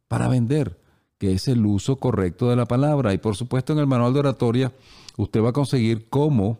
para 0.07 0.27
vender, 0.27 0.79
que 1.17 1.33
es 1.33 1.47
el 1.47 1.65
uso 1.65 1.95
correcto 1.95 2.49
de 2.49 2.55
la 2.55 2.65
palabra. 2.67 3.13
Y 3.13 3.17
por 3.17 3.35
supuesto 3.35 3.73
en 3.73 3.79
el 3.79 3.87
manual 3.87 4.13
de 4.13 4.19
oratoria 4.19 4.71
usted 5.17 5.41
va 5.41 5.49
a 5.49 5.53
conseguir 5.53 6.09
cómo... 6.09 6.59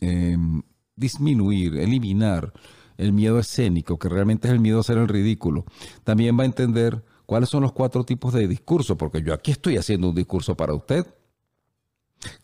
Em, 0.00 0.62
disminuir, 0.96 1.76
eliminar 1.76 2.52
el 2.96 3.12
miedo 3.12 3.38
escénico, 3.38 3.98
que 3.98 4.08
realmente 4.08 4.48
es 4.48 4.54
el 4.54 4.60
miedo 4.60 4.78
a 4.78 4.80
hacer 4.80 4.98
el 4.98 5.08
ridículo. 5.08 5.64
También 6.02 6.38
va 6.38 6.42
a 6.42 6.46
entender 6.46 7.04
cuáles 7.26 7.50
son 7.50 7.62
los 7.62 7.72
cuatro 7.72 8.04
tipos 8.04 8.32
de 8.32 8.48
discurso, 8.48 8.96
porque 8.96 9.22
yo 9.22 9.34
aquí 9.34 9.50
estoy 9.50 9.76
haciendo 9.76 10.08
un 10.08 10.14
discurso 10.14 10.56
para 10.56 10.74
usted. 10.74 11.06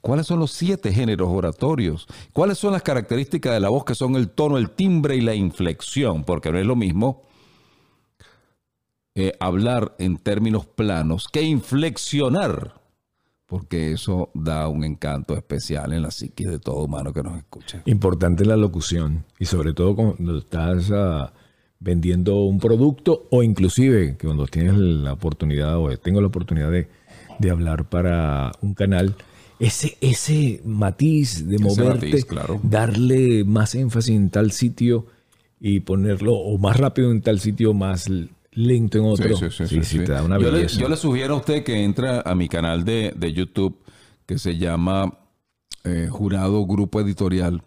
¿Cuáles 0.00 0.26
son 0.26 0.38
los 0.38 0.52
siete 0.52 0.92
géneros 0.92 1.28
oratorios? 1.30 2.06
¿Cuáles 2.32 2.58
son 2.58 2.72
las 2.72 2.82
características 2.82 3.54
de 3.54 3.60
la 3.60 3.70
voz 3.70 3.84
que 3.84 3.94
son 3.94 4.16
el 4.16 4.28
tono, 4.30 4.58
el 4.58 4.70
timbre 4.70 5.16
y 5.16 5.22
la 5.22 5.34
inflexión? 5.34 6.24
Porque 6.24 6.52
no 6.52 6.58
es 6.58 6.66
lo 6.66 6.76
mismo 6.76 7.22
eh, 9.14 9.32
hablar 9.40 9.94
en 9.98 10.18
términos 10.18 10.66
planos 10.66 11.26
que 11.28 11.42
inflexionar 11.42 12.81
porque 13.52 13.92
eso 13.92 14.30
da 14.32 14.66
un 14.66 14.82
encanto 14.82 15.36
especial 15.36 15.92
en 15.92 16.00
la 16.00 16.10
psique 16.10 16.48
de 16.48 16.58
todo 16.58 16.84
humano 16.84 17.12
que 17.12 17.22
nos 17.22 17.36
escucha. 17.36 17.82
Importante 17.84 18.46
la 18.46 18.56
locución 18.56 19.26
y 19.38 19.44
sobre 19.44 19.74
todo 19.74 19.94
cuando 19.94 20.38
estás 20.38 20.90
ah, 20.90 21.34
vendiendo 21.78 22.44
un 22.44 22.58
producto 22.58 23.28
o 23.30 23.42
inclusive 23.42 24.16
cuando 24.18 24.46
tienes 24.46 24.78
la 24.78 25.12
oportunidad 25.12 25.76
o 25.76 25.94
tengo 25.98 26.22
la 26.22 26.28
oportunidad 26.28 26.70
de, 26.70 26.88
hablar 27.50 27.90
para 27.90 28.52
un 28.62 28.72
canal, 28.72 29.16
ese, 29.58 29.98
ese 30.00 30.62
matiz 30.64 31.46
de 31.46 31.58
moverte, 31.58 32.24
darle 32.62 33.44
más 33.44 33.74
énfasis 33.74 34.16
en 34.16 34.30
tal 34.30 34.52
sitio 34.52 35.04
y 35.60 35.80
ponerlo 35.80 36.32
o 36.32 36.56
más 36.56 36.78
rápido 36.78 37.10
en 37.10 37.20
tal 37.20 37.38
sitio, 37.38 37.74
más 37.74 38.08
lento 38.52 38.98
en 38.98 39.04
otro. 39.04 39.36
Sí, 39.50 39.82
sí, 39.82 39.98
te 39.98 40.12
da 40.12 40.22
una 40.22 40.38
yo 40.38 40.50
Le, 40.50 40.66
yo 40.66 40.88
le 40.88 40.96
sugiero 40.96 41.34
a 41.34 41.38
usted 41.38 41.64
que 41.64 41.82
entre 41.82 42.22
a 42.24 42.34
mi 42.34 42.48
canal 42.48 42.84
de, 42.84 43.32
YouTube 43.34 43.82
que 44.26 44.38
se 44.38 44.56
llama 44.56 45.18
eh, 45.84 46.08
Jurado 46.10 46.64
Grupo 46.66 47.00
Editorial 47.00 47.62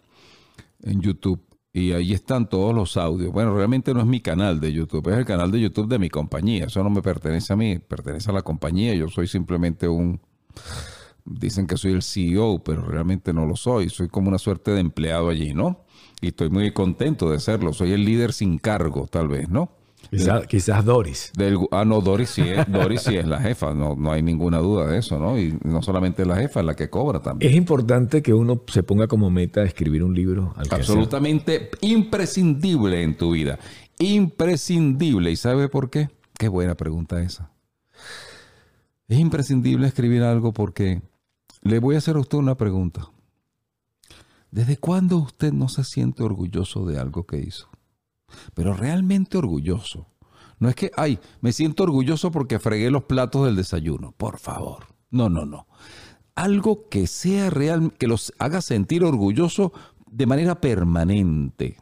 en 0.82 1.00
YouTube. 1.00 1.42
Y 1.72 1.92
ahí 1.92 2.14
están 2.14 2.48
todos 2.48 2.74
los 2.74 2.96
audios. 2.96 3.30
Bueno, 3.32 3.54
realmente 3.54 3.92
no 3.92 4.00
es 4.00 4.06
mi 4.06 4.20
canal 4.20 4.60
de 4.60 4.72
YouTube, 4.72 5.08
es 5.08 5.18
el 5.18 5.26
canal 5.26 5.50
de 5.50 5.60
YouTube 5.60 5.88
de 5.88 5.98
mi 5.98 6.08
compañía. 6.08 6.64
Eso 6.64 6.82
no 6.82 6.88
me 6.88 7.02
pertenece 7.02 7.52
a 7.52 7.56
mí, 7.56 7.78
pertenece 7.78 8.30
a 8.30 8.32
la 8.32 8.40
compañía. 8.40 8.94
Yo 8.94 9.08
soy 9.08 9.26
simplemente 9.26 9.86
un... 9.86 10.20
Dicen 11.26 11.66
que 11.66 11.76
soy 11.76 11.92
el 11.92 12.02
CEO, 12.02 12.62
pero 12.64 12.82
realmente 12.82 13.34
no 13.34 13.44
lo 13.44 13.56
soy. 13.56 13.90
Soy 13.90 14.08
como 14.08 14.28
una 14.28 14.38
suerte 14.38 14.70
de 14.70 14.80
empleado 14.80 15.28
allí, 15.28 15.52
¿no? 15.52 15.84
Y 16.22 16.28
estoy 16.28 16.48
muy 16.48 16.70
contento 16.72 17.30
de 17.30 17.40
serlo. 17.40 17.74
Soy 17.74 17.92
el 17.92 18.06
líder 18.06 18.32
sin 18.32 18.56
cargo, 18.56 19.06
tal 19.06 19.28
vez, 19.28 19.50
¿no? 19.50 19.75
Quizás, 20.10 20.84
Doris. 20.84 21.32
ah, 21.70 21.84
no, 21.84 22.00
Doris 22.00 22.30
sí, 22.30 22.42
es, 22.42 22.70
Doris 22.70 23.02
sí 23.02 23.16
es 23.16 23.26
la 23.26 23.40
jefa, 23.40 23.74
no, 23.74 23.96
no 23.96 24.12
hay 24.12 24.22
ninguna 24.22 24.58
duda 24.58 24.86
de 24.86 24.98
eso, 24.98 25.18
¿no? 25.18 25.38
Y 25.38 25.58
no 25.64 25.82
solamente 25.82 26.24
la 26.24 26.36
jefa, 26.36 26.60
es 26.60 26.66
la 26.66 26.74
que 26.74 26.88
cobra 26.88 27.20
también. 27.20 27.50
Es 27.50 27.56
importante 27.56 28.22
que 28.22 28.32
uno 28.34 28.62
se 28.66 28.82
ponga 28.82 29.06
como 29.06 29.30
meta 29.30 29.62
escribir 29.62 30.02
un 30.02 30.14
libro. 30.14 30.54
Absolutamente 30.70 31.70
imprescindible 31.80 33.02
en 33.02 33.16
tu 33.16 33.32
vida. 33.32 33.58
Imprescindible. 33.98 35.30
¿Y 35.30 35.36
sabe 35.36 35.68
por 35.68 35.90
qué? 35.90 36.10
Qué 36.38 36.48
buena 36.48 36.74
pregunta 36.74 37.22
esa. 37.22 37.50
Es 39.08 39.18
imprescindible 39.18 39.86
escribir 39.86 40.22
algo 40.22 40.52
porque 40.52 41.00
le 41.62 41.78
voy 41.78 41.94
a 41.94 41.98
hacer 41.98 42.16
a 42.16 42.20
usted 42.20 42.38
una 42.38 42.56
pregunta. 42.56 43.08
¿Desde 44.50 44.76
cuándo 44.76 45.18
usted 45.18 45.52
no 45.52 45.68
se 45.68 45.84
siente 45.84 46.22
orgulloso 46.22 46.86
de 46.86 46.98
algo 46.98 47.26
que 47.26 47.38
hizo? 47.38 47.68
Pero 48.54 48.74
realmente 48.74 49.38
orgulloso. 49.38 50.06
No 50.58 50.68
es 50.68 50.74
que, 50.74 50.90
ay, 50.96 51.18
me 51.40 51.52
siento 51.52 51.82
orgulloso 51.82 52.30
porque 52.30 52.58
fregué 52.58 52.90
los 52.90 53.04
platos 53.04 53.44
del 53.44 53.56
desayuno. 53.56 54.12
Por 54.12 54.38
favor. 54.38 54.86
No, 55.10 55.28
no, 55.28 55.44
no. 55.44 55.66
Algo 56.34 56.88
que 56.88 57.06
sea 57.06 57.50
real, 57.50 57.92
que 57.98 58.06
los 58.06 58.32
haga 58.38 58.60
sentir 58.60 59.04
orgulloso 59.04 59.72
de 60.10 60.26
manera 60.26 60.60
permanente. 60.60 61.76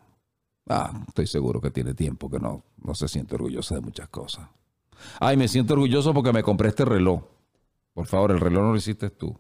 Ah, 0.69 1.05
estoy 1.09 1.27
seguro 1.27 1.61
que 1.61 1.71
tiene 1.71 1.95
tiempo 1.95 2.31
que 2.31 2.39
no, 2.39 2.65
no 2.83 2.95
se 2.95 3.09
siente 3.09 3.35
orgulloso 3.35 3.75
de 3.75 3.81
muchas 3.81 4.09
cosas. 4.09 4.49
Ay, 5.21 5.37
me 5.37 5.49
siento 5.49 5.75
orgulloso 5.75 6.15
porque 6.15 6.33
me 6.33 6.43
compré 6.43 6.69
este 6.69 6.85
reloj. 6.85 7.23
Por 7.93 8.07
favor, 8.07 8.33
el 8.33 8.41
reloj 8.41 8.63
no 8.63 8.71
lo 8.73 8.77
hiciste 8.77 9.11
tú. 9.11 9.39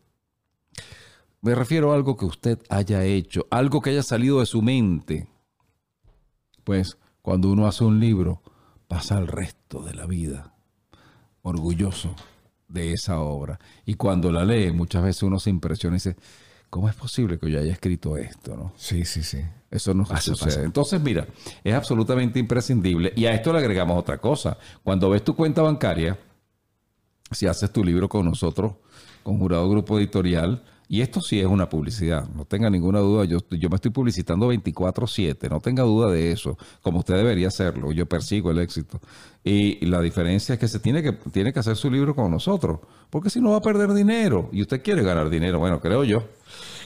Me 1.41 1.55
refiero 1.55 1.93
a 1.93 1.95
algo 1.95 2.17
que 2.17 2.25
usted 2.25 2.59
haya 2.69 3.05
hecho, 3.05 3.47
algo 3.51 3.81
que 3.81 3.91
haya 3.91 4.03
salido 4.03 4.41
de 4.41 4.47
su 4.47 4.63
mente 4.63 5.29
pues 6.65 6.99
cuando 7.23 7.51
uno 7.51 7.67
hace 7.67 7.85
un 7.85 8.01
libro, 8.01 8.43
pasa 8.89 9.19
el 9.19 9.27
resto 9.27 9.83
de 9.83 9.95
la 9.95 10.07
vida 10.07 10.55
orgulloso 11.43 12.15
de 12.69 12.93
esa 12.93 13.21
obra. 13.21 13.59
Y 13.85 13.95
cuando 13.95 14.33
la 14.33 14.45
lee, 14.45 14.73
muchas 14.73 15.03
veces 15.03 15.23
uno 15.23 15.39
se 15.39 15.51
impresiona 15.51 15.97
y 15.97 15.99
dice, 15.99 16.17
¿cómo 16.71 16.89
es 16.89 16.95
posible 16.95 17.39
que 17.39 17.51
yo 17.51 17.61
haya 17.61 17.73
escrito 17.73 18.17
esto? 18.17 18.57
¿no? 18.57 18.73
Sí, 18.77 19.05
sí, 19.05 19.23
sí. 19.23 19.39
Eso 19.71 19.95
no 19.95 20.05
sucede. 20.05 20.65
Entonces, 20.65 21.01
mira, 21.01 21.27
es 21.62 21.75
absolutamente 21.75 22.39
imprescindible. 22.39 23.12
Y 23.17 23.27
a 23.27 23.35
esto 23.35 23.53
le 23.53 23.59
agregamos 23.59 23.99
otra 23.99 24.19
cosa. 24.19 24.57
Cuando 24.83 25.11
ves 25.11 25.25
tu 25.25 25.35
cuenta 25.35 25.62
bancaria, 25.62 26.19
si 27.31 27.47
haces 27.47 27.73
tu 27.73 27.83
libro 27.83 28.09
con 28.09 28.25
nosotros, 28.25 28.75
con 29.23 29.39
Jurado 29.39 29.69
Grupo 29.69 29.99
Editorial, 29.99 30.62
y 30.89 31.01
esto 31.01 31.20
sí 31.20 31.41
es 31.41 31.47
una 31.47 31.68
publicidad, 31.68 32.28
no 32.35 32.45
tenga 32.45 32.68
ninguna 32.68 33.01
duda, 33.01 33.24
yo, 33.24 33.39
yo 33.51 33.68
me 33.68 33.76
estoy 33.76 33.91
publicitando 33.91 34.53
24/7, 34.53 35.49
no 35.49 35.61
tenga 35.61 35.82
duda 35.82 36.11
de 36.11 36.32
eso, 36.32 36.59
como 36.82 36.99
usted 36.99 37.14
debería 37.14 37.49
hacerlo, 37.49 37.93
yo 37.93 38.07
persigo 38.07 38.51
el 38.51 38.59
éxito. 38.59 39.01
Y 39.43 39.85
la 39.87 40.01
diferencia 40.01 40.55
es 40.55 40.59
que 40.59 40.68
se 40.68 40.78
tiene 40.78 41.03
que, 41.03 41.12
tiene 41.12 41.53
que 41.53 41.61
hacer 41.61 41.76
su 41.76 41.91
libro 41.91 42.14
con 42.14 42.30
nosotros, 42.30 42.80
porque 43.11 43.30
si 43.30 43.41
no 43.41 43.51
va 43.51 43.59
a 43.59 43.62
perder 43.62 43.93
dinero, 43.93 44.49
y 44.53 44.62
usted 44.62 44.82
quiere 44.82 45.03
ganar 45.03 45.30
dinero, 45.30 45.59
bueno, 45.59 45.80
creo 45.80 46.05
yo. 46.05 46.24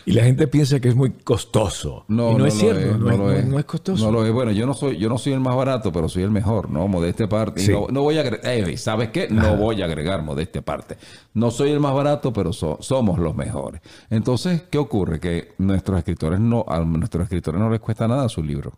Y 0.07 0.13
la 0.13 0.25
gente 0.25 0.47
piensa 0.47 0.81
que 0.81 0.89
es 0.89 0.97
muy 0.97 1.11
costoso. 1.11 2.05
No, 2.09 2.37
no, 2.37 2.47
es 2.47 2.55
cierto, 2.55 2.99
no, 2.99 3.31
es, 3.31 3.47
no, 3.47 3.59
es, 3.59 3.65
costoso. 3.65 4.05
No 4.05 4.13
lo 4.13 4.25
es. 4.25 4.33
Bueno, 4.33 4.53
yo 4.53 4.67
no 4.67 4.75
soy, 4.75 4.99
yo 4.99 5.09
no 5.09 5.19
soy 5.19 5.33
el 5.33 5.41
más 5.41 5.57
barato, 5.57 5.93
pero 5.93 6.09
soy 6.09 6.23
el 6.23 6.31
mejor, 6.31 6.71
¿no? 6.71 6.89
Modestia 6.89 7.27
aparte. 7.27 7.67
No, 7.91 8.03
voy 8.03 8.19
a 8.19 8.21
agregar, 8.21 8.47
eh, 8.53 8.77
¿sabes 8.77 9.11
qué? 9.11 9.29
No 9.29 9.57
voy 9.57 9.83
a 9.83 9.85
agregar 9.85 10.23
modestia 10.23 10.61
aparte. 10.61 10.97
No 11.35 11.51
soy 11.51 11.71
el 11.71 11.81
más 11.81 11.95
barato, 11.95 12.33
pero 12.33 12.53
somos 12.53 13.19
los 13.19 13.35
mejores. 13.35 13.81
Entonces, 14.11 14.63
¿qué 14.71 14.79
ocurre? 14.79 15.21
Que 15.21 15.53
nuestros 15.59 15.99
escritores 15.99 16.41
no, 16.41 16.65
a 16.69 16.81
nuestros 16.81 17.25
escritores 17.25 17.61
no 17.61 17.71
les 17.71 17.81
cuesta 17.81 18.09
nada 18.09 18.29
su 18.29 18.43
libro. 18.43 18.73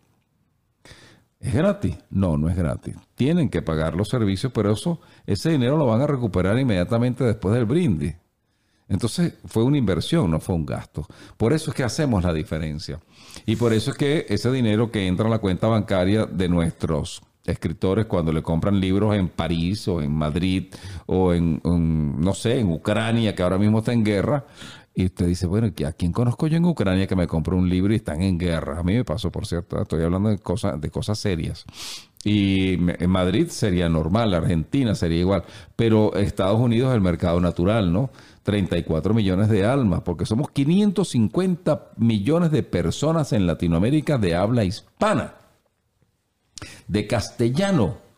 ¿Es 1.40 1.54
gratis? 1.54 1.96
No, 2.10 2.36
no 2.36 2.50
es 2.50 2.56
gratis. 2.56 2.96
Tienen 3.14 3.48
que 3.48 3.62
pagar 3.62 3.94
los 3.94 4.08
servicios, 4.08 4.52
pero 4.52 4.72
eso, 4.72 5.00
ese 5.26 5.50
dinero 5.50 5.78
lo 5.78 5.86
van 5.86 6.02
a 6.02 6.06
recuperar 6.06 6.58
inmediatamente 6.58 7.24
después 7.24 7.54
del 7.54 7.64
brindis. 7.64 8.14
Entonces 8.90 9.34
fue 9.46 9.64
una 9.64 9.78
inversión, 9.78 10.30
no 10.30 10.40
fue 10.40 10.54
un 10.54 10.66
gasto. 10.66 11.06
Por 11.38 11.54
eso 11.54 11.70
es 11.70 11.76
que 11.76 11.84
hacemos 11.84 12.22
la 12.22 12.34
diferencia. 12.34 13.00
Y 13.46 13.56
por 13.56 13.72
eso 13.72 13.92
es 13.92 13.96
que 13.96 14.26
ese 14.28 14.50
dinero 14.50 14.90
que 14.90 15.06
entra 15.06 15.26
a 15.26 15.30
la 15.30 15.38
cuenta 15.38 15.68
bancaria 15.68 16.26
de 16.26 16.48
nuestros 16.48 17.22
escritores 17.46 18.04
cuando 18.06 18.32
le 18.32 18.42
compran 18.42 18.78
libros 18.80 19.14
en 19.14 19.28
París 19.28 19.88
o 19.88 20.02
en 20.02 20.12
Madrid 20.12 20.66
o 21.06 21.32
en, 21.32 21.60
no 21.64 22.34
sé, 22.34 22.58
en 22.58 22.70
Ucrania, 22.70 23.34
que 23.34 23.42
ahora 23.42 23.58
mismo 23.58 23.78
está 23.78 23.92
en 23.92 24.04
guerra, 24.04 24.44
Y 24.92 25.06
usted 25.06 25.26
dice, 25.26 25.46
bueno, 25.46 25.68
¿a 25.86 25.92
quién 25.92 26.12
conozco 26.12 26.48
yo 26.48 26.56
en 26.56 26.64
Ucrania 26.64 27.06
que 27.06 27.16
me 27.16 27.26
compró 27.28 27.56
un 27.56 27.68
libro 27.68 27.92
y 27.92 27.96
están 27.96 28.22
en 28.22 28.38
guerra? 28.38 28.80
A 28.80 28.82
mí 28.82 28.94
me 28.94 29.04
pasó, 29.04 29.30
por 29.30 29.46
cierto, 29.46 29.80
estoy 29.80 30.02
hablando 30.02 30.28
de 30.30 30.38
cosas, 30.38 30.80
de 30.80 30.90
cosas 30.90 31.18
serias. 31.18 31.64
Y 32.22 32.74
en 32.74 33.10
Madrid 33.10 33.48
sería 33.48 33.88
normal, 33.88 34.34
Argentina 34.34 34.94
sería 34.94 35.20
igual, 35.20 35.44
pero 35.74 36.14
Estados 36.14 36.60
Unidos 36.60 36.90
es 36.90 36.96
el 36.96 37.00
mercado 37.00 37.40
natural, 37.40 37.92
¿no? 37.92 38.10
34 38.42 39.14
millones 39.14 39.48
de 39.48 39.64
almas, 39.64 40.02
porque 40.02 40.26
somos 40.26 40.50
550 40.50 41.92
millones 41.96 42.50
de 42.50 42.62
personas 42.62 43.32
en 43.32 43.46
Latinoamérica 43.46 44.18
de 44.18 44.34
habla 44.34 44.64
hispana, 44.64 45.34
de 46.88 47.06
castellano. 47.06 48.09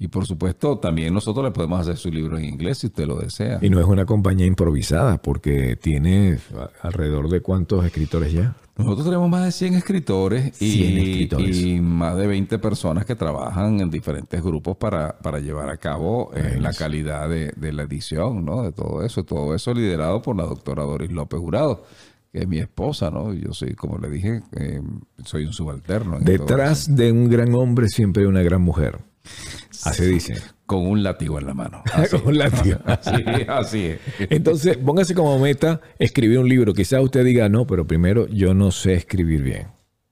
Y 0.00 0.06
por 0.08 0.26
supuesto, 0.26 0.78
también 0.78 1.12
nosotros 1.12 1.44
le 1.44 1.50
podemos 1.50 1.80
hacer 1.80 1.96
su 1.96 2.10
libro 2.10 2.38
en 2.38 2.44
inglés 2.44 2.78
si 2.78 2.86
usted 2.86 3.04
lo 3.04 3.18
desea. 3.18 3.58
Y 3.60 3.68
no 3.68 3.80
es 3.80 3.86
una 3.86 4.06
compañía 4.06 4.46
improvisada, 4.46 5.20
porque 5.20 5.74
tiene 5.74 6.38
alrededor 6.82 7.28
de 7.28 7.40
cuántos 7.40 7.84
escritores 7.84 8.32
ya. 8.32 8.54
Nosotros 8.76 9.06
tenemos 9.06 9.28
más 9.28 9.44
de 9.44 9.50
100 9.50 9.74
escritores 9.74 10.62
y, 10.62 11.80
más 11.82 12.16
de 12.16 12.28
20 12.28 12.60
personas 12.60 13.04
que 13.04 13.16
trabajan 13.16 13.80
en 13.80 13.90
diferentes 13.90 14.40
grupos 14.40 14.76
para, 14.76 15.16
llevar 15.40 15.68
a 15.68 15.78
cabo 15.78 16.30
eh, 16.32 16.58
la 16.60 16.72
calidad 16.72 17.28
de, 17.28 17.72
la 17.72 17.82
edición, 17.82 18.44
¿no? 18.44 18.62
De 18.62 18.70
todo 18.70 19.02
eso. 19.04 19.24
Todo 19.24 19.52
eso 19.52 19.74
liderado 19.74 20.22
por 20.22 20.36
la 20.36 20.44
doctora 20.44 20.84
Doris 20.84 21.10
López 21.10 21.40
Jurado 21.40 21.84
que 22.30 22.40
es 22.40 22.46
mi 22.46 22.58
esposa, 22.58 23.10
¿no? 23.10 23.32
Yo 23.32 23.54
soy, 23.54 23.74
como 23.74 23.96
le 23.96 24.10
dije, 24.10 24.42
eh, 24.54 24.82
soy 25.24 25.46
un 25.46 25.54
subalterno. 25.54 26.18
Detrás 26.20 26.94
de 26.94 27.10
un 27.10 27.30
gran 27.30 27.54
hombre 27.54 27.88
siempre 27.88 28.22
hay 28.22 28.28
una 28.28 28.42
gran 28.42 28.60
mujer. 28.60 28.98
Así 29.84 30.04
dice. 30.06 30.36
Con 30.66 30.86
un 30.86 31.02
látigo 31.02 31.38
en 31.38 31.46
la 31.46 31.54
mano. 31.54 31.82
Con 32.10 32.26
un 32.26 32.38
látigo. 32.38 32.78
así, 33.48 33.84
es. 33.84 34.00
Entonces, 34.18 34.76
póngase 34.76 35.14
como 35.14 35.38
meta 35.38 35.80
escribir 35.98 36.38
un 36.38 36.48
libro. 36.48 36.74
Quizás 36.74 37.02
usted 37.02 37.24
diga, 37.24 37.48
no, 37.48 37.66
pero 37.66 37.86
primero 37.86 38.26
yo 38.28 38.54
no 38.54 38.70
sé 38.70 38.94
escribir 38.94 39.42
bien. 39.42 39.68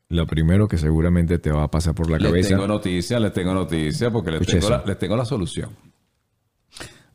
Lo 0.08 0.26
primero 0.26 0.68
que 0.68 0.78
seguramente 0.78 1.38
te 1.38 1.50
va 1.50 1.64
a 1.64 1.70
pasar 1.70 1.94
por 1.94 2.10
la 2.10 2.18
cabeza. 2.18 2.36
Les 2.36 2.48
tengo 2.48 2.66
noticia, 2.66 3.20
les 3.20 3.32
tengo 3.32 3.52
noticia, 3.52 4.10
porque 4.10 4.30
les 4.30 4.46
tengo, 4.46 4.70
la, 4.70 4.84
les 4.86 4.98
tengo 4.98 5.16
la 5.16 5.24
solución. 5.24 5.70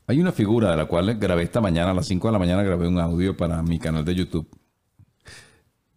Hay 0.06 0.20
una 0.20 0.32
figura 0.32 0.72
de 0.72 0.76
la 0.76 0.84
cual 0.84 1.14
grabé 1.18 1.42
esta 1.42 1.60
mañana, 1.60 1.92
a 1.92 1.94
las 1.94 2.06
5 2.06 2.28
de 2.28 2.32
la 2.32 2.38
mañana 2.38 2.62
grabé 2.62 2.86
un 2.86 2.98
audio 2.98 3.36
para 3.36 3.62
mi 3.62 3.78
canal 3.78 4.04
de 4.04 4.14
YouTube 4.14 4.46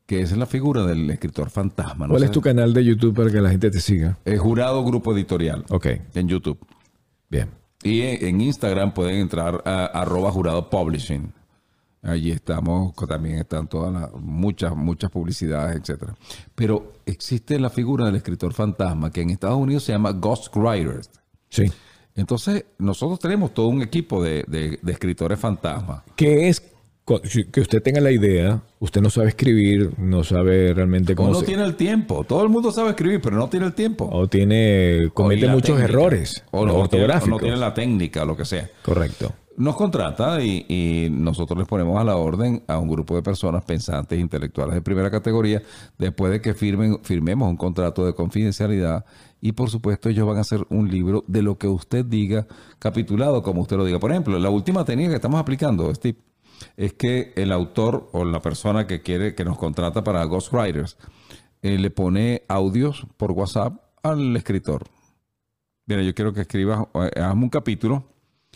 que 0.05 0.21
es 0.21 0.35
la 0.37 0.45
figura 0.45 0.85
del 0.85 1.09
escritor 1.09 1.49
fantasma. 1.49 2.07
¿Cuál 2.07 2.23
es 2.23 2.31
tu 2.31 2.41
canal 2.41 2.73
de 2.73 2.85
YouTube 2.85 3.15
para 3.15 3.31
que 3.31 3.41
la 3.41 3.49
gente 3.49 3.71
te 3.71 3.79
siga? 3.79 4.17
Es 4.25 4.39
Jurado 4.39 4.83
Grupo 4.83 5.13
Editorial. 5.13 5.65
Ok. 5.69 5.87
En 6.13 6.27
YouTube. 6.27 6.59
Bien. 7.29 7.49
Y 7.83 8.01
en 8.01 8.41
Instagram 8.41 8.93
pueden 8.93 9.17
entrar 9.17 9.61
a 9.65 9.85
arroba 9.85 10.31
jurado 10.31 10.69
publishing. 10.69 11.33
Allí 12.01 12.31
estamos, 12.31 12.93
también 13.07 13.39
están 13.39 13.67
todas 13.67 13.91
las, 13.91 14.13
muchas, 14.13 14.75
muchas 14.75 15.09
publicidades, 15.09 15.77
etcétera. 15.77 16.15
Pero 16.53 16.93
existe 17.05 17.59
la 17.59 17.71
figura 17.71 18.05
del 18.05 18.15
escritor 18.15 18.53
fantasma, 18.53 19.11
que 19.11 19.21
en 19.21 19.31
Estados 19.31 19.57
Unidos 19.57 19.83
se 19.83 19.91
llama 19.91 20.11
Ghostwriters. 20.11 21.09
Sí. 21.49 21.63
Entonces, 22.13 22.65
nosotros 22.77 23.19
tenemos 23.19 23.55
todo 23.55 23.67
un 23.67 23.81
equipo 23.81 24.23
de, 24.23 24.45
de, 24.47 24.79
de 24.81 24.91
escritores 24.91 25.39
fantasma. 25.39 26.03
¿Qué 26.15 26.47
es 26.47 26.74
que 27.05 27.61
usted 27.61 27.83
tenga 27.83 28.01
la 28.01 28.11
idea, 28.11 28.63
usted 28.79 28.99
no 28.99 29.11
sabe 29.11 29.27
escribir, 29.29 29.91
no 29.99 30.23
sabe 30.23 30.73
realmente 30.73 31.15
cómo. 31.15 31.29
O 31.29 31.33
no 31.33 31.43
tiene 31.43 31.63
el 31.63 31.75
tiempo. 31.75 32.23
Todo 32.23 32.41
el 32.41 32.49
mundo 32.49 32.71
sabe 32.71 32.89
escribir, 32.89 33.21
pero 33.21 33.35
no 33.35 33.47
tiene 33.47 33.67
el 33.67 33.73
tiempo. 33.73 34.09
O 34.11 34.27
tiene, 34.27 35.11
comete 35.13 35.47
muchos 35.47 35.79
errores. 35.79 36.43
O, 36.49 36.61
ortográficos. 36.61 37.29
no 37.29 37.37
tiene 37.37 37.57
la 37.57 37.75
técnica, 37.75 38.25
lo 38.25 38.35
que 38.35 38.45
sea. 38.45 38.67
Correcto. 38.81 39.33
Nos 39.57 39.75
contrata 39.75 40.41
y, 40.43 41.07
nosotros 41.11 41.59
les 41.59 41.67
ponemos 41.67 42.01
a 42.01 42.03
la 42.03 42.17
orden 42.17 42.63
a 42.67 42.79
un 42.79 42.89
grupo 42.89 43.15
de 43.15 43.21
personas 43.21 43.63
pensantes, 43.63 44.19
intelectuales 44.19 44.73
de 44.73 44.81
primera 44.81 45.11
categoría, 45.11 45.61
después 45.97 46.31
de 46.31 46.41
que 46.41 46.55
firmen, 46.55 46.99
firmemos 47.03 47.47
un 47.47 47.55
contrato 47.55 48.05
de 48.05 48.13
confidencialidad 48.13 49.05
y 49.39 49.51
por 49.53 49.69
supuesto 49.69 50.09
ellos 50.09 50.27
van 50.27 50.37
a 50.37 50.41
hacer 50.41 50.65
un 50.69 50.89
libro 50.89 51.23
de 51.27 51.41
lo 51.41 51.57
que 51.57 51.67
usted 51.67 52.03
diga, 52.03 52.47
capitulado 52.79 53.43
como 53.43 53.61
usted 53.61 53.77
lo 53.77 53.85
diga. 53.85 53.99
Por 53.99 54.11
ejemplo, 54.11 54.37
la 54.39 54.49
última 54.49 54.83
técnica 54.83 55.11
que 55.11 55.15
estamos 55.15 55.39
aplicando, 55.39 55.93
Steve, 55.95 56.17
es 56.77 56.93
que 56.93 57.33
el 57.35 57.51
autor 57.51 58.09
o 58.11 58.25
la 58.25 58.41
persona 58.41 58.87
que 58.87 59.01
quiere, 59.01 59.35
que 59.35 59.45
nos 59.45 59.57
contrata 59.57 60.03
para 60.03 60.23
Ghostwriters, 60.23 60.97
eh, 61.61 61.77
le 61.77 61.89
pone 61.89 62.43
audios 62.47 63.07
por 63.17 63.31
WhatsApp 63.31 63.73
al 64.03 64.35
escritor. 64.35 64.83
Mira, 65.87 66.01
yo 66.01 66.13
quiero 66.13 66.33
que 66.33 66.41
escribas, 66.41 66.87
eh, 67.15 67.21
un 67.33 67.49
capítulo 67.49 68.05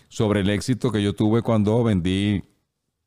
sobre 0.09 0.41
el 0.41 0.49
éxito 0.49 0.91
que 0.91 1.01
yo 1.01 1.13
tuve 1.13 1.41
cuando 1.41 1.83
vendí 1.83 2.43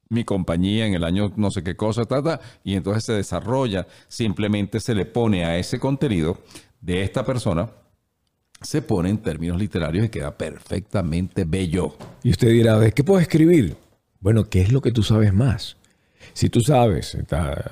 mi 0.08 0.24
compañía 0.24 0.86
en 0.86 0.94
el 0.94 1.04
año 1.04 1.32
no 1.36 1.50
sé 1.50 1.62
qué 1.62 1.74
cosa, 1.74 2.04
trata, 2.04 2.40
y 2.62 2.74
entonces 2.74 3.04
se 3.04 3.14
desarrolla, 3.14 3.86
simplemente 4.08 4.78
se 4.78 4.94
le 4.94 5.06
pone 5.06 5.44
a 5.44 5.56
ese 5.58 5.80
contenido 5.80 6.38
de 6.80 7.02
esta 7.02 7.24
persona, 7.24 7.70
se 8.60 8.82
pone 8.82 9.08
en 9.08 9.18
términos 9.18 9.58
literarios 9.58 10.06
y 10.06 10.08
queda 10.10 10.36
perfectamente 10.36 11.44
bello. 11.44 11.96
Y 12.22 12.30
usted 12.30 12.48
dirá, 12.48 12.78
¿de 12.78 12.92
qué 12.92 13.02
puedo 13.02 13.20
escribir? 13.20 13.76
Bueno, 14.22 14.48
¿qué 14.48 14.62
es 14.62 14.72
lo 14.72 14.80
que 14.80 14.92
tú 14.92 15.02
sabes 15.02 15.34
más? 15.34 15.76
Si 16.32 16.48
tú 16.48 16.60
sabes 16.60 17.18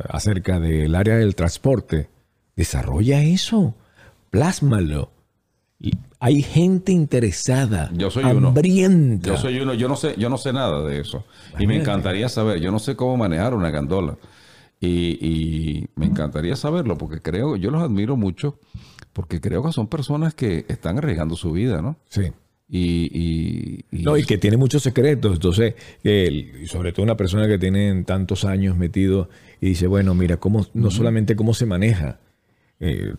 acerca 0.08 0.58
del 0.58 0.94
área 0.94 1.16
del 1.16 1.34
transporte, 1.34 2.10
desarrolla 2.56 3.22
eso, 3.22 3.74
plásmalo. 4.30 5.12
Hay 6.18 6.42
gente 6.42 6.92
interesada, 6.92 7.90
yo 7.94 8.10
soy 8.10 8.24
hambrienta. 8.24 9.30
Uno. 9.30 9.36
Yo 9.36 9.40
soy 9.40 9.60
uno, 9.60 9.72
yo 9.72 9.88
no 9.88 9.96
sé, 9.96 10.14
yo 10.18 10.28
no 10.28 10.36
sé 10.36 10.52
nada 10.52 10.82
de 10.82 11.00
eso. 11.00 11.24
Y 11.58 11.66
me 11.66 11.76
encantaría 11.76 12.28
saber, 12.28 12.60
yo 12.60 12.70
no 12.70 12.78
sé 12.78 12.96
cómo 12.96 13.16
manejar 13.16 13.54
una 13.54 13.70
gandola. 13.70 14.18
Y, 14.82 15.18
y, 15.20 15.88
me 15.94 16.06
encantaría 16.06 16.56
saberlo 16.56 16.98
porque 16.98 17.20
creo, 17.20 17.56
yo 17.56 17.70
los 17.70 17.82
admiro 17.82 18.16
mucho 18.16 18.58
porque 19.12 19.40
creo 19.40 19.62
que 19.62 19.72
son 19.72 19.88
personas 19.88 20.34
que 20.34 20.64
están 20.68 20.98
arriesgando 20.98 21.36
su 21.36 21.52
vida, 21.52 21.82
¿no? 21.82 21.96
Sí. 22.08 22.32
Y, 22.72 23.84
no, 23.90 24.16
y 24.16 24.24
que 24.24 24.38
tiene 24.38 24.56
muchos 24.56 24.82
secretos. 24.82 25.34
Entonces, 25.34 25.74
sobre 26.66 26.92
todo 26.92 27.02
una 27.02 27.16
persona 27.16 27.48
que 27.48 27.58
tiene 27.58 28.04
tantos 28.04 28.44
años 28.44 28.76
metido 28.76 29.28
y 29.60 29.70
dice, 29.70 29.86
bueno, 29.88 30.14
mira, 30.14 30.36
cómo, 30.36 30.66
no 30.74 30.90
solamente 30.90 31.34
cómo 31.34 31.52
se 31.52 31.66
maneja 31.66 32.20
eh, 32.78 33.14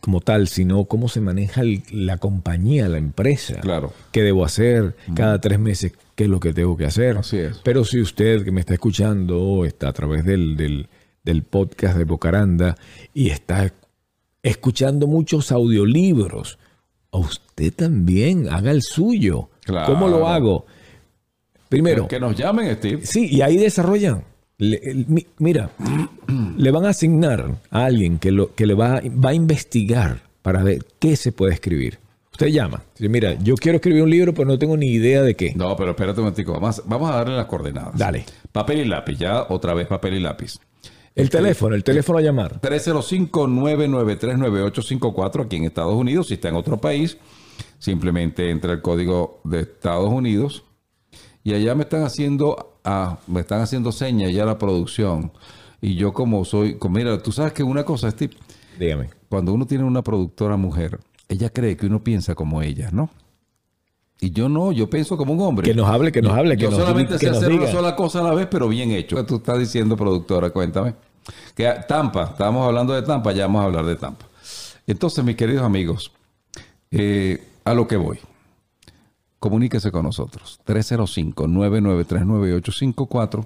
como 0.00 0.20
tal, 0.20 0.48
sino 0.48 0.86
cómo 0.86 1.08
se 1.08 1.20
maneja 1.20 1.62
la 1.92 2.16
compañía, 2.16 2.88
la 2.88 2.98
empresa. 2.98 3.60
Claro. 3.60 3.92
¿Qué 4.10 4.22
debo 4.22 4.44
hacer 4.44 4.96
cada 5.14 5.40
tres 5.40 5.60
meses? 5.60 5.92
¿Qué 6.14 6.24
es 6.24 6.30
lo 6.30 6.40
que 6.40 6.52
tengo 6.52 6.76
que 6.76 6.86
hacer? 6.86 7.18
Así 7.18 7.36
es. 7.36 7.58
Pero 7.58 7.84
si 7.84 8.00
usted 8.00 8.42
que 8.42 8.50
me 8.50 8.60
está 8.60 8.72
escuchando 8.72 9.64
está 9.66 9.88
a 9.88 9.92
través 9.92 10.24
del, 10.24 10.56
del, 10.56 10.88
del 11.22 11.42
podcast 11.42 11.96
de 11.96 12.04
Bocaranda 12.04 12.76
y 13.12 13.28
está 13.28 13.72
escuchando 14.42 15.06
muchos 15.06 15.52
audiolibros, 15.52 16.58
usted 17.16 17.72
también 17.72 18.48
haga 18.48 18.70
el 18.70 18.82
suyo. 18.82 19.50
¿Cómo 19.86 20.08
lo 20.08 20.28
hago? 20.28 20.66
Primero. 21.68 22.06
Que, 22.08 22.20
nos 22.20 22.36
llamen, 22.36 22.74
Steve. 22.76 23.04
Sí, 23.04 23.28
y 23.30 23.42
ahí 23.42 23.56
desarrollan. 23.56 24.24
mira, 25.38 25.70
le 26.56 26.70
van 26.70 26.84
a 26.84 26.90
asignar 26.90 27.56
a 27.70 27.84
alguien 27.84 28.18
que, 28.18 28.30
lo, 28.30 28.54
que 28.54 28.66
le 28.66 28.74
va, 28.74 29.00
va 29.02 29.30
a 29.30 29.34
investigar 29.34 30.22
para 30.42 30.62
ver 30.62 30.84
qué 30.98 31.16
se 31.16 31.32
puede 31.32 31.54
escribir. 31.54 31.98
Usted 32.36 32.48
llama. 32.48 32.82
Dice, 32.94 33.08
mira, 33.08 33.32
yo 33.42 33.54
quiero 33.54 33.76
escribir 33.76 34.02
un 34.02 34.10
libro, 34.10 34.34
pero 34.34 34.46
no 34.46 34.58
tengo 34.58 34.76
ni 34.76 34.88
idea 34.88 35.22
de 35.22 35.34
qué. 35.34 35.54
No, 35.54 35.74
pero 35.74 35.92
espérate 35.92 36.20
un 36.20 36.26
momentico. 36.26 36.52
Vamos, 36.52 36.82
vamos 36.84 37.10
a 37.10 37.16
darle 37.16 37.34
las 37.34 37.46
coordenadas. 37.46 37.96
Dale. 37.96 38.26
Papel 38.52 38.80
y 38.80 38.84
lápiz. 38.84 39.16
Ya 39.16 39.46
otra 39.48 39.72
vez 39.72 39.86
papel 39.86 40.14
y 40.14 40.20
lápiz. 40.20 40.58
El 41.16 41.28
teléfono, 41.30 41.74
el 41.74 41.82
teléfono 41.82 42.18
a 42.18 42.22
llamar. 42.22 42.60
305-993-9854 42.60 45.46
aquí 45.46 45.56
en 45.56 45.64
Estados 45.64 45.94
Unidos. 45.94 46.28
Si 46.28 46.34
está 46.34 46.50
en 46.50 46.56
otro 46.56 46.76
país, 46.76 47.16
simplemente 47.78 48.50
entra 48.50 48.74
el 48.74 48.82
código 48.82 49.40
de 49.42 49.60
Estados 49.60 50.10
Unidos. 50.10 50.64
Y 51.42 51.54
allá 51.54 51.74
me 51.74 51.84
están 51.84 52.02
haciendo, 52.02 52.78
ah, 52.84 53.18
me 53.26 53.40
están 53.40 53.62
haciendo 53.62 53.92
señas 53.92 54.34
ya 54.34 54.44
la 54.44 54.58
producción. 54.58 55.32
Y 55.80 55.94
yo 55.94 56.12
como 56.12 56.44
soy, 56.44 56.76
como, 56.76 56.98
mira, 56.98 57.22
tú 57.22 57.32
sabes 57.32 57.54
que 57.54 57.62
una 57.62 57.84
cosa, 57.84 58.10
Steve. 58.10 58.34
Dígame. 58.78 59.08
Cuando 59.30 59.54
uno 59.54 59.66
tiene 59.66 59.84
una 59.84 60.02
productora 60.02 60.58
mujer, 60.58 61.00
ella 61.28 61.48
cree 61.48 61.78
que 61.78 61.86
uno 61.86 62.04
piensa 62.04 62.34
como 62.34 62.60
ella, 62.60 62.90
¿no? 62.92 63.08
Y 64.20 64.30
yo 64.30 64.48
no, 64.48 64.72
yo 64.72 64.88
pienso 64.88 65.16
como 65.16 65.34
un 65.34 65.40
hombre. 65.40 65.64
Que 65.64 65.74
nos 65.74 65.88
hable, 65.88 66.10
que 66.10 66.22
nos 66.22 66.32
hable, 66.32 66.56
que 66.56 66.64
yo 66.64 66.70
nos 66.70 66.80
solamente 66.80 67.18
sé 67.18 67.28
hacer 67.28 67.52
una 67.52 67.70
sola 67.70 67.94
cosa 67.94 68.20
a 68.20 68.22
la 68.22 68.32
vez, 68.32 68.48
pero 68.50 68.68
bien 68.68 68.90
hecho. 68.92 69.24
Tú 69.26 69.36
estás 69.36 69.58
diciendo, 69.58 69.96
productora, 69.96 70.50
cuéntame. 70.50 70.94
Que 71.54 71.70
Tampa, 71.86 72.24
estábamos 72.24 72.66
hablando 72.66 72.94
de 72.94 73.02
Tampa, 73.02 73.32
ya 73.32 73.46
vamos 73.46 73.62
a 73.62 73.66
hablar 73.66 73.84
de 73.84 73.96
Tampa. 73.96 74.26
Entonces, 74.86 75.22
mis 75.24 75.36
queridos 75.36 75.64
amigos, 75.64 76.12
eh, 76.90 77.46
a 77.64 77.74
lo 77.74 77.86
que 77.86 77.96
voy. 77.96 78.18
Comuníquese 79.38 79.90
con 79.90 80.04
nosotros. 80.04 80.60
305-993-9854. 80.66 83.44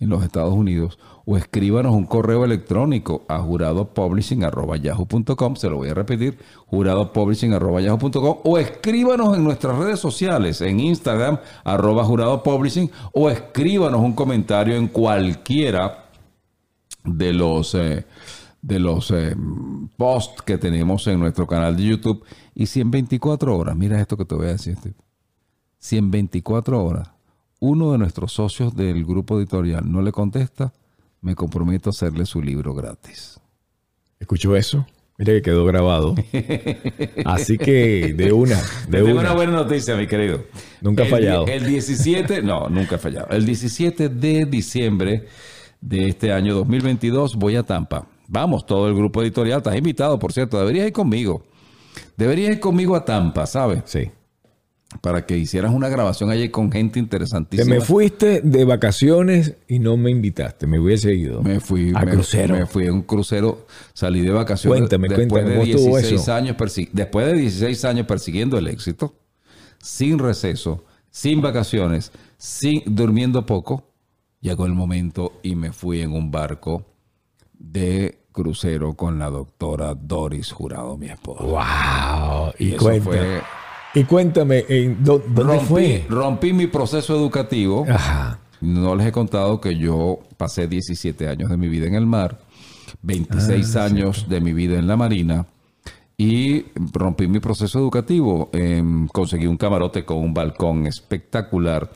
en 0.00 0.08
los 0.08 0.22
Estados 0.22 0.54
Unidos 0.54 0.98
o 1.30 1.36
escríbanos 1.36 1.94
un 1.94 2.06
correo 2.06 2.42
electrónico 2.42 3.26
a 3.28 3.40
juradopublishing.yahoo.com, 3.40 5.56
se 5.56 5.68
lo 5.68 5.76
voy 5.76 5.90
a 5.90 5.94
repetir, 5.94 6.38
juradopublishing.yahoo.com 6.68 8.38
o 8.44 8.56
escríbanos 8.56 9.36
en 9.36 9.44
nuestras 9.44 9.76
redes 9.76 10.00
sociales, 10.00 10.62
en 10.62 10.80
Instagram, 10.80 11.38
arroba 11.64 12.02
juradopublishing 12.04 12.90
o 13.12 13.28
escríbanos 13.28 14.00
un 14.00 14.14
comentario 14.14 14.74
en 14.74 14.88
cualquiera 14.88 16.06
de 17.04 17.34
los... 17.34 17.74
Eh, 17.74 18.06
de 18.60 18.80
los 18.80 19.12
eh, 19.12 19.36
posts 19.96 20.42
que 20.42 20.58
tenemos 20.58 21.06
en 21.06 21.20
nuestro 21.20 21.46
canal 21.46 21.76
de 21.76 21.84
YouTube. 21.84 22.24
Y 22.54 22.66
si 22.66 22.80
en 22.80 22.90
24 22.90 23.56
horas, 23.56 23.76
mira 23.76 24.00
esto 24.00 24.16
que 24.16 24.24
te 24.24 24.34
voy 24.34 24.46
a 24.46 24.52
decir, 24.52 24.76
si 25.78 25.96
en 25.96 26.10
24 26.10 26.84
horas 26.84 27.12
uno 27.60 27.92
de 27.92 27.98
nuestros 27.98 28.32
socios 28.32 28.74
del 28.74 29.04
grupo 29.04 29.38
editorial 29.38 29.88
no 29.90 30.02
le 30.02 30.10
contesta, 30.10 30.72
me 31.20 31.34
comprometo 31.34 31.90
a 31.90 31.92
hacerle 31.92 32.26
su 32.26 32.40
libro 32.42 32.74
gratis. 32.74 33.40
¿Escuchó 34.20 34.56
eso? 34.56 34.86
Mira 35.18 35.32
que 35.32 35.42
quedó 35.42 35.64
grabado. 35.64 36.14
Así 37.24 37.58
que 37.58 38.14
de 38.16 38.32
una, 38.32 38.56
de 38.88 38.98
Tengo 38.98 39.10
una. 39.10 39.20
una 39.20 39.32
buena 39.32 39.52
noticia, 39.52 39.96
mi 39.96 40.06
querido. 40.06 40.44
Nunca 40.80 41.02
ha 41.02 41.06
fallado. 41.06 41.46
El 41.46 41.66
17, 41.66 42.42
no, 42.42 42.68
nunca 42.68 42.96
ha 42.96 42.98
fallado. 42.98 43.28
El 43.30 43.44
17 43.44 44.10
de 44.10 44.44
diciembre 44.46 45.26
de 45.80 46.08
este 46.08 46.32
año 46.32 46.54
2022 46.54 47.34
voy 47.34 47.56
a 47.56 47.64
Tampa. 47.64 48.06
Vamos, 48.28 48.64
todo 48.64 48.86
el 48.88 48.94
grupo 48.94 49.22
editorial. 49.22 49.58
Estás 49.58 49.76
invitado, 49.76 50.18
por 50.20 50.32
cierto. 50.32 50.58
Deberías 50.58 50.86
ir 50.86 50.92
conmigo. 50.92 51.42
Deberías 52.16 52.52
ir 52.52 52.60
conmigo 52.60 52.94
a 52.94 53.04
Tampa, 53.04 53.46
¿sabes? 53.46 53.82
Sí. 53.86 54.10
Para 55.02 55.26
que 55.26 55.36
hicieras 55.36 55.72
una 55.74 55.90
grabación 55.90 56.30
allí 56.30 56.48
con 56.48 56.72
gente 56.72 56.94
Te 56.94 56.98
interesantísima. 57.00 57.74
me 57.74 57.80
fuiste 57.82 58.40
de 58.40 58.64
vacaciones 58.64 59.56
y 59.68 59.80
no 59.80 59.98
me 59.98 60.10
invitaste. 60.10 60.66
Me 60.66 60.80
hubiese 60.80 61.14
ido. 61.14 61.42
Me 61.42 61.60
fui 61.60 61.92
a 61.94 62.00
me- 62.06 62.12
crucero. 62.12 62.54
Me 62.54 62.64
fui 62.64 62.86
a 62.86 62.92
un 62.94 63.02
crucero, 63.02 63.66
salí 63.92 64.22
de 64.22 64.30
vacaciones. 64.30 64.78
Cuéntame, 64.80 65.08
después 65.08 65.28
cuéntame, 65.28 65.50
de 65.50 65.60
¿cómo 65.60 65.70
estuvo 65.76 65.96
16 65.98 66.22
eso? 66.22 66.32
años 66.34 66.56
después 66.92 67.26
de 67.26 67.34
16 67.34 67.84
años 67.84 68.06
persiguiendo 68.06 68.56
el 68.56 68.66
éxito, 68.66 69.14
sin 69.78 70.18
receso, 70.18 70.84
sin 71.10 71.42
vacaciones, 71.42 72.10
sin 72.38 72.82
durmiendo 72.86 73.44
poco, 73.44 73.92
llegó 74.40 74.64
el 74.64 74.72
momento 74.72 75.32
y 75.42 75.54
me 75.54 75.70
fui 75.72 76.00
en 76.00 76.12
un 76.12 76.30
barco 76.30 76.86
de 77.58 78.20
crucero 78.32 78.94
con 78.94 79.18
la 79.18 79.28
doctora 79.28 79.94
Doris 79.94 80.50
Jurado, 80.52 80.96
mi 80.96 81.08
esposa. 81.08 81.44
¡Wow! 81.44 82.52
Y, 82.58 82.68
Y 82.68 82.74
eso 82.74 82.78
cuéntame. 82.84 83.16
fue- 83.16 83.40
Y 83.94 84.04
cuéntame, 84.04 84.64
¿en 84.68 85.02
dó- 85.02 85.22
¿dónde 85.26 85.54
rompí, 85.54 85.66
fue? 85.66 86.06
rompí 86.08 86.52
mi 86.52 86.66
proceso 86.66 87.16
educativo. 87.16 87.86
Ajá. 87.88 88.38
No 88.60 88.94
les 88.96 89.06
he 89.06 89.12
contado 89.12 89.60
que 89.60 89.76
yo 89.76 90.18
pasé 90.36 90.66
17 90.66 91.28
años 91.28 91.48
de 91.50 91.56
mi 91.56 91.68
vida 91.68 91.86
en 91.86 91.94
el 91.94 92.06
mar, 92.06 92.40
26 93.02 93.76
Ah, 93.76 93.84
años 93.84 94.28
de 94.28 94.40
mi 94.40 94.52
vida 94.52 94.78
en 94.78 94.86
la 94.88 94.96
marina 94.96 95.46
y 96.16 96.64
rompí 96.92 97.28
mi 97.28 97.38
proceso 97.38 97.78
educativo. 97.78 98.50
Em, 98.52 99.06
conseguí 99.06 99.46
un 99.46 99.56
camarote 99.56 100.04
con 100.04 100.18
un 100.18 100.34
balcón 100.34 100.86
espectacular. 100.88 101.88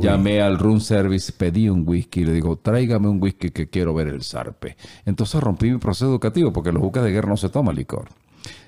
Llamé 0.00 0.42
al 0.42 0.58
room 0.58 0.80
service, 0.80 1.32
pedí 1.32 1.68
un 1.68 1.84
whisky 1.86 2.22
y 2.22 2.24
le 2.24 2.32
digo, 2.32 2.56
tráigame 2.56 3.08
un 3.08 3.22
whisky 3.22 3.50
que 3.50 3.68
quiero 3.68 3.94
ver 3.94 4.08
el 4.08 4.22
zarpe. 4.24 4.76
Entonces 5.06 5.40
rompí 5.40 5.70
mi 5.70 5.78
proceso 5.78 6.06
educativo 6.06 6.52
porque 6.52 6.72
los 6.72 6.82
buques 6.82 7.02
de 7.04 7.12
guerra 7.12 7.28
no 7.28 7.36
se 7.36 7.48
toma 7.48 7.72
licor. 7.72 8.08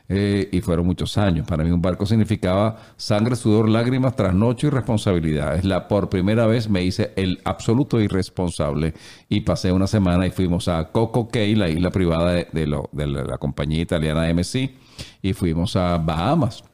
Eh, 0.07 0.51
y 0.53 0.61
fueron 0.61 0.85
muchos 0.85 1.17
años. 1.17 1.47
Para 1.47 1.65
mí 1.65 1.71
un 1.71 1.81
barco 1.81 2.05
significaba 2.05 2.77
sangre, 2.97 3.37
sudor, 3.37 3.71
lágrimas, 3.71 4.15
trasnocho 4.15 4.67
y 4.67 4.71
responsabilidad. 4.71 5.57
Es 5.57 5.65
la 5.65 5.89
por 5.89 6.11
primera 6.11 6.47
vez 6.47 6.69
me 6.69 6.83
hice 6.85 7.13
el 7.17 7.41
absoluto 7.45 7.99
irresponsable 8.01 8.93
y 9.31 9.41
pasé 9.41 9.73
una 9.73 9.87
semana 9.87 10.27
y 10.27 10.31
fuimos 10.31 10.69
a 10.69 10.91
Coco 10.93 11.29
Cay, 11.29 11.55
la 11.55 11.71
isla 11.71 11.91
privada 11.91 12.33
de, 12.33 12.49
de 12.53 12.67
lo- 12.67 12.91
de 12.93 13.07
la, 13.07 13.25
la 13.25 13.39
compañía 13.39 13.81
italiana 13.81 14.29
MC, 14.29 14.75
y 15.23 15.33
fuimos 15.33 15.75
a 15.77 15.97
Bahamas. 15.97 16.65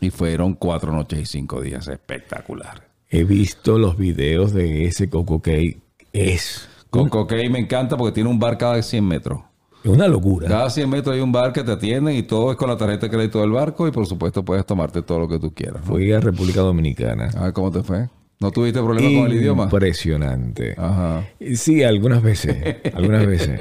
Y 0.00 0.10
fueron 0.10 0.54
cuatro 0.54 0.92
noches 0.92 1.20
y 1.20 1.26
cinco 1.26 1.60
días 1.60 1.86
espectacular. 1.86 2.88
He 3.10 3.22
visto 3.24 3.78
los 3.78 3.96
videos 3.96 4.52
de 4.52 4.86
ese 4.86 5.08
Coco 5.08 5.40
Cay. 5.40 5.80
Es 6.12 6.68
Coco 6.90 7.26
Cay 7.28 7.48
me 7.48 7.58
encanta 7.60 7.96
porque 7.96 8.12
tiene 8.14 8.28
un 8.30 8.38
bar 8.40 8.58
cada 8.58 8.82
100 8.82 9.06
metros. 9.06 9.40
Una 9.84 10.08
locura. 10.08 10.48
Cada 10.48 10.70
100 10.70 10.88
metros 10.90 11.14
hay 11.14 11.20
un 11.22 11.32
bar 11.32 11.52
que 11.52 11.62
te 11.64 11.72
atienden 11.72 12.16
y 12.16 12.22
todo 12.22 12.50
es 12.50 12.56
con 12.56 12.68
la 12.68 12.76
tarjeta 12.76 13.06
de 13.06 13.10
crédito 13.10 13.40
del 13.40 13.50
barco 13.52 13.86
y 13.88 13.90
por 13.90 14.06
supuesto 14.06 14.44
puedes 14.44 14.64
tomarte 14.66 15.02
todo 15.02 15.20
lo 15.20 15.28
que 15.28 15.38
tú 15.38 15.52
quieras. 15.54 15.80
¿no? 15.80 15.86
Fui 15.86 16.12
a 16.12 16.20
República 16.20 16.60
Dominicana. 16.60 17.30
A 17.36 17.44
ver 17.44 17.52
cómo 17.52 17.70
te 17.70 17.82
fue. 17.82 18.08
¿No 18.40 18.50
tuviste 18.50 18.80
problema 18.80 19.20
con 19.20 19.30
el 19.30 19.36
idioma? 19.36 19.64
Impresionante. 19.64 20.74
Ajá. 20.78 21.26
Sí, 21.54 21.82
algunas 21.82 22.22
veces. 22.22 22.76
Algunas 22.94 23.26
veces. 23.26 23.60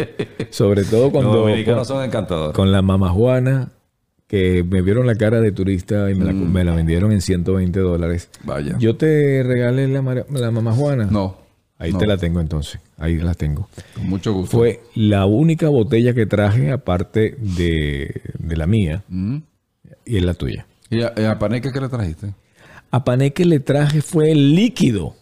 Sobre 0.51 0.83
todo 0.85 1.03
Los 1.03 1.11
cuando 1.11 1.33
dominicanos 1.35 1.87
son 1.87 2.03
encantadores. 2.03 2.55
con 2.55 2.71
la 2.71 2.81
mamá 2.81 3.09
Juana, 3.09 3.73
que 4.27 4.63
me 4.63 4.81
vieron 4.81 5.05
la 5.05 5.15
cara 5.15 5.41
de 5.41 5.51
turista 5.51 6.09
y 6.09 6.15
me 6.15 6.23
la, 6.23 6.31
Mm. 6.31 6.53
me 6.53 6.63
la 6.63 6.73
vendieron 6.75 7.11
en 7.11 7.19
120 7.19 7.79
dólares. 7.81 8.29
Vaya. 8.45 8.77
Yo 8.79 8.95
te 8.95 9.43
regalé 9.43 9.87
la, 9.89 10.01
la 10.29 10.51
mamá 10.51 10.71
Juana. 10.71 11.07
No. 11.11 11.35
Ahí 11.79 11.91
no. 11.93 11.97
te 11.97 12.05
la 12.07 12.17
tengo 12.17 12.39
entonces. 12.41 12.79
Ahí 12.97 13.17
la 13.17 13.33
tengo. 13.33 13.67
Con 13.95 14.07
mucho 14.09 14.33
gusto. 14.33 14.57
Fue 14.57 14.81
la 14.95 15.25
única 15.25 15.69
botella 15.69 16.13
que 16.13 16.25
traje 16.25 16.71
aparte 16.71 17.35
de, 17.39 18.21
de 18.37 18.57
la 18.57 18.67
mía 18.67 19.03
Mm. 19.07 19.37
y 20.05 20.17
es 20.17 20.23
la 20.23 20.33
tuya. 20.35 20.67
¿Y 20.89 21.01
a, 21.01 21.31
a 21.31 21.39
Paneque 21.39 21.71
qué 21.71 21.79
le 21.81 21.89
trajiste? 21.89 22.33
A 22.91 23.03
Pané 23.03 23.31
que 23.33 23.45
le 23.45 23.59
traje 23.59 24.01
fue 24.01 24.31
el 24.31 24.55
líquido 24.55 25.15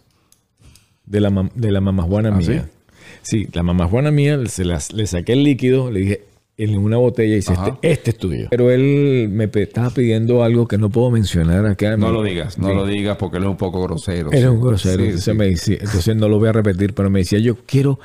de 1.06 1.20
la, 1.20 1.50
de 1.54 1.70
la 1.72 1.80
mamá 1.80 2.02
Juana 2.02 2.30
¿Ah, 2.30 2.36
mía. 2.38 2.68
Sí? 3.22 3.46
la 3.52 3.62
mamá 3.62 3.86
Juana 3.86 4.10
mía, 4.10 4.38
se 4.46 4.64
las, 4.64 4.92
le 4.92 5.06
saqué 5.06 5.34
el 5.34 5.44
líquido, 5.44 5.90
le 5.90 6.00
dije 6.00 6.22
en 6.58 6.76
una 6.76 6.96
botella 6.96 7.32
y 7.32 7.36
dice, 7.36 7.52
este, 7.52 7.72
este 7.82 8.10
es 8.10 8.18
tuyo. 8.18 8.48
Pero 8.50 8.70
él 8.70 9.28
me 9.30 9.48
estaba 9.54 9.90
pidiendo 9.90 10.42
algo 10.42 10.66
que 10.66 10.76
no 10.76 10.90
puedo 10.90 11.10
mencionar 11.10 11.64
acá. 11.66 11.96
No 11.96 12.10
lo 12.10 12.22
digas, 12.22 12.58
no 12.58 12.68
Sí. 12.68 12.74
lo 12.74 12.84
digas 12.84 13.16
porque 13.16 13.36
él 13.38 13.44
es 13.44 13.48
un 13.48 13.56
poco 13.56 13.80
grosero. 13.82 14.30
Era 14.32 14.40
sí. 14.40 14.46
un 14.46 14.60
grosero. 14.60 14.96
Sí, 14.98 15.04
entonces, 15.04 15.24
sí. 15.24 15.32
me 15.34 15.46
decía- 15.46 15.78
entonces 15.80 16.16
no 16.16 16.28
lo 16.28 16.38
voy 16.38 16.48
a 16.48 16.52
repetir, 16.52 16.94
pero 16.94 17.08
me 17.10 17.20
decía, 17.20 17.38
yo 17.38 17.56
quiero... 17.64 17.98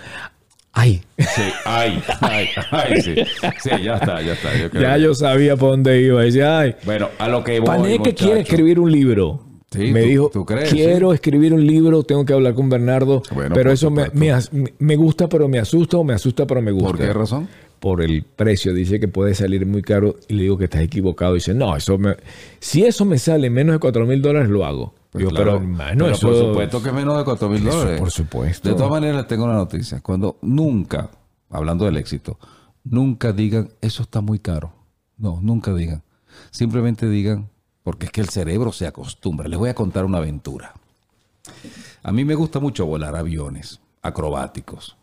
Ay, 0.75 1.01
Sí, 1.19 1.41
ay, 1.65 2.01
ay, 2.21 2.47
ay, 2.71 3.01
sí. 3.01 3.13
Sí, 3.61 3.69
ya 3.83 3.95
está, 3.95 4.21
ya 4.23 4.33
está. 4.33 4.57
Yo 4.59 4.69
creo 4.71 4.81
ya 4.81 4.95
que- 4.95 5.01
yo 5.01 5.13
sabía 5.13 5.55
por 5.55 5.69
dónde 5.71 6.01
iba. 6.01 6.21
Decía, 6.23 6.59
ay, 6.59 6.75
Bueno, 6.85 7.09
a 7.19 7.27
lo 7.27 7.43
que 7.43 7.59
voy, 7.59 7.67
Pané 7.67 7.99
que 8.01 8.13
quiere 8.15 8.39
escribir 8.41 8.79
un 8.79 8.91
libro. 8.91 9.41
Sí, 9.71 9.91
me 9.91 10.01
¿tú- 10.03 10.07
dijo, 10.07 10.29
tú 10.31 10.45
crees? 10.45 10.69
quiero 10.71 11.13
escribir 11.13 11.51
un 11.53 11.65
libro, 11.65 12.03
tengo 12.03 12.25
que 12.25 12.33
hablar 12.33 12.53
con 12.53 12.69
Bernardo. 12.69 13.23
Bueno, 13.33 13.55
pero 13.55 13.71
eso 13.71 13.89
me, 13.89 14.05
me 14.13 14.31
me 14.77 14.95
gusta, 14.95 15.27
pero 15.27 15.47
me 15.47 15.57
asusta 15.57 15.97
o 15.97 16.03
me 16.03 16.13
asusta, 16.13 16.45
pero 16.45 16.61
me 16.61 16.71
gusta. 16.71 16.89
¿Por 16.89 16.97
qué 16.99 17.11
razón? 17.11 17.47
Por 17.83 18.01
el 18.01 18.23
precio. 18.23 18.73
Dice 18.73 18.97
que 18.97 19.09
puede 19.09 19.35
salir 19.35 19.65
muy 19.65 19.81
caro 19.81 20.15
y 20.29 20.35
le 20.35 20.43
digo 20.43 20.57
que 20.57 20.63
estás 20.63 20.79
equivocado. 20.79 21.33
Dice, 21.33 21.53
no, 21.53 21.75
eso 21.75 21.97
me, 21.97 22.15
si 22.61 22.85
eso 22.85 23.03
me 23.03 23.17
sale 23.19 23.49
menos 23.49 23.73
de 23.73 23.79
4 23.79 24.05
mil 24.05 24.21
dólares, 24.21 24.49
lo 24.49 24.65
hago. 24.65 24.93
Pues 25.11 25.21
Digo, 25.21 25.31
claro, 25.31 25.51
pero 25.51 25.57
hermano, 25.57 26.05
pero 26.05 26.15
eso... 26.15 26.27
por 26.29 26.37
supuesto 26.37 26.81
que 26.81 26.91
menos 26.93 27.17
de 27.17 27.25
4 27.25 27.49
mil 27.49 27.61
dólares. 27.61 27.99
por 27.99 28.09
supuesto. 28.09 28.69
De 28.69 28.75
todas 28.75 28.89
maneras, 28.89 29.17
les 29.17 29.27
tengo 29.27 29.43
una 29.43 29.55
noticia. 29.55 29.99
Cuando 29.99 30.37
nunca, 30.41 31.09
hablando 31.49 31.83
del 31.83 31.97
éxito, 31.97 32.39
nunca 32.85 33.33
digan, 33.33 33.67
eso 33.81 34.03
está 34.03 34.21
muy 34.21 34.39
caro. 34.39 34.71
No, 35.17 35.39
nunca 35.41 35.73
digan. 35.73 36.03
Simplemente 36.51 37.09
digan, 37.09 37.49
porque 37.83 38.05
es 38.05 38.13
que 38.13 38.21
el 38.21 38.29
cerebro 38.29 38.71
se 38.71 38.87
acostumbra. 38.87 39.49
Les 39.49 39.59
voy 39.59 39.69
a 39.69 39.75
contar 39.75 40.05
una 40.05 40.19
aventura. 40.19 40.73
A 42.01 42.13
mí 42.13 42.23
me 42.23 42.35
gusta 42.35 42.61
mucho 42.61 42.85
volar 42.85 43.17
aviones 43.17 43.81
acrobáticos. 44.01 44.95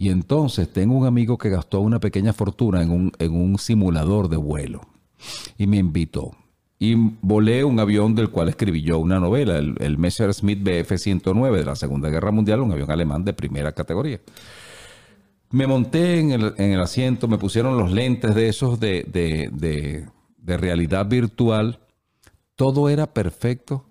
Y 0.00 0.10
entonces 0.10 0.72
tengo 0.72 0.94
un 0.96 1.06
amigo 1.06 1.36
que 1.36 1.50
gastó 1.50 1.80
una 1.80 1.98
pequeña 1.98 2.32
fortuna 2.32 2.82
en 2.82 2.90
un, 2.92 3.12
en 3.18 3.32
un 3.34 3.58
simulador 3.58 4.28
de 4.28 4.36
vuelo. 4.36 4.80
Y 5.58 5.66
me 5.66 5.78
invitó. 5.78 6.36
Y 6.78 6.94
volé 7.20 7.64
un 7.64 7.80
avión 7.80 8.14
del 8.14 8.30
cual 8.30 8.48
escribí 8.48 8.82
yo 8.82 9.00
una 9.00 9.18
novela, 9.18 9.58
el, 9.58 9.74
el 9.80 9.98
Messerschmitt 9.98 10.62
Bf-109 10.62 11.50
de 11.56 11.64
la 11.64 11.74
Segunda 11.74 12.08
Guerra 12.10 12.30
Mundial, 12.30 12.60
un 12.60 12.70
avión 12.70 12.88
alemán 12.92 13.24
de 13.24 13.32
primera 13.32 13.72
categoría. 13.72 14.20
Me 15.50 15.66
monté 15.66 16.20
en 16.20 16.30
el, 16.30 16.54
en 16.58 16.72
el 16.72 16.80
asiento, 16.80 17.26
me 17.26 17.38
pusieron 17.38 17.76
los 17.76 17.90
lentes 17.90 18.34
de 18.36 18.48
esos 18.48 18.78
de, 18.78 19.04
de- 19.10 19.50
de- 19.52 20.06
de 20.36 20.56
realidad 20.56 21.08
virtual. 21.08 21.80
Todo 22.54 22.88
era 22.88 23.12
perfecto. 23.12 23.84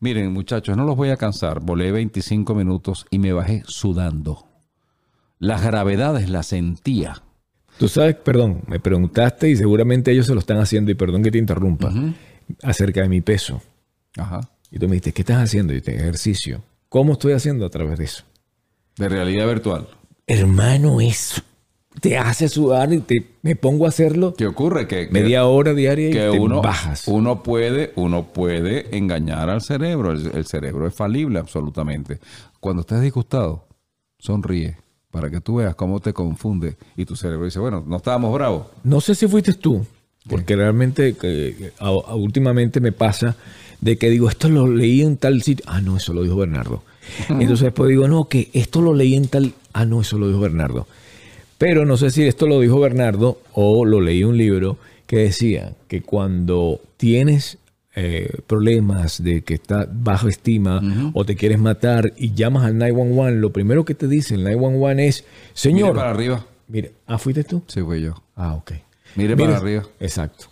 Miren, 0.00 0.32
muchachos, 0.32 0.74
no 0.76 0.84
los 0.84 0.96
voy 0.96 1.10
a 1.10 1.16
cansar. 1.18 1.60
Volé 1.60 1.92
25 1.92 2.54
minutos 2.54 3.04
y 3.10 3.18
me 3.18 3.34
bajé 3.34 3.62
sudando. 3.66 4.46
Las 5.40 5.62
gravedades 5.64 6.28
las 6.30 6.46
sentía. 6.46 7.22
Tú 7.78 7.88
sabes, 7.88 8.14
perdón, 8.14 8.60
me 8.68 8.78
preguntaste 8.78 9.48
y 9.50 9.56
seguramente 9.56 10.12
ellos 10.12 10.26
se 10.26 10.34
lo 10.34 10.40
están 10.40 10.58
haciendo, 10.58 10.90
y 10.92 10.94
perdón 10.94 11.22
que 11.22 11.30
te 11.32 11.38
interrumpa, 11.38 11.90
acerca 12.62 13.00
de 13.02 13.08
mi 13.08 13.22
peso. 13.22 13.60
Ajá. 14.16 14.40
Y 14.70 14.78
tú 14.78 14.86
me 14.86 14.92
dijiste, 14.92 15.12
¿qué 15.12 15.22
estás 15.22 15.38
haciendo? 15.42 15.74
Y 15.74 15.80
te 15.80 15.96
ejercicio. 15.96 16.62
¿Cómo 16.88 17.14
estoy 17.14 17.32
haciendo 17.32 17.64
a 17.66 17.70
través 17.70 17.98
de 17.98 18.04
eso? 18.04 18.22
De 18.96 19.08
realidad 19.08 19.46
virtual. 19.48 19.88
Hermano, 20.26 21.00
eso 21.00 21.40
te 22.00 22.18
hace 22.18 22.48
sudar 22.48 22.92
y 22.92 23.00
te, 23.00 23.26
me 23.42 23.56
pongo 23.56 23.84
a 23.86 23.88
hacerlo 23.88 24.34
¿Qué 24.34 24.46
ocurre? 24.46 24.86
Que, 24.86 25.06
que- 25.08 25.12
media 25.12 25.46
hora 25.46 25.72
diaria 25.74 26.08
y 26.10 26.12
que 26.12 26.18
te 26.20 26.30
uno, 26.38 26.60
bajas. 26.62 27.08
uno 27.08 27.42
puede, 27.42 27.92
uno 27.96 28.32
puede 28.32 28.96
engañar 28.96 29.48
al 29.48 29.62
cerebro. 29.62 30.12
El, 30.12 30.30
el 30.34 30.46
cerebro 30.46 30.86
es 30.86 30.94
falible 30.94 31.38
absolutamente. 31.38 32.20
Cuando 32.60 32.82
estés 32.82 33.00
disgustado, 33.00 33.66
sonríe 34.18 34.76
para 35.10 35.30
que 35.30 35.40
tú 35.40 35.56
veas 35.56 35.74
cómo 35.74 36.00
te 36.00 36.12
confunde 36.12 36.76
y 36.96 37.04
tu 37.04 37.16
cerebro 37.16 37.44
dice, 37.44 37.58
bueno, 37.58 37.82
no 37.86 37.96
estábamos 37.96 38.32
bravos. 38.32 38.66
No 38.84 39.00
sé 39.00 39.14
si 39.14 39.26
fuiste 39.26 39.52
tú, 39.54 39.84
porque 40.28 40.54
realmente 40.56 41.16
eh, 41.22 41.72
a- 41.80 41.88
a- 41.88 42.14
últimamente 42.14 42.80
me 42.80 42.92
pasa 42.92 43.36
de 43.80 43.96
que 43.96 44.10
digo, 44.10 44.28
esto 44.28 44.48
lo 44.48 44.66
leí 44.68 45.02
en 45.02 45.16
tal 45.16 45.42
sitio. 45.42 45.64
Ah, 45.68 45.80
no, 45.80 45.96
eso 45.96 46.12
lo 46.12 46.22
dijo 46.22 46.36
Bernardo. 46.36 46.82
Entonces 47.28 47.60
después 47.62 47.88
digo, 47.88 48.06
no, 48.08 48.24
que 48.28 48.50
esto 48.52 48.80
lo 48.82 48.94
leí 48.94 49.14
en 49.14 49.26
tal... 49.28 49.54
Ah, 49.72 49.84
no, 49.84 50.00
eso 50.02 50.18
lo 50.18 50.28
dijo 50.28 50.40
Bernardo. 50.40 50.86
Pero 51.58 51.84
no 51.86 51.96
sé 51.96 52.10
si 52.10 52.22
esto 52.24 52.46
lo 52.46 52.60
dijo 52.60 52.78
Bernardo 52.80 53.40
o 53.52 53.84
lo 53.84 54.00
leí 54.00 54.20
en 54.22 54.28
un 54.28 54.36
libro 54.36 54.78
que 55.06 55.16
decía 55.16 55.72
que 55.88 56.02
cuando 56.02 56.80
tienes 56.96 57.58
eh, 57.94 58.38
problemas 58.46 59.22
de 59.22 59.42
que 59.42 59.54
estás 59.54 59.88
bajo 59.92 60.28
estima 60.28 60.80
o 61.14 61.24
te 61.24 61.34
quieres 61.36 61.58
matar 61.58 62.12
y 62.16 62.32
llamas 62.34 62.64
al 62.64 62.78
911, 62.78 63.36
lo 63.36 63.52
primero 63.52 63.84
que 63.84 63.94
te 63.94 64.06
dice 64.06 64.34
el 64.36 64.44
911 64.44 65.06
es, 65.06 65.22
Mire 65.24 65.50
señor, 65.54 65.96
para 65.96 66.10
arriba. 66.10 66.46
mire, 66.68 66.94
ah, 67.06 67.18
¿fuiste 67.18 67.44
tú? 67.44 67.62
Sí, 67.66 67.80
fui 67.82 68.00
yo. 68.02 68.14
Ah, 68.36 68.54
ok. 68.54 68.72
Mire 69.16 69.36
para 69.36 69.56
arriba. 69.56 69.82
Exacto. 69.98 70.46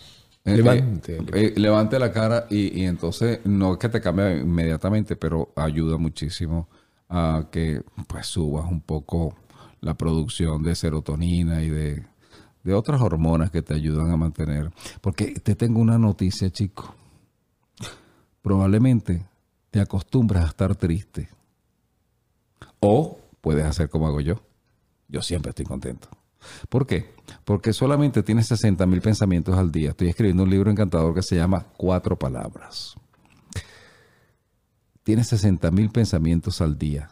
Eh, 0.45 0.57
Levante. 0.57 1.17
eh, 1.17 1.23
eh, 1.35 1.53
levante 1.57 1.99
la 1.99 2.11
cara 2.11 2.47
y, 2.51 2.81
y 2.81 2.85
entonces 2.87 3.41
no 3.45 3.73
es 3.75 3.79
que 3.79 3.89
te 3.89 4.01
cambie 4.01 4.39
inmediatamente, 4.41 5.15
pero 5.15 5.53
ayuda 5.57 5.97
muchísimo 5.99 6.69
a 7.09 7.47
que 7.53 7.83
pues 8.07 8.27
subas 8.27 8.65
un 8.71 8.81
poco 8.81 9.37
la 9.81 9.95
producción 9.95 10.63
de 10.63 10.75
serotonina 10.75 11.63
y 11.63 11.69
de, 11.71 12.03
de 12.65 12.75
otras 12.75 13.01
hormonas 13.01 13.51
que 13.51 13.63
te 13.63 13.75
ayudan 13.75 14.11
a 14.11 14.17
mantener. 14.17 14.71
Porque 15.01 15.35
te 15.43 15.55
tengo 15.55 15.81
una 15.81 15.99
noticia, 15.99 16.51
chico. 16.51 16.95
Probablemente 18.43 19.27
te 19.71 19.81
acostumbras 19.81 20.45
a 20.45 20.49
estar 20.49 20.75
triste. 20.77 21.29
O 22.81 23.19
puedes 23.41 23.65
hacer 23.65 23.89
como 23.89 24.07
hago 24.07 24.21
yo. 24.21 24.41
Yo 25.09 25.23
siempre 25.23 25.51
estoy 25.51 25.65
contento. 25.65 26.09
¿Por 26.69 26.87
qué? 26.87 27.15
Porque 27.45 27.73
solamente 27.73 28.23
tienes 28.23 28.47
60 28.47 28.87
mil 28.87 29.01
pensamientos 29.01 29.57
al 29.57 29.73
día. 29.73 29.91
Estoy 29.91 30.09
escribiendo 30.09 30.45
un 30.45 30.51
libro 30.51 30.71
encantador 30.71 31.15
que 31.15 31.23
se 31.23 31.37
llama 31.37 31.67
Cuatro 31.77 32.19
Palabras. 32.19 32.95
Tienes 35.03 35.29
60 35.29 35.71
mil 35.71 35.91
pensamientos 35.91 36.61
al 36.61 36.79
día 36.79 37.09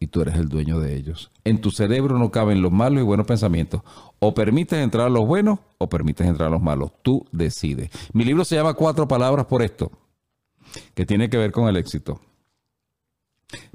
y 0.00 0.06
tú 0.06 0.22
eres 0.22 0.36
el 0.36 0.48
dueño 0.48 0.78
de 0.78 0.96
ellos. 0.96 1.32
En 1.44 1.60
tu 1.60 1.70
cerebro 1.70 2.18
no 2.18 2.30
caben 2.30 2.62
los 2.62 2.72
malos 2.72 3.00
y 3.00 3.04
buenos 3.04 3.26
pensamientos. 3.26 3.82
O 4.20 4.34
permites 4.34 4.78
entrar 4.78 5.06
a 5.06 5.10
los 5.10 5.26
buenos 5.26 5.58
o 5.78 5.88
permites 5.88 6.26
entrar 6.26 6.48
a 6.48 6.52
los 6.52 6.62
malos. 6.62 6.92
Tú 7.02 7.26
decides. 7.32 7.90
Mi 8.12 8.24
libro 8.24 8.44
se 8.44 8.54
llama 8.54 8.74
Cuatro 8.74 9.08
Palabras 9.08 9.46
por 9.46 9.62
esto, 9.62 9.90
que 10.94 11.06
tiene 11.06 11.30
que 11.30 11.36
ver 11.36 11.52
con 11.52 11.68
el 11.68 11.76
éxito. 11.76 12.20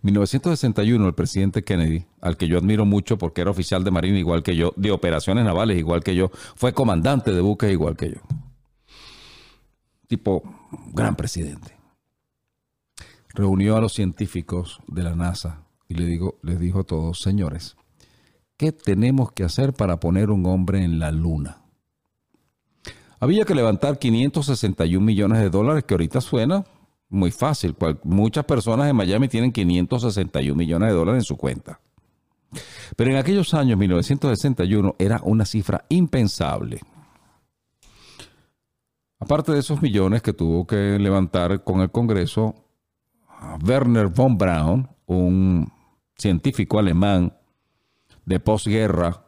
1961, 0.04 1.08
el 1.08 1.14
presidente 1.16 1.64
Kennedy, 1.64 2.06
al 2.22 2.38
que 2.38 2.48
yo 2.48 2.58
admiro 2.58 2.86
mucho 2.86 3.18
porque 3.18 3.42
era 3.42 3.52
oficial 3.52 3.84
de 3.84 3.92
Marina 3.92 4.20
igual 4.20 4.44
que 4.44 4.56
yo, 4.56 4.74
de 4.76 4.92
operaciones 4.92 5.46
navales 5.46 5.78
igual 5.78 6.04
que 6.04 6.16
yo, 6.16 6.30
fue 6.56 6.74
comandante 6.74 7.32
de 7.32 7.42
buques 7.42 7.72
igual 7.72 7.96
que 7.96 8.12
yo. 8.12 8.22
Tipo, 10.08 10.44
gran 10.94 11.16
presidente. 11.16 11.76
Reunió 13.30 13.76
a 13.76 13.82
los 13.82 13.94
científicos 13.94 14.80
de 14.88 15.04
la 15.04 15.16
NASA 15.16 15.66
y 15.88 15.96
le 15.96 16.06
digo, 16.06 16.38
les 16.44 16.60
dijo 16.60 16.82
a 16.82 16.84
todos, 16.84 17.20
señores, 17.20 17.76
¿qué 18.58 18.72
tenemos 18.72 19.32
que 19.32 19.44
hacer 19.44 19.74
para 19.74 20.00
poner 20.00 20.30
un 20.30 20.46
hombre 20.46 20.84
en 20.84 21.00
la 21.00 21.12
luna? 21.12 21.64
Había 23.20 23.46
que 23.46 23.56
levantar 23.56 23.98
561 23.98 25.04
millones 25.04 25.40
de 25.40 25.50
dólares, 25.50 25.86
que 25.86 25.94
ahorita 25.96 26.22
suena 26.22 26.66
muy 27.14 27.32
fácil. 27.32 27.76
Muchas 28.04 28.44
personas 28.46 28.90
en 28.90 28.96
Miami 28.96 29.28
tienen 29.28 29.52
561 29.52 30.56
millones 30.56 30.90
de 30.90 30.96
dólares 30.96 31.22
en 31.22 31.26
su 31.26 31.38
cuenta. 31.38 31.80
Pero 32.96 33.12
en 33.12 33.18
aquellos 33.18 33.54
años, 33.54 33.78
1961, 33.78 34.96
era 35.00 35.22
una 35.24 35.46
cifra 35.46 35.86
impensable. 35.90 36.82
Aparte 39.20 39.54
de 39.54 39.60
esos 39.60 39.82
millones 39.82 40.22
que 40.22 40.34
tuvo 40.34 40.68
que 40.68 40.98
levantar 41.00 41.64
con 41.64 41.82
el 41.82 41.92
Congreso, 41.92 42.56
Werner 43.66 44.08
von 44.08 44.38
Braun, 44.38 44.90
un 45.06 45.72
científico 46.18 46.80
alemán 46.80 47.34
de 48.26 48.40
posguerra, 48.40 49.26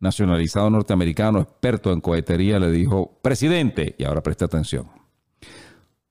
nacionalizado 0.00 0.70
norteamericano, 0.70 1.40
experto 1.40 1.92
en 1.92 2.00
cohetería, 2.00 2.58
le 2.58 2.70
dijo, 2.70 3.18
presidente, 3.22 3.96
y 3.98 4.04
ahora 4.04 4.22
preste 4.22 4.44
atención, 4.44 4.88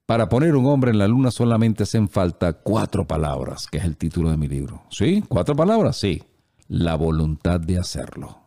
para 0.07 0.27
poner 0.29 0.55
un 0.55 0.65
hombre 0.65 0.89
en 0.91 0.99
la 0.99 1.07
luna 1.07 1.31
solamente 1.31 1.83
hacen 1.83 2.07
falta 2.07 2.53
cuatro 2.53 3.05
palabras, 3.05 3.67
que 3.67 3.77
es 3.77 3.83
el 3.83 3.97
título 3.97 4.31
de 4.31 4.37
mi 4.37 4.47
libro. 4.47 4.83
¿Sí? 4.89 5.21
¿Cuatro 5.27 5.53
palabras? 5.53 5.97
Sí. 5.97 6.23
La 6.69 6.95
voluntad 6.95 7.59
de 7.59 7.77
hacerlo. 7.77 8.37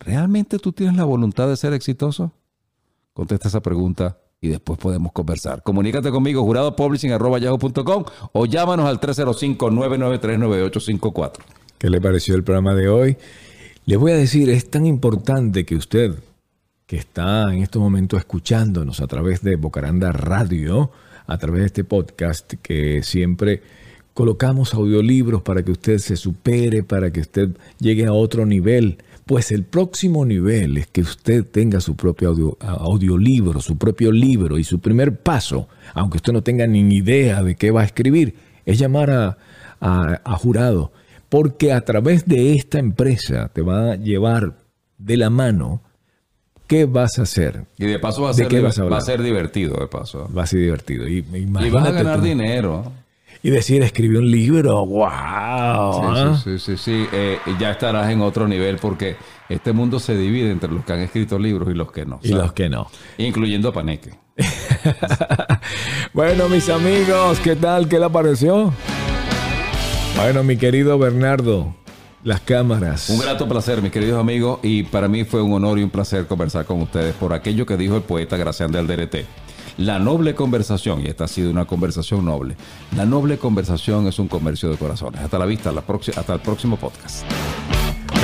¿Realmente 0.00 0.58
tú 0.58 0.72
tienes 0.72 0.96
la 0.96 1.04
voluntad 1.04 1.46
de 1.48 1.56
ser 1.56 1.72
exitoso? 1.72 2.32
Contesta 3.12 3.46
esa 3.46 3.62
pregunta 3.62 4.18
y 4.40 4.48
después 4.48 4.76
podemos 4.76 5.12
conversar. 5.12 5.62
Comunícate 5.62 6.10
conmigo, 6.10 6.42
juradopublishing.yahoo.com 6.42 8.04
o 8.32 8.46
llámanos 8.46 8.86
al 8.86 9.00
305-993-9854. 9.00 11.32
¿Qué 11.78 11.90
le 11.90 12.00
pareció 12.00 12.34
el 12.34 12.42
programa 12.42 12.74
de 12.74 12.88
hoy? 12.88 13.16
Les 13.86 14.00
voy 14.00 14.10
a 14.10 14.16
decir, 14.16 14.50
es 14.50 14.68
tan 14.68 14.84
importante 14.84 15.64
que 15.64 15.76
usted, 15.76 16.12
que 16.86 16.96
está 16.96 17.54
en 17.54 17.62
estos 17.62 17.80
momentos 17.80 18.18
escuchándonos 18.18 19.00
a 19.00 19.06
través 19.06 19.42
de 19.42 19.54
Bocaranda 19.54 20.10
Radio, 20.10 20.90
a 21.26 21.38
través 21.38 21.60
de 21.60 21.66
este 21.66 21.84
podcast, 21.84 22.54
que 22.62 23.02
siempre 23.02 23.62
colocamos 24.12 24.74
audiolibros 24.74 25.42
para 25.42 25.62
que 25.64 25.72
usted 25.72 25.98
se 25.98 26.16
supere, 26.16 26.82
para 26.82 27.10
que 27.10 27.20
usted 27.20 27.50
llegue 27.78 28.06
a 28.06 28.12
otro 28.12 28.46
nivel. 28.46 28.98
Pues 29.26 29.50
el 29.52 29.64
próximo 29.64 30.24
nivel 30.26 30.76
es 30.76 30.86
que 30.86 31.00
usted 31.00 31.44
tenga 31.46 31.80
su 31.80 31.96
propio 31.96 32.28
audio- 32.28 32.58
audiolibro, 32.60 33.60
su 33.60 33.76
propio 33.78 34.12
libro 34.12 34.58
y 34.58 34.64
su 34.64 34.80
primer 34.80 35.16
paso, 35.18 35.68
aunque 35.94 36.18
usted 36.18 36.32
no 36.32 36.42
tenga 36.42 36.66
ni 36.66 36.80
idea 36.94 37.42
de 37.42 37.54
qué 37.56 37.70
va 37.70 37.80
a 37.80 37.84
escribir, 37.86 38.34
es 38.66 38.78
llamar 38.78 39.10
a, 39.80 40.36
jurado, 40.38 40.92
porque 41.28 41.72
a 41.72 41.84
través 41.84 42.26
de 42.26 42.54
esta 42.54 42.78
empresa 42.78 43.50
te 43.52 43.62
va 43.62 43.92
a 43.92 43.96
llevar 43.96 44.56
de 44.98 45.16
la 45.16 45.30
mano 45.30 45.82
qué 46.66 46.84
vas 46.86 47.18
a 47.18 47.22
hacer. 47.22 47.64
Y 47.78 47.86
de 47.86 47.98
paso 47.98 48.22
va 48.22 48.28
a, 48.30 48.32
¿De 48.32 48.38
ser, 48.38 48.48
qué 48.48 48.60
vas 48.60 48.78
a 48.78 48.82
va 48.82 48.86
hablar? 48.86 49.00
a 49.02 49.04
ser 49.04 49.22
divertido, 49.22 49.76
de 49.78 49.86
paso. 49.86 50.28
Va 50.36 50.42
a 50.44 50.46
ser 50.46 50.60
divertido. 50.60 51.08
Y, 51.08 51.24
Y 51.32 51.44
vas 51.70 51.86
a 51.86 51.90
ganar 51.92 52.18
tú. 52.18 52.24
dinero. 52.24 52.92
Y 53.42 53.50
decir, 53.50 53.82
escribí 53.82 54.16
un 54.16 54.30
libro, 54.30 54.86
wow. 54.86 55.02
Sí, 55.02 55.08
¿ah? 55.10 56.40
sí, 56.42 56.58
sí, 56.58 56.58
sí, 56.58 56.76
sí. 56.78 57.06
Eh, 57.12 57.38
ya 57.60 57.72
estarás 57.72 58.10
en 58.10 58.22
otro 58.22 58.48
nivel 58.48 58.78
porque 58.78 59.16
este 59.50 59.72
mundo 59.74 60.00
se 60.00 60.16
divide 60.16 60.50
entre 60.50 60.70
los 60.72 60.82
que 60.84 60.94
han 60.94 61.00
escrito 61.00 61.38
libros 61.38 61.68
y 61.70 61.74
los 61.74 61.92
que 61.92 62.06
no. 62.06 62.20
Y 62.22 62.28
¿sabes? 62.28 62.42
los 62.44 62.52
que 62.54 62.70
no. 62.70 62.88
Incluyendo 63.18 63.68
a 63.68 63.72
Paneque. 63.72 64.10
Bueno, 66.12 66.48
mis 66.48 66.68
amigos, 66.68 67.40
¿qué 67.40 67.56
tal? 67.56 67.88
¿Qué 67.88 67.98
le 67.98 68.08
pareció? 68.08 68.72
Bueno, 70.16 70.44
mi 70.44 70.56
querido 70.56 70.96
Bernardo, 70.98 71.74
las 72.24 72.40
cámaras. 72.40 73.10
Un 73.10 73.20
grato 73.20 73.46
placer, 73.46 73.80
mis 73.82 73.92
queridos 73.92 74.18
amigos, 74.18 74.58
y 74.62 74.82
para 74.82 75.08
mí 75.08 75.24
fue 75.24 75.42
un 75.42 75.52
honor 75.52 75.78
y 75.78 75.82
un 75.82 75.90
placer 75.90 76.26
conversar 76.26 76.64
con 76.64 76.80
ustedes 76.80 77.14
por 77.14 77.32
aquello 77.32 77.66
que 77.66 77.76
dijo 77.76 77.96
el 77.96 78.02
poeta 78.02 78.36
Gracián 78.36 78.72
de 78.72 78.78
Alderete. 78.78 79.26
La 79.76 79.98
noble 79.98 80.34
conversación, 80.34 81.02
y 81.02 81.06
esta 81.06 81.24
ha 81.24 81.28
sido 81.28 81.50
una 81.50 81.66
conversación 81.66 82.24
noble, 82.24 82.56
la 82.96 83.04
noble 83.04 83.38
conversación 83.38 84.06
es 84.06 84.18
un 84.18 84.28
comercio 84.28 84.70
de 84.70 84.76
corazones. 84.76 85.20
Hasta 85.20 85.38
la 85.38 85.46
vista, 85.46 85.70
hasta 85.70 86.34
el 86.34 86.40
próximo 86.40 86.76
podcast. 86.76 87.24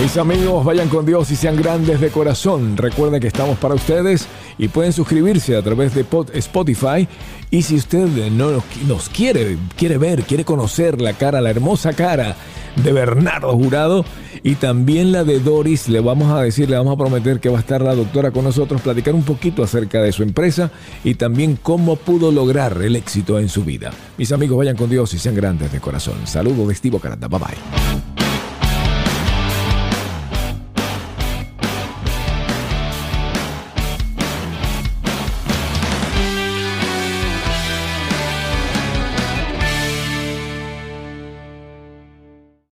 Mis 0.00 0.16
amigos, 0.16 0.64
vayan 0.64 0.88
con 0.88 1.04
Dios 1.04 1.30
y 1.30 1.36
sean 1.36 1.56
grandes 1.56 2.00
de 2.00 2.08
corazón. 2.08 2.78
Recuerden 2.78 3.20
que 3.20 3.26
estamos 3.26 3.58
para 3.58 3.74
ustedes 3.74 4.26
y 4.56 4.68
pueden 4.68 4.94
suscribirse 4.94 5.54
a 5.56 5.62
través 5.62 5.94
de 5.94 6.06
Spotify. 6.32 7.06
Y 7.50 7.62
si 7.62 7.76
usted 7.76 8.06
no 8.30 8.62
nos, 8.86 9.08
quiere, 9.10 9.58
quiere 9.76 9.98
ver, 9.98 10.22
quiere 10.22 10.46
conocer 10.46 11.02
la 11.02 11.12
cara, 11.12 11.42
la 11.42 11.50
hermosa 11.50 11.92
cara 11.92 12.34
de 12.82 12.92
Bernardo 12.92 13.52
Jurado 13.52 14.06
y 14.42 14.54
también 14.54 15.12
la 15.12 15.22
de 15.22 15.38
Doris, 15.38 15.86
le 15.90 16.00
vamos 16.00 16.32
a 16.32 16.40
decir, 16.40 16.70
le 16.70 16.78
vamos 16.78 16.94
a 16.94 16.96
prometer 16.96 17.38
que 17.38 17.50
va 17.50 17.58
a 17.58 17.60
estar 17.60 17.82
la 17.82 17.94
doctora 17.94 18.30
con 18.30 18.44
nosotros, 18.44 18.80
platicar 18.80 19.14
un 19.14 19.24
poquito 19.24 19.62
acerca 19.62 20.00
de 20.00 20.12
su 20.12 20.22
empresa 20.22 20.70
y 21.04 21.16
también 21.16 21.58
cómo 21.62 21.96
pudo 21.96 22.32
lograr 22.32 22.80
el 22.80 22.96
éxito 22.96 23.38
en 23.38 23.50
su 23.50 23.64
vida. 23.64 23.90
Mis 24.16 24.32
amigos, 24.32 24.56
vayan 24.56 24.76
con 24.76 24.88
Dios 24.88 25.12
y 25.12 25.18
sean 25.18 25.34
grandes 25.34 25.70
de 25.72 25.80
corazón. 25.80 26.26
Saludos 26.26 26.68
de 26.68 26.74
Steve 26.74 26.98
Caranda. 27.00 27.28
Bye 27.28 27.38
bye. 27.38 28.19